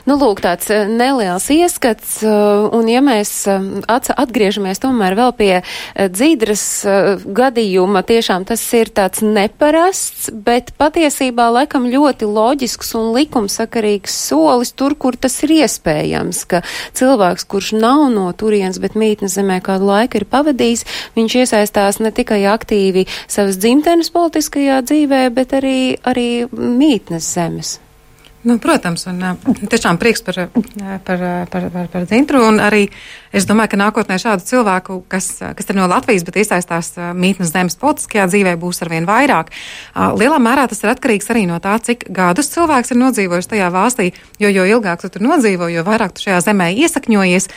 Nu, 0.03 0.17
lūk, 0.19 0.41
tāds 0.43 0.67
eh, 0.73 0.83
neliels 0.89 1.45
ieskats, 1.53 2.17
eh, 2.25 2.31
un 2.75 2.89
ja 2.91 2.99
mēs 3.03 3.31
eh, 3.47 3.67
atgriežamies 3.87 4.81
tomēr 4.83 5.15
vēl 5.15 5.31
pie 5.37 5.51
dzīdras 5.95 6.63
gadījuma, 7.35 8.03
tiešām 8.07 8.45
tas 8.49 8.61
ir 8.75 8.91
tāds 8.95 9.23
neparasts, 9.23 10.29
bet 10.33 10.73
patiesībā 10.79 11.47
laikam 11.55 11.87
ļoti 11.91 12.27
loģisks 12.27 12.93
un 12.99 13.13
likumsakarīgs 13.15 14.17
solis 14.27 14.73
tur, 14.75 14.97
kur 14.99 15.15
tas 15.15 15.37
ir 15.45 15.55
iespējams, 15.61 16.43
ka 16.51 16.63
cilvēks, 16.97 17.47
kurš 17.49 17.73
nav 17.77 18.09
no 18.13 18.27
turienes, 18.37 18.81
bet 18.83 18.97
mītnes 18.99 19.37
zemē 19.37 19.61
kādu 19.65 19.87
laiku 19.91 20.19
ir 20.19 20.27
pavadījis, 20.29 20.85
viņš 21.17 21.39
iesaistās 21.43 22.01
ne 22.03 22.11
tikai 22.15 22.43
aktīvi 22.51 23.07
savas 23.27 23.59
dzimtenes 23.61 24.11
politiskajā 24.13 24.83
dzīvē, 24.83 25.23
bet 25.33 25.57
arī, 25.61 25.79
arī 26.03 26.29
mītnes 26.51 27.33
zemes. 27.37 27.77
Nu, 28.43 28.57
protams, 28.59 29.05
un 29.07 29.21
tiešām 29.71 29.95
prieks 29.95 30.19
par, 30.25 30.35
par, 31.07 31.21
par, 31.47 31.67
par, 31.71 31.85
par 31.93 32.07
dzintru. 32.09 32.41
Un 32.43 32.57
arī 32.59 32.89
es 33.31 33.45
domāju, 33.47 33.71
ka 33.71 33.77
nākotnē 33.79 34.17
šādu 34.19 34.43
cilvēku, 34.43 34.97
kas, 35.07 35.29
kas 35.55 35.71
ir 35.71 35.77
no 35.77 35.85
Latvijas, 35.87 36.25
bet 36.27 36.41
iesaistās 36.41 36.91
mītnes 37.15 37.53
zemes 37.53 37.79
politiskajā 37.79 38.25
dzīvē, 38.27 38.57
būs 38.59 38.83
arvien 38.83 39.07
vairāk. 39.07 39.53
Lielā 40.19 40.41
mērā 40.43 40.65
tas 40.67 40.83
ir 40.83 40.91
atkarīgs 40.91 41.31
arī 41.31 41.45
no 41.47 41.61
tā, 41.63 41.77
cik 41.79 42.03
gadus 42.11 42.51
cilvēks 42.51 42.91
ir 42.91 42.99
nodzīvojis 42.99 43.47
tajā 43.53 43.69
valstī, 43.71 44.09
jo, 44.43 44.51
jo 44.51 44.67
ilgāk 44.75 45.05
tu 45.05 45.13
tur 45.15 45.23
nodzīvo, 45.23 45.71
jo 45.71 45.87
vairāk 45.87 46.17
tu 46.17 46.27
šajā 46.27 46.41
zemē 46.49 46.73
iesakņojies, 46.83 47.47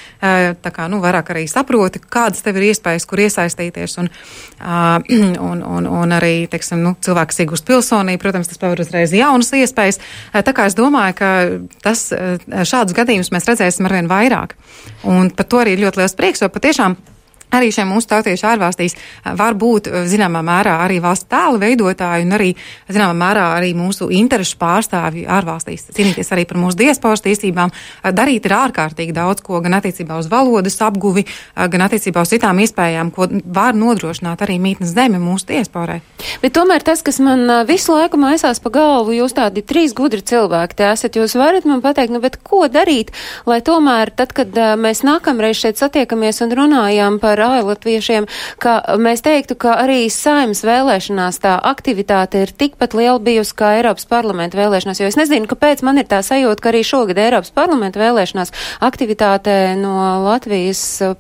tā 0.62 0.74
kā, 0.76 0.86
nu, 0.92 1.02
vairāk 1.02 1.34
arī 1.34 1.48
saproti, 1.50 1.98
kādas 1.98 2.46
tev 2.46 2.60
ir 2.62 2.68
iespējas, 2.70 3.08
kur 3.10 3.24
iesaistīties. 3.26 3.98
Un, 4.04 4.12
un, 5.50 5.66
un, 5.66 5.90
un 5.90 6.14
arī, 6.14 6.46
teiksim, 6.52 6.78
nu, 6.86 6.94
cilvēks 7.02 7.42
iegūst 7.42 7.66
pilsonību, 7.66 8.22
protams, 8.22 8.54
tas 8.54 8.62
paver 8.62 8.86
uzreiz 8.86 9.10
jaunas 9.18 9.50
iespējas. 9.50 9.98
Tā 10.30 10.54
kā 10.54 10.70
es 10.70 10.75
domāju, 10.76 11.16
ka 11.18 11.30
tas, 11.84 12.08
šādus 12.12 12.96
gadījumus 12.96 13.32
mēs 13.34 13.48
redzēsim 13.50 13.88
arvien 13.88 14.10
vairāk. 14.10 14.56
Un 15.08 15.30
par 15.34 15.48
to 15.50 15.62
arī 15.62 15.76
ļoti 15.80 16.02
liels 16.02 16.16
prieks, 16.18 16.44
jo 16.44 16.50
patiešām 16.52 16.96
Arī 17.56 17.70
šie 17.74 17.86
mūsu 17.88 18.10
tautieši 18.10 18.46
ārvalstīs 18.52 18.96
var 19.38 19.56
būt 19.58 19.88
zināmā 20.10 20.42
mērā 20.44 20.76
arī 20.84 20.98
valsts 21.04 21.28
tēla 21.32 21.60
veidotāji 21.62 22.26
un 22.26 22.36
arī 22.36 22.50
zināmā 22.92 23.14
mērā 23.16 23.46
arī 23.56 23.72
mūsu 23.76 24.10
interešu 24.12 24.58
pārstāvji 24.60 25.26
ārvalstīs. 25.30 25.88
Cīnīties 25.96 26.32
arī 26.36 26.46
par 26.48 26.60
mūsu 26.60 26.80
diasporas 26.82 27.24
tiesībām. 27.24 27.72
Darīt 28.16 28.46
ir 28.48 28.56
ārkārtīgi 28.56 29.14
daudz 29.16 29.44
ko 29.46 29.60
gan 29.64 29.78
attiecībā 29.78 30.18
uz 30.20 30.28
valodas 30.32 30.78
apguvi, 30.84 31.26
gan 31.56 31.86
attiecībā 31.86 32.24
uz 32.24 32.32
citām 32.34 32.60
iespējām, 32.64 33.12
ko 33.14 33.28
var 33.44 33.76
nodrošināt 33.78 34.44
arī 34.44 34.58
mītnes 34.62 34.92
zeme 34.96 35.20
mūsu 35.22 35.50
diasporai. 35.52 36.00
Bet 36.42 36.56
tomēr 36.56 36.84
tas, 36.86 37.02
kas 37.06 37.20
man 37.24 37.48
visu 37.68 37.96
laiku 37.96 38.20
maisās 38.20 38.60
pa 38.62 38.72
galvu, 38.74 39.14
jūs 39.16 39.36
tādi 39.36 39.64
trīs 39.66 39.94
gudri 39.96 40.22
cilvēki 40.26 40.78
te 40.78 40.88
esat, 40.90 41.16
jūs 41.18 41.36
varat 41.38 41.66
man 41.68 41.82
pateikt, 41.84 42.12
nu, 42.14 42.20
bet 42.24 42.38
ko 42.44 42.66
darīt, 42.72 43.12
lai 43.48 43.60
tomēr 43.64 44.12
tad, 44.16 44.34
kad 44.36 44.56
mēs 44.80 45.02
nākamreiz 45.06 45.60
šeit 45.62 45.80
satiekamies 45.80 46.42
un 46.44 46.54
runājām 46.60 47.20
par 47.22 47.40
ārlatviešiem, 47.46 48.26
ka 48.62 48.78
mēs 49.02 49.24
teiktu, 49.26 49.56
ka 49.60 49.76
arī 49.84 50.06
saimas 50.12 50.62
vēlēšanās 50.66 51.40
tā 51.44 51.56
aktivitāte 51.70 52.44
ir 52.44 52.52
tikpat 52.52 52.96
liela 52.98 53.18
bijusi 53.22 53.56
kā 53.58 53.72
Eiropas 53.78 54.08
parlamenta 54.10 54.60
vēlēšanās, 54.60 55.00
jo 55.02 55.10
es 55.10 55.18
nezinu, 55.20 55.48
kāpēc 55.50 55.84
man 55.86 56.02
ir 56.02 56.08
tā 56.10 56.22
sajūta, 56.26 56.62
ka 56.62 56.72
arī 56.72 56.82
šogad 56.86 57.22
Eiropas 57.22 57.54
parlamenta 57.56 58.02
vēlēšanās 58.02 58.54
aktivitāte 58.84 59.56
no 59.80 59.96
Latvijas 60.26 60.84
uh, 61.04 61.16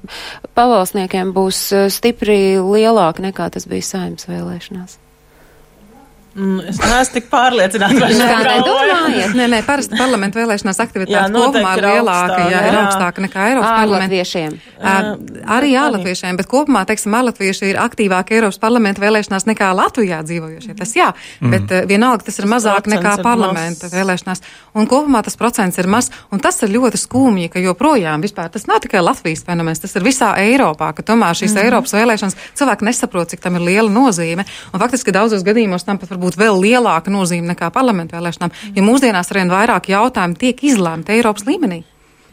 pavalsniekiem 0.58 1.32
būs 1.36 1.64
uh, 1.72 1.88
stipri 1.92 2.58
lielāka 2.60 3.24
nekā 3.24 3.50
tas 3.54 3.68
bija 3.70 3.92
saimas 3.94 4.30
vēlēšanās. 4.30 5.05
Mm, 6.36 6.58
es 6.68 6.76
neesmu 6.76 7.16
tik 7.16 7.28
pārliecināta, 7.32 7.96
vai 7.96 8.10
tā 8.12 8.34
nedomājat. 8.44 9.30
Nē, 9.38 9.46
nē, 9.54 9.60
parasti 9.64 9.96
parlamentu 9.96 10.36
vēlēšanās 10.36 10.80
aktivitāte 10.84 11.32
kopumā 11.32 11.70
ir 11.78 11.86
lielāka, 11.86 12.40
jā, 12.52 12.58
ir 12.68 12.76
augstāka 12.76 13.22
nekā 13.24 13.46
Eiropas 13.52 13.70
parlamentiešiem. 13.80 14.58
Uh, 14.76 15.08
arī 15.56 15.70
ārlatviešiem, 15.80 16.36
bet 16.36 16.50
kopumā, 16.50 16.82
teiksim, 16.88 17.16
ārlatvieši 17.16 17.70
ir 17.70 17.80
aktīvāki 17.80 18.36
Eiropas 18.36 18.60
parlamentu 18.60 19.00
vēlēšanās 19.00 19.48
nekā 19.48 19.70
Latvijā 19.78 20.18
dzīvojošie. 20.28 20.74
Tas 20.76 20.92
jā, 20.98 21.06
mm. 21.40 21.54
bet 21.54 21.72
uh, 21.72 21.86
vienalga 21.88 22.28
tas 22.28 22.36
ir 22.42 22.50
mazāk 22.52 22.90
nekā 22.92 23.14
parlamenta 23.24 23.88
vēlēšanās. 23.94 24.44
Un 24.76 24.90
kopumā 24.92 25.24
tas 25.24 25.40
procents 25.40 25.80
ir 25.80 25.88
maz, 25.88 26.10
un 26.28 26.44
tas 26.44 26.60
ir 26.66 26.74
ļoti 26.76 27.00
skumji, 27.00 27.48
ka 27.54 27.64
joprojām 27.64 28.20
vispār 28.20 28.52
tas 28.52 28.68
nav 28.68 28.84
tikai 28.84 29.00
Latvijas 29.00 29.46
fenomens, 29.48 29.80
tas 29.80 29.96
ir 29.96 30.04
visā 30.04 30.34
Eiropā, 30.44 30.92
ka 30.92 31.06
tomēr 31.14 31.40
šīs 31.40 31.56
mm. 31.56 31.64
Eiropas 31.64 31.96
vēlēšanas 31.96 32.38
cilvēki 32.60 32.90
nesaprot, 32.90 33.32
cik 33.32 33.40
tam 33.40 33.56
ir 33.56 33.66
liela 33.70 33.88
nozīme. 33.88 34.44
Un 34.74 34.84
faktiski 34.84 35.16
daudzos 35.16 35.46
gadījumos 35.46 35.88
tam 35.88 35.96
pat 36.02 36.12
varbūt 36.12 36.25
būt 36.26 36.38
vēl 36.40 36.60
lielāka 36.62 37.12
nozīme 37.12 37.54
nekā 37.54 37.70
parlamentu 37.74 38.18
vēlēšanām, 38.18 38.54
jo 38.76 38.86
mūsdienās 38.86 39.32
arvien 39.32 39.52
vairāk 39.52 39.90
jautājumu 39.92 40.38
tiek 40.40 40.64
izlēmti 40.70 41.16
Eiropas 41.16 41.46
līmenī. 41.48 41.82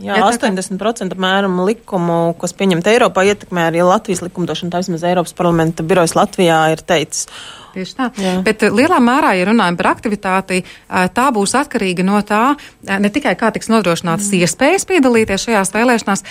Jā, 0.01 0.17
Jā 0.17 0.25
80% 0.25 1.13
apmēram 1.13 1.59
likumu, 1.67 2.33
kas 2.41 2.55
pieņemta 2.57 2.91
Eiropā, 2.91 3.23
ietekmē 3.29 3.67
arī 3.69 3.83
Latvijas 3.85 4.23
likumdošanu. 4.25 4.73
Tā 4.73 4.81
vismaz 4.81 5.05
Eiropas 5.05 5.35
parlamenta 5.37 5.85
birojas 5.85 6.15
Latvijā 6.17 6.57
ir 6.73 6.81
teicis. 6.81 7.29
Tieši 7.73 7.95
tā. 7.97 8.09
Jā. 8.21 8.33
Bet 8.45 8.63
eh, 8.65 8.73
lielā 8.73 8.99
mērā, 9.01 9.33
ja 9.33 9.47
runājam 9.49 9.77
par 9.79 9.89
aktivitāti, 9.95 10.61
eh, 10.61 11.07
tā 11.09 11.25
būs 11.33 11.55
atkarīga 11.57 12.05
no 12.05 12.19
tā, 12.21 12.53
eh, 12.85 12.99
ne 13.01 13.09
tikai 13.13 13.33
kā 13.39 13.49
tiks 13.53 13.71
nodrošinātas 13.73 14.29
mm. 14.29 14.43
iespējas 14.45 14.85
piedalīties 14.89 15.47
šajās 15.47 15.73
vēlēšanās, 15.73 16.23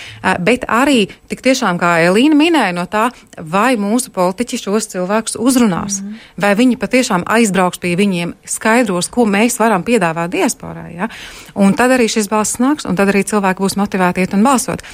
bet 0.43 0.63
arī 0.71 1.09
tik 1.31 1.43
tiešām, 1.43 1.79
kā 1.81 1.97
Elīna 2.05 2.37
minēja, 2.39 2.75
no 2.77 2.85
tā, 2.87 3.09
vai 3.37 3.75
mūsu 3.79 4.13
politiķi 4.15 4.61
šos 4.61 4.87
cilvēkus 4.93 5.35
uzrunās, 5.41 5.99
mm. 5.99 6.21
vai 6.45 6.53
viņi 6.59 6.79
patiešām 6.79 7.27
aizbrauks 7.35 7.81
pie 7.83 7.95
viņiem, 7.99 8.35
skaidros, 8.47 9.11
ko 9.11 9.27
mēs 9.27 9.59
varam 9.59 9.83
piedāvāt 9.83 10.31
diasporā. 10.37 10.87
Ja? 10.93 11.09
Un 11.59 11.75
tad 11.75 11.91
arī 11.97 12.07
šis 12.11 12.31
balss 12.31 12.61
nāks, 12.63 12.87
un 12.87 12.95
tad 12.95 13.11
arī 13.11 13.25
cilvēki 13.27 13.65
būs 13.65 13.75
motivēti 13.79 14.23
iet 14.23 14.37
un 14.37 14.47
balsot. 14.47 14.85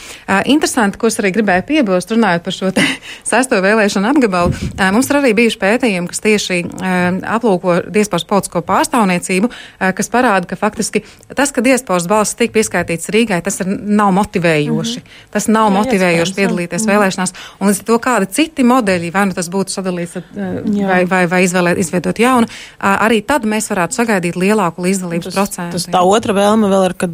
Interesanti, 0.50 0.98
ko 0.98 1.12
es 1.12 1.20
arī 1.22 1.34
gribēju 1.38 1.68
piebilst, 1.70 2.16
runājot 2.16 2.46
par 2.48 2.58
šo 2.58 2.74
sesto 3.32 3.62
vēlēšanu 3.64 4.10
apgabalu. 4.16 4.72
Mums 4.96 5.12
ir 5.12 5.22
arī 5.22 5.36
bijuši 5.38 5.62
pētījumi, 5.62 6.10
kas 6.10 6.24
tieši 6.26 6.39
tieši 6.40 6.60
eh, 6.64 7.20
aplūko 7.36 7.80
diasporas 7.92 8.26
politisko 8.28 8.62
pārstāvniecību, 8.68 9.50
eh, 9.52 9.92
kas 9.96 10.10
parāda, 10.12 10.48
ka 10.50 10.58
faktiski 10.60 11.04
tas, 11.36 11.52
ka 11.52 11.64
diasporas 11.66 12.08
balss 12.10 12.38
tiek 12.40 12.54
pieskaitīts 12.56 13.12
Rīgai, 13.14 13.42
tas 13.44 13.60
ir, 13.62 13.70
nav 13.70 14.14
motivējoši. 14.18 15.00
Mm 15.00 15.06
-hmm. 15.06 15.32
Tas 15.32 15.48
nav 15.48 15.70
jā, 15.70 15.76
motivējoši 15.78 16.36
piedalīties 16.36 16.86
jā. 16.86 16.94
vēlēšanās. 16.94 17.34
Un 17.60 17.70
līdz 17.70 17.80
ar 17.80 17.86
to 17.86 18.00
kādi 18.00 18.32
citi 18.32 18.64
modeļi, 18.64 19.12
vai 19.14 19.26
nu 19.26 19.34
tas 19.34 19.50
būtu 19.50 19.76
sadalīts 19.76 20.18
eh, 20.18 20.24
vai, 20.88 21.06
vai, 21.06 21.24
vai 21.28 21.44
izvēlēt, 21.44 21.78
izveidot 21.78 22.20
jaunu, 22.20 22.48
arī 22.80 23.22
tad 23.26 23.46
mēs 23.46 23.70
varētu 23.70 23.94
sagaidīt 23.96 24.36
lielāku 24.36 24.82
līdzdalības 24.84 25.34
procentu. 25.34 25.72
Tas 25.78 25.88
tā 25.88 26.02
otra 26.02 26.34
vēlme 26.34 26.70
vēl 26.70 26.86
ir, 26.86 26.94
kad 26.94 27.14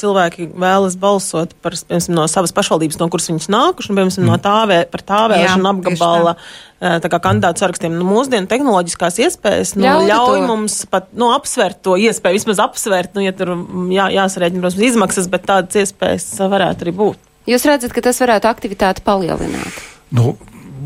cilvēki 0.00 0.50
vēlas 0.54 0.96
balsot 0.96 1.54
par, 1.62 1.72
piemēram, 1.72 2.14
no 2.14 2.26
savas 2.28 2.52
pašvaldības, 2.52 2.98
no 2.98 3.08
kuras 3.08 3.28
viņas 3.28 3.48
nākuši, 3.48 3.90
un, 3.90 3.96
piemēram, 3.96 4.22
mm. 4.22 4.30
no 4.30 4.38
tā, 4.38 4.58
vē, 4.68 4.80
par 4.90 5.02
tā 5.02 5.20
vēlēšanu 5.28 5.68
apgabala. 5.68 6.34
Tā 6.34 6.40
kā 6.80 7.20
kandidātu 7.22 7.62
sarakstiem. 7.62 7.94
Nu, 7.96 8.06
mūsdienu 8.08 8.48
tehnoloģiskās 8.50 9.20
iespējas 9.24 9.74
nu, 9.78 9.86
ļauj, 9.86 10.08
ļauj 10.10 10.40
to. 10.40 10.48
mums 10.50 10.78
pat 10.92 11.08
nu, 11.16 11.30
apsvērt 11.36 11.80
to 11.86 11.96
iespēju, 12.00 12.40
vismaz 12.40 12.60
apsvērt, 12.66 13.14
nu, 13.16 13.24
ja 13.24 13.32
tur 13.36 13.54
jā, 13.92 14.10
jāsarēķina, 14.18 14.64
protams, 14.64 14.88
izmaksas, 14.90 15.30
bet 15.32 15.46
tādas 15.48 15.80
iespējas 15.86 16.28
varētu 16.42 16.86
arī 16.86 16.96
būt. 17.00 17.22
Jūs 17.46 17.64
redzat, 17.68 17.94
ka 17.94 18.02
tas 18.02 18.20
varētu 18.20 18.50
aktivitāti 18.50 19.04
palielināt? 19.06 19.80
Nu, 20.14 20.34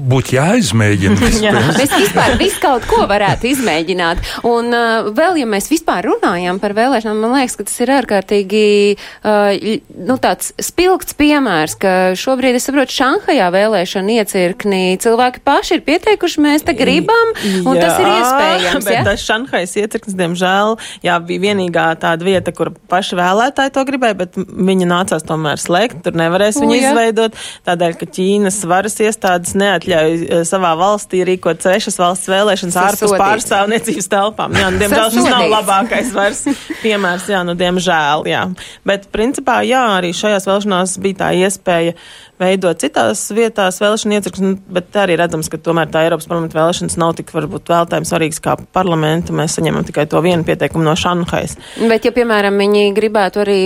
būtu 0.01 0.37
jāizmēģina. 0.37 1.31
Jā. 1.45 1.53
mēs 1.77 1.93
vispār 1.93 2.37
visu 2.41 2.61
kaut 2.63 2.87
ko 2.89 3.05
varētu 3.11 3.51
izmēģināt. 3.51 4.23
Un 4.49 4.73
uh, 4.75 5.11
vēl, 5.17 5.41
ja 5.43 5.49
mēs 5.49 5.69
vispār 5.71 6.09
runājam 6.09 6.61
par 6.63 6.75
vēlēšanām, 6.77 7.21
man 7.25 7.37
liekas, 7.39 7.57
ka 7.59 7.67
tas 7.69 7.77
ir 7.83 7.93
ārkārtīgi 7.99 8.65
uh, 8.97 9.77
nu, 10.09 10.17
tāds 10.23 10.53
spilgts 10.63 11.17
piemērs, 11.19 11.77
ka 11.81 11.95
šobrīd, 12.19 12.59
es 12.59 12.69
saprotu, 12.69 12.97
Šanhajā 13.01 13.49
vēlēšana 13.55 14.17
iecirknī 14.21 14.83
cilvēki 15.03 15.43
paši 15.47 15.79
ir 15.79 15.85
pieteikuši, 15.87 16.45
mēs 16.45 16.67
te 16.67 16.75
gribam, 16.77 17.35
un 17.65 17.79
jā, 17.79 17.85
tas 17.85 18.01
ir 18.01 18.11
iespējams. 18.11 18.89
Bet 18.89 18.97
ja? 18.97 19.05
tas 19.07 19.27
Šanhajas 19.27 19.77
iecirknis, 19.85 20.17
diemžēl, 20.19 20.77
jā, 21.07 21.19
bija 21.29 21.45
vienīgā 21.49 21.87
tāda 22.03 22.27
vieta, 22.27 22.55
kur 22.57 22.73
paši 22.91 23.19
vēlētāji 23.21 23.75
to 23.77 23.87
gribēja, 23.89 24.19
bet 24.25 24.41
viņi 24.41 24.89
nācās 24.91 25.27
tomēr 25.29 25.61
slēgt, 25.61 26.03
tur 26.07 26.19
nevarēs 26.19 26.61
viņu 26.61 26.79
izveidot, 26.81 27.39
tādēļ, 27.69 27.97
ka 28.01 28.11
Ķīnas 28.11 28.63
varas 28.69 28.99
iestādes 29.05 29.55
neatļauj 29.59 29.90
neatļauj 29.91 30.17
eh, 30.25 30.43
savā 30.47 30.73
valstī 30.79 31.23
rīkot 31.27 31.63
svešas 31.63 31.99
valsts 32.01 32.31
vēlēšanas 32.31 32.79
ārpus 32.85 33.15
pārstāvniecības 33.19 34.11
telpām. 34.11 34.57
Jā, 34.57 34.71
nu, 34.71 34.81
diemžēl 34.83 35.13
šis 35.15 35.29
nav 35.29 35.47
labākais 35.51 36.13
vairs 36.15 36.45
piemērs, 36.85 37.29
jā, 37.31 37.43
nu, 37.47 37.57
diemžēl, 37.59 38.27
jā. 38.31 38.47
Bet, 38.87 39.09
principā, 39.15 39.61
jā, 39.67 39.83
arī 39.99 40.13
šajās 40.17 40.49
vēlēšanās 40.49 40.99
bija 41.03 41.23
tā 41.25 41.31
iespēja 41.45 41.97
veidot 42.41 42.81
citās 42.81 43.23
vietās 43.35 43.81
vēlēšana 43.83 44.19
iecirknis, 44.19 44.45
nu, 44.45 44.57
bet 44.73 44.97
arī 44.99 45.17
redzams, 45.21 45.51
ka 45.53 45.61
tomēr 45.61 45.91
tā 45.93 46.05
Eiropas 46.07 46.29
parlamenta 46.31 46.59
vēlēšanas 46.59 46.97
nav 47.01 47.15
tik 47.19 47.33
varbūt 47.35 47.71
vēlētājiem 47.71 48.07
svarīgas 48.09 48.41
kā 48.45 48.57
parlamenta. 48.75 49.35
Mēs 49.37 49.59
saņemam 49.59 49.87
tikai 49.89 50.07
to 50.11 50.21
vienu 50.25 50.47
pieteikumu 50.47 50.85
no 50.87 50.95
Šanhais. 50.99 51.57
Bet, 51.81 52.09
ja, 52.09 52.15
piemēram, 52.17 52.57
viņi 52.61 52.91
gribētu 52.97 53.43
arī 53.45 53.61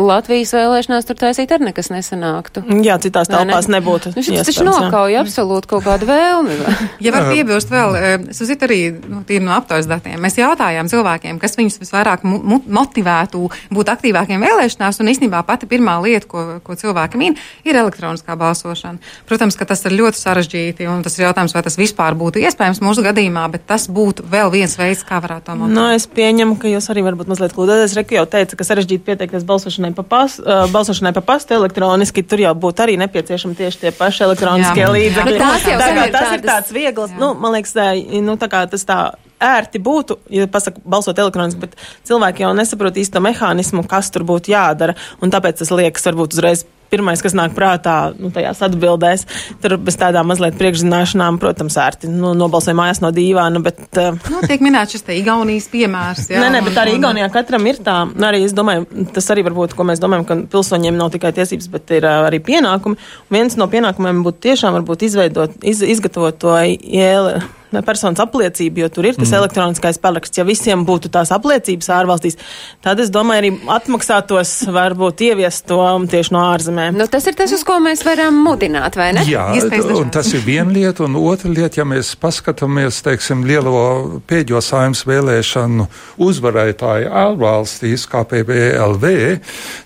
Latvijas 0.00 0.54
vēlēšanās 0.56 1.08
tur 1.08 1.18
taisīt, 1.20 1.52
ar 1.54 1.64
nekas 1.64 1.90
nesanāktu. 1.92 2.64
Jā, 2.86 2.98
citās 3.02 3.30
telpās 3.30 3.68
ne? 3.68 3.78
nebūtu. 3.78 4.14
Nu, 4.16 4.24
šis 4.24 4.46
taču 4.48 4.66
nokauja 4.66 5.24
absolūti 5.24 5.70
kaut 5.70 5.86
kādu 5.86 6.08
vēlmi. 6.10 6.58
ja 7.04 7.14
var 7.14 7.28
piebilst 7.30 7.72
vēl, 7.72 7.96
eh, 7.98 8.10
es 8.32 8.40
uzit 8.44 8.62
arī 8.66 8.80
nu, 8.94 9.22
tīri 9.28 9.44
no 9.44 9.54
aptaujas 9.56 9.88
datiem. 9.90 10.20
Mēs 10.22 10.38
jautājām 10.40 10.90
cilvēkiem, 10.90 11.40
kas 11.42 11.58
viņus 11.58 11.80
visvairāk 11.82 12.24
motivētu 12.24 13.46
būt 13.74 13.92
aktīvākiem 13.94 14.42
vēlēšanās, 14.46 15.00
un 15.02 15.12
īstenībā 15.12 15.42
pati 15.48 15.68
pirmā 15.70 15.98
lieta, 16.04 16.28
ko, 16.30 16.46
ko 16.64 16.76
cilvēki 16.78 17.20
min, 17.20 17.38
ir 17.66 17.78
elektroniskā 17.80 18.19
elektroniskā 18.20 18.36
balsošana. 18.36 18.98
Protams, 19.26 19.56
ka 19.56 19.64
tas 19.64 19.84
ir 19.84 19.94
ļoti 19.96 20.18
sarežģīti, 20.18 20.86
un 20.88 21.02
tas 21.02 21.16
ir 21.18 21.26
jautājums, 21.26 21.54
vai 21.54 21.62
tas 21.62 21.76
vispār 21.78 22.14
būtu 22.14 22.40
iespējams 22.40 22.80
mūsu 22.80 23.02
gadījumā, 23.04 23.50
bet 23.50 23.66
tas 23.66 23.88
būtu 23.88 24.24
vēl 24.30 24.50
viens 24.50 24.76
veids, 24.78 25.02
kā 25.04 25.20
varētu 25.20 25.46
to 25.46 25.56
monetizēt. 25.56 25.76
Nu, 25.76 25.94
es 25.94 26.06
pieņemu, 26.06 26.58
ka 26.60 26.68
jūs 26.68 26.90
arī 26.90 27.04
varbūt 27.06 27.30
mazliet 27.30 27.54
kļūdāties. 27.54 27.96
Reku 27.98 28.18
jau 28.18 28.26
teica, 28.26 28.56
ka 28.56 28.66
sarežģīti 28.66 29.06
pieteikties 29.06 29.46
balsošanai 29.48 29.92
pa, 29.96 30.04
pas, 30.04 30.36
uh, 30.40 30.66
balsošanai 30.72 31.14
pa 31.16 31.24
pastu 31.24 31.56
elektroniski, 31.56 32.24
tur 32.26 32.42
jau 32.42 32.54
būtu 32.54 32.84
arī 32.84 32.98
nepieciešami 33.00 33.56
tieši 33.58 33.86
tie 33.86 33.94
paši 33.96 34.26
elektroniskie 34.28 34.86
līdzekļi. 34.86 35.40
Tas, 35.40 35.66
tā, 35.66 35.90
kā, 35.96 36.06
tas 36.12 36.36
ir 36.36 36.46
tāds 36.46 36.74
viegls, 36.74 37.14
jā. 37.14 37.20
nu, 37.20 37.34
man 37.38 37.56
liekas, 37.56 37.74
tā, 37.76 37.92
nu, 37.96 38.36
tā 38.40 38.50
kā 38.52 38.66
tas 38.70 38.86
tā 38.86 39.00
ērti 39.40 39.80
būtu, 39.82 40.18
ja 40.34 40.48
pasaka, 40.50 40.82
balsot 40.84 41.18
elektroniski, 41.18 41.60
bet 41.64 41.78
cilvēki 42.08 42.44
jau 42.44 42.52
nesaprot 42.56 42.98
īsto 43.00 43.22
mehānismu, 43.24 43.86
kas 43.88 44.12
tur 44.14 44.26
būtu 44.28 44.52
jādara, 44.54 44.96
un 45.20 45.32
tāpēc 45.32 45.62
tas 45.62 45.72
liekas 45.74 46.06
varbūt 46.10 46.36
uzreiz 46.36 46.66
pirmais, 46.90 47.22
kas 47.22 47.36
nāk 47.38 47.54
prātā, 47.56 48.10
nu, 48.18 48.32
tajās 48.34 48.62
atbildēs. 48.66 49.22
Tur 49.62 49.76
bez 49.82 49.96
tādām 50.00 50.30
mazliet 50.30 50.56
priekšzināšanām, 50.58 51.38
protams, 51.42 51.76
ērti 51.80 52.10
nu, 52.10 52.32
nobalsoja 52.38 52.76
mājās 52.78 53.02
no 53.04 53.12
dīvāna, 53.14 53.62
bet. 53.64 53.82
Uh, 53.94 54.18
nu, 54.32 54.40
tiek 54.50 54.62
minēts 54.64 54.96
šis 54.96 55.06
te 55.06 55.16
Igaunijas 55.18 55.70
piemērs. 55.72 56.26
Jā, 56.32 56.42
nē, 56.42 56.50
nē, 56.56 56.64
bet 56.66 56.80
arī 56.82 56.96
Igaunijā 56.98 57.30
katram 57.34 57.68
ir 57.70 57.78
tā, 57.86 58.00
arī 58.30 58.42
es 58.46 58.56
domāju, 58.56 58.88
tas 59.14 59.30
arī 59.32 59.46
varbūt, 59.46 59.76
ko 59.78 59.86
mēs 59.86 60.02
domājam, 60.02 60.26
ka 60.26 60.38
pilsoņiem 60.50 60.98
nav 60.98 61.14
tikai 61.14 61.32
tiesības, 61.38 61.70
bet 61.70 61.94
ir 62.00 62.08
uh, 62.08 62.26
arī 62.26 62.42
pienākumi. 62.50 62.98
Un 63.30 63.38
viens 63.38 63.58
no 63.60 63.70
pienākumiem 63.70 64.24
būtu 64.26 64.44
tiešām 64.50 64.80
varbūt 64.80 65.06
izveidot, 65.06 65.56
iz, 65.62 65.84
izgatavot 65.86 66.42
to 66.42 66.58
ielu 66.58 67.38
personas 67.86 68.22
apliecību, 68.22 68.84
jo 68.84 68.88
tur 68.92 69.08
ir 69.10 69.18
tas 69.18 69.30
mm. 69.30 69.38
elektroniskais 69.40 70.00
paraksts. 70.02 70.38
Ja 70.40 70.46
visiem 70.48 70.84
būtu 70.88 71.10
tās 71.12 71.32
apliecības 71.34 71.90
ārvalstīs, 71.94 72.38
tad 72.84 73.00
es 73.02 73.12
domāju, 73.14 73.42
arī 73.42 73.52
atmaksātos 73.78 74.54
varbūt 74.74 75.24
ieviest 75.30 75.66
to 75.70 75.80
tieši 76.10 76.34
no 76.34 76.44
ārzemēm. 76.50 76.98
Nu, 76.98 77.06
tas 77.10 77.26
ir 77.30 77.36
tas, 77.38 77.52
uz 77.54 77.64
ko 77.66 77.78
mēs 77.82 78.04
varam 78.06 78.40
mudināt, 78.44 78.98
vai 78.98 79.10
ne? 79.16 79.24
Jā, 79.28 79.46
un 79.94 80.12
tas 80.12 80.30
ir 80.34 80.44
viena 80.46 80.72
lieta, 80.74 81.06
un 81.06 81.18
otra 81.20 81.50
lieta, 81.52 81.80
ja 81.80 81.86
mēs 81.88 82.12
paskatāmies, 82.20 83.00
teiksim, 83.06 83.44
lielo 83.48 84.20
pēdējo 84.30 84.62
saimnes 84.64 85.04
vēlēšanu 85.08 85.86
uzvarētāju 86.26 87.10
ārvalstīs, 87.22 88.06
kā 88.10 88.24
PBLV, 88.28 89.12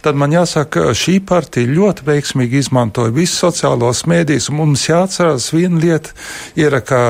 tad 0.05 0.19
man 0.21 0.35
jāsaka, 0.35 0.91
šī 0.97 1.19
partija 1.27 1.71
ļoti 1.71 2.07
veiksmīgi 2.09 2.61
izmantoja 2.65 3.15
visus 3.15 3.41
sociālos 3.45 4.05
mēdījus, 4.11 4.51
un 4.51 4.61
mums 4.63 4.87
jāatcerās 4.89 5.51
viena 5.55 5.81
lieta 5.83 6.15
ir, 6.61 6.77
ka 6.87 7.01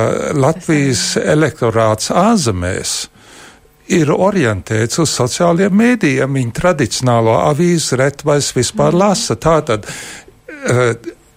Latvijas 0.64 1.18
elektorāts 1.20 2.06
ārzemēs 2.08 2.92
ir 3.92 4.08
orientēts 4.08 4.96
uz 5.02 5.10
sociālajiem 5.12 5.74
mēdījiem. 5.76 6.38
Viņa 6.38 6.54
tradicionālo 6.56 7.34
avīzi 7.50 7.98
ret 8.00 8.24
vairs 8.24 8.48
vispār 8.56 8.96
lasa. 8.96 9.36
Tātad, 9.36 9.84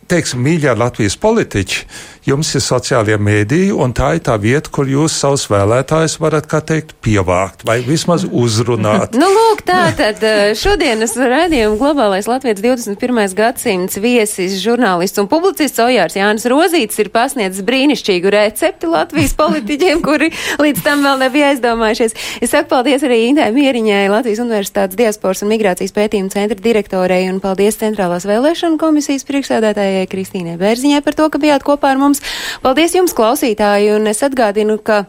teiksim, 0.07 0.39
mīļā 0.45 0.77
Latvijas 0.79 1.19
politiķi 1.19 1.83
jums 2.27 2.49
ir 2.57 2.63
sociālie 2.63 3.15
mēdīji, 3.21 3.71
un 3.71 3.93
tā 3.95 4.13
ir 4.17 4.23
tā 4.27 4.35
vieta, 4.41 4.71
kur 4.73 4.89
jūs 4.89 5.15
savus 5.21 5.45
vēlētājus 5.51 6.17
varat, 6.19 6.47
kā 6.49 6.59
teikt, 6.59 6.93
pievākt 7.03 7.63
vai 7.67 7.79
vismaz 7.85 8.25
uzrunāt. 8.27 9.15
nu, 9.21 9.29
lūk, 9.31 9.63
tā 9.67 9.87
tad 9.97 10.23
eh, 10.27 10.51
šodienas 10.57 11.15
raidījuma 11.17 11.79
globālais 11.79 12.27
Latvijas 12.29 12.61
21. 12.63 13.35
gadsimts 13.37 13.99
viesis, 14.03 14.57
žurnālists 14.63 15.21
un 15.21 15.29
publicists 15.31 15.81
Ojārs 15.83 16.17
Jānis 16.19 16.47
Rozīts 16.51 16.99
ir 16.99 17.11
pasniedzis 17.13 17.65
brīnišķīgu 17.67 18.33
recepti 18.33 18.91
Latvijas 18.91 19.35
politiķiem, 19.39 20.03
kuri 20.05 20.31
līdz 20.59 20.83
tam 20.85 21.05
vēl 21.07 21.23
nebija 21.23 21.53
aizdomājušies. 21.53 22.17
Es 22.43 22.51
saku 22.53 22.71
paldies 22.75 23.05
arī 23.07 23.21
Indai 23.29 23.49
Mieriņai, 23.55 24.03
Latvijas 24.11 24.43
Universitātes 24.43 24.99
diasporas 24.99 25.43
un 25.45 25.51
migrācijas 25.53 25.95
pētījuma 25.95 26.33
centra 26.33 26.59
direktorei, 26.59 27.23
un 27.31 27.39
paldies 27.43 27.79
Centrālās 27.79 28.27
vēlēšana 28.27 28.79
komisijas 28.81 29.25
priekšsēdētājai 29.29 30.07
Kristīnai 30.11 30.57
Bērziņai 30.59 31.03
par 31.05 31.17
to, 31.17 31.29
ka 31.31 31.41
bijāt 31.41 31.65
kopā 31.67 31.93
ar 31.93 32.01
mums. 32.01 32.16
Paldies 32.63 32.95
jums, 32.97 33.15
klausītāji, 33.17 33.93
un 33.95 34.07
es 34.11 34.23
atgādinu, 34.25 34.79
ka 34.83 35.05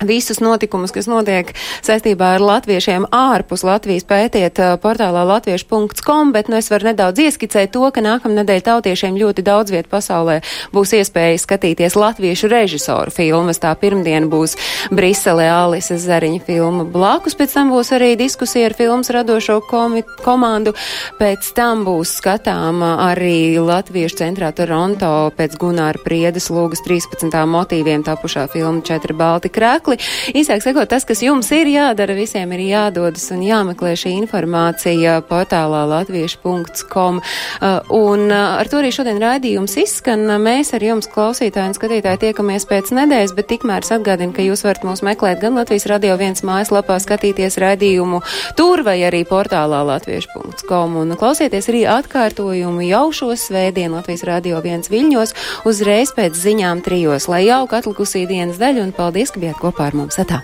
Visus 0.00 0.38
notikumus, 0.40 0.94
kas 0.96 1.04
notiek 1.10 1.50
saistībā 1.84 2.30
ar 2.38 2.40
latviešiem 2.40 3.04
ārpus 3.12 3.60
Latvijas, 3.68 4.06
pētiet 4.08 4.56
uh, 4.56 4.78
portālā 4.80 5.26
latviešu.com, 5.28 6.30
bet 6.32 6.48
nu 6.48 6.56
es 6.56 6.70
varu 6.72 6.88
nedaudz 6.88 7.20
ieskicēt 7.20 7.74
to, 7.74 7.82
ka 7.92 8.00
nākamnedēļ 8.00 8.62
tautiešiem 8.64 9.18
ļoti 9.20 9.44
daudz 9.44 9.74
vietu 9.74 9.90
pasaulē 9.92 10.38
būs 10.72 10.94
iespēja 10.96 11.42
skatīties 11.42 11.98
latviešu 12.00 12.48
režisoru 12.48 13.12
filmas. 13.12 13.60
Tā 13.60 13.74
pirmdiena 13.76 14.24
būs 14.32 14.56
Brisele 14.88 15.44
Alise 15.52 15.98
Zariņa 16.00 16.40
filma 16.48 16.88
blakus, 16.88 17.36
pēc 17.36 17.58
tam 17.58 17.74
būs 17.74 17.92
arī 17.92 18.14
diskusija 18.16 18.70
ar 18.70 18.76
filmas 18.78 19.12
radošo 19.12 19.58
komi 19.68 20.00
komandu, 20.24 20.72
pēc 21.20 21.52
tam 21.58 21.84
būs 21.84 22.14
skatāma 22.22 22.94
arī 23.10 23.60
Latviešu 23.60 24.22
centrā 24.22 24.48
Toronto 24.56 25.28
pēc 25.36 25.60
Gunāra 25.60 26.00
Priedes 26.00 26.48
lūgas 26.48 26.80
13. 26.88 27.28
motīviem 27.52 28.08
tapušā 28.08 28.48
filma 28.48 28.80
Četri 28.80 29.12
balti 29.12 29.52
krēkli 29.52 29.89
viedokli. 29.90 30.40
Īsāk 30.40 30.62
sakot, 30.62 30.88
tas, 30.88 31.04
kas 31.04 31.22
jums 31.22 31.50
ir 31.54 31.68
jādara, 31.70 32.14
visiem 32.14 32.50
ir 32.52 32.60
jādodas 32.68 33.30
un 33.34 33.42
jāmeklē 33.42 33.94
šī 33.98 34.14
informācija 34.20 35.20
portālā 35.28 35.84
latviešu.com. 35.88 37.20
Uh, 37.20 37.80
un 37.90 38.30
uh, 38.30 38.58
ar 38.60 38.68
to 38.68 38.80
arī 38.80 38.92
šodien 38.92 39.20
raidījums 39.20 39.76
izskan. 39.80 40.26
Mēs 40.40 40.74
ar 40.74 40.84
jums, 40.84 41.08
klausītāji 41.10 41.72
un 41.72 41.76
skatītāji, 41.76 42.22
tiekamies 42.26 42.66
pēc 42.70 42.92
nedēļas, 42.96 43.34
bet 43.36 43.50
tikmēr 43.50 43.84
es 43.84 43.92
atgādinu, 43.94 44.34
ka 44.36 44.44
jūs 44.44 44.64
varat 44.66 44.86
mūs 44.86 45.04
meklēt 45.06 45.40
gan 45.42 45.58
Latvijas 45.58 45.88
radio 45.90 46.16
viens 46.20 46.44
mājaslapā, 46.46 46.98
skatīties 47.02 47.58
raidījumu 47.60 48.22
tur 48.58 48.84
vai 48.86 48.98
arī 49.06 49.22
portālā 49.28 49.82
latviešu.com 49.88 50.98
un 51.00 51.16
klausieties 51.18 51.70
arī 51.70 51.84
atkārtojumu 51.90 52.84
jau 52.86 53.06
šo 53.14 53.30
svētdienu 53.38 53.98
Latvijas 53.98 54.24
radio 54.28 54.60
viens 54.64 54.90
viļņos 54.92 55.34
uzreiz 55.68 56.12
pēc 56.16 56.36
ziņām 56.36 56.82
trijos, 56.84 57.28
lai 57.30 57.44
jauka 57.46 57.80
atlikusī 57.80 58.26
dienas 58.28 58.60
daļa 58.60 58.84
un 58.86 58.94
paldies, 58.96 59.32
ka 59.32 59.42
bijāt 59.42 59.60
kopā 59.60 59.79
kopā 59.80 59.88
ar 59.88 59.96
mums. 59.96 60.20
Atā. 60.20 60.42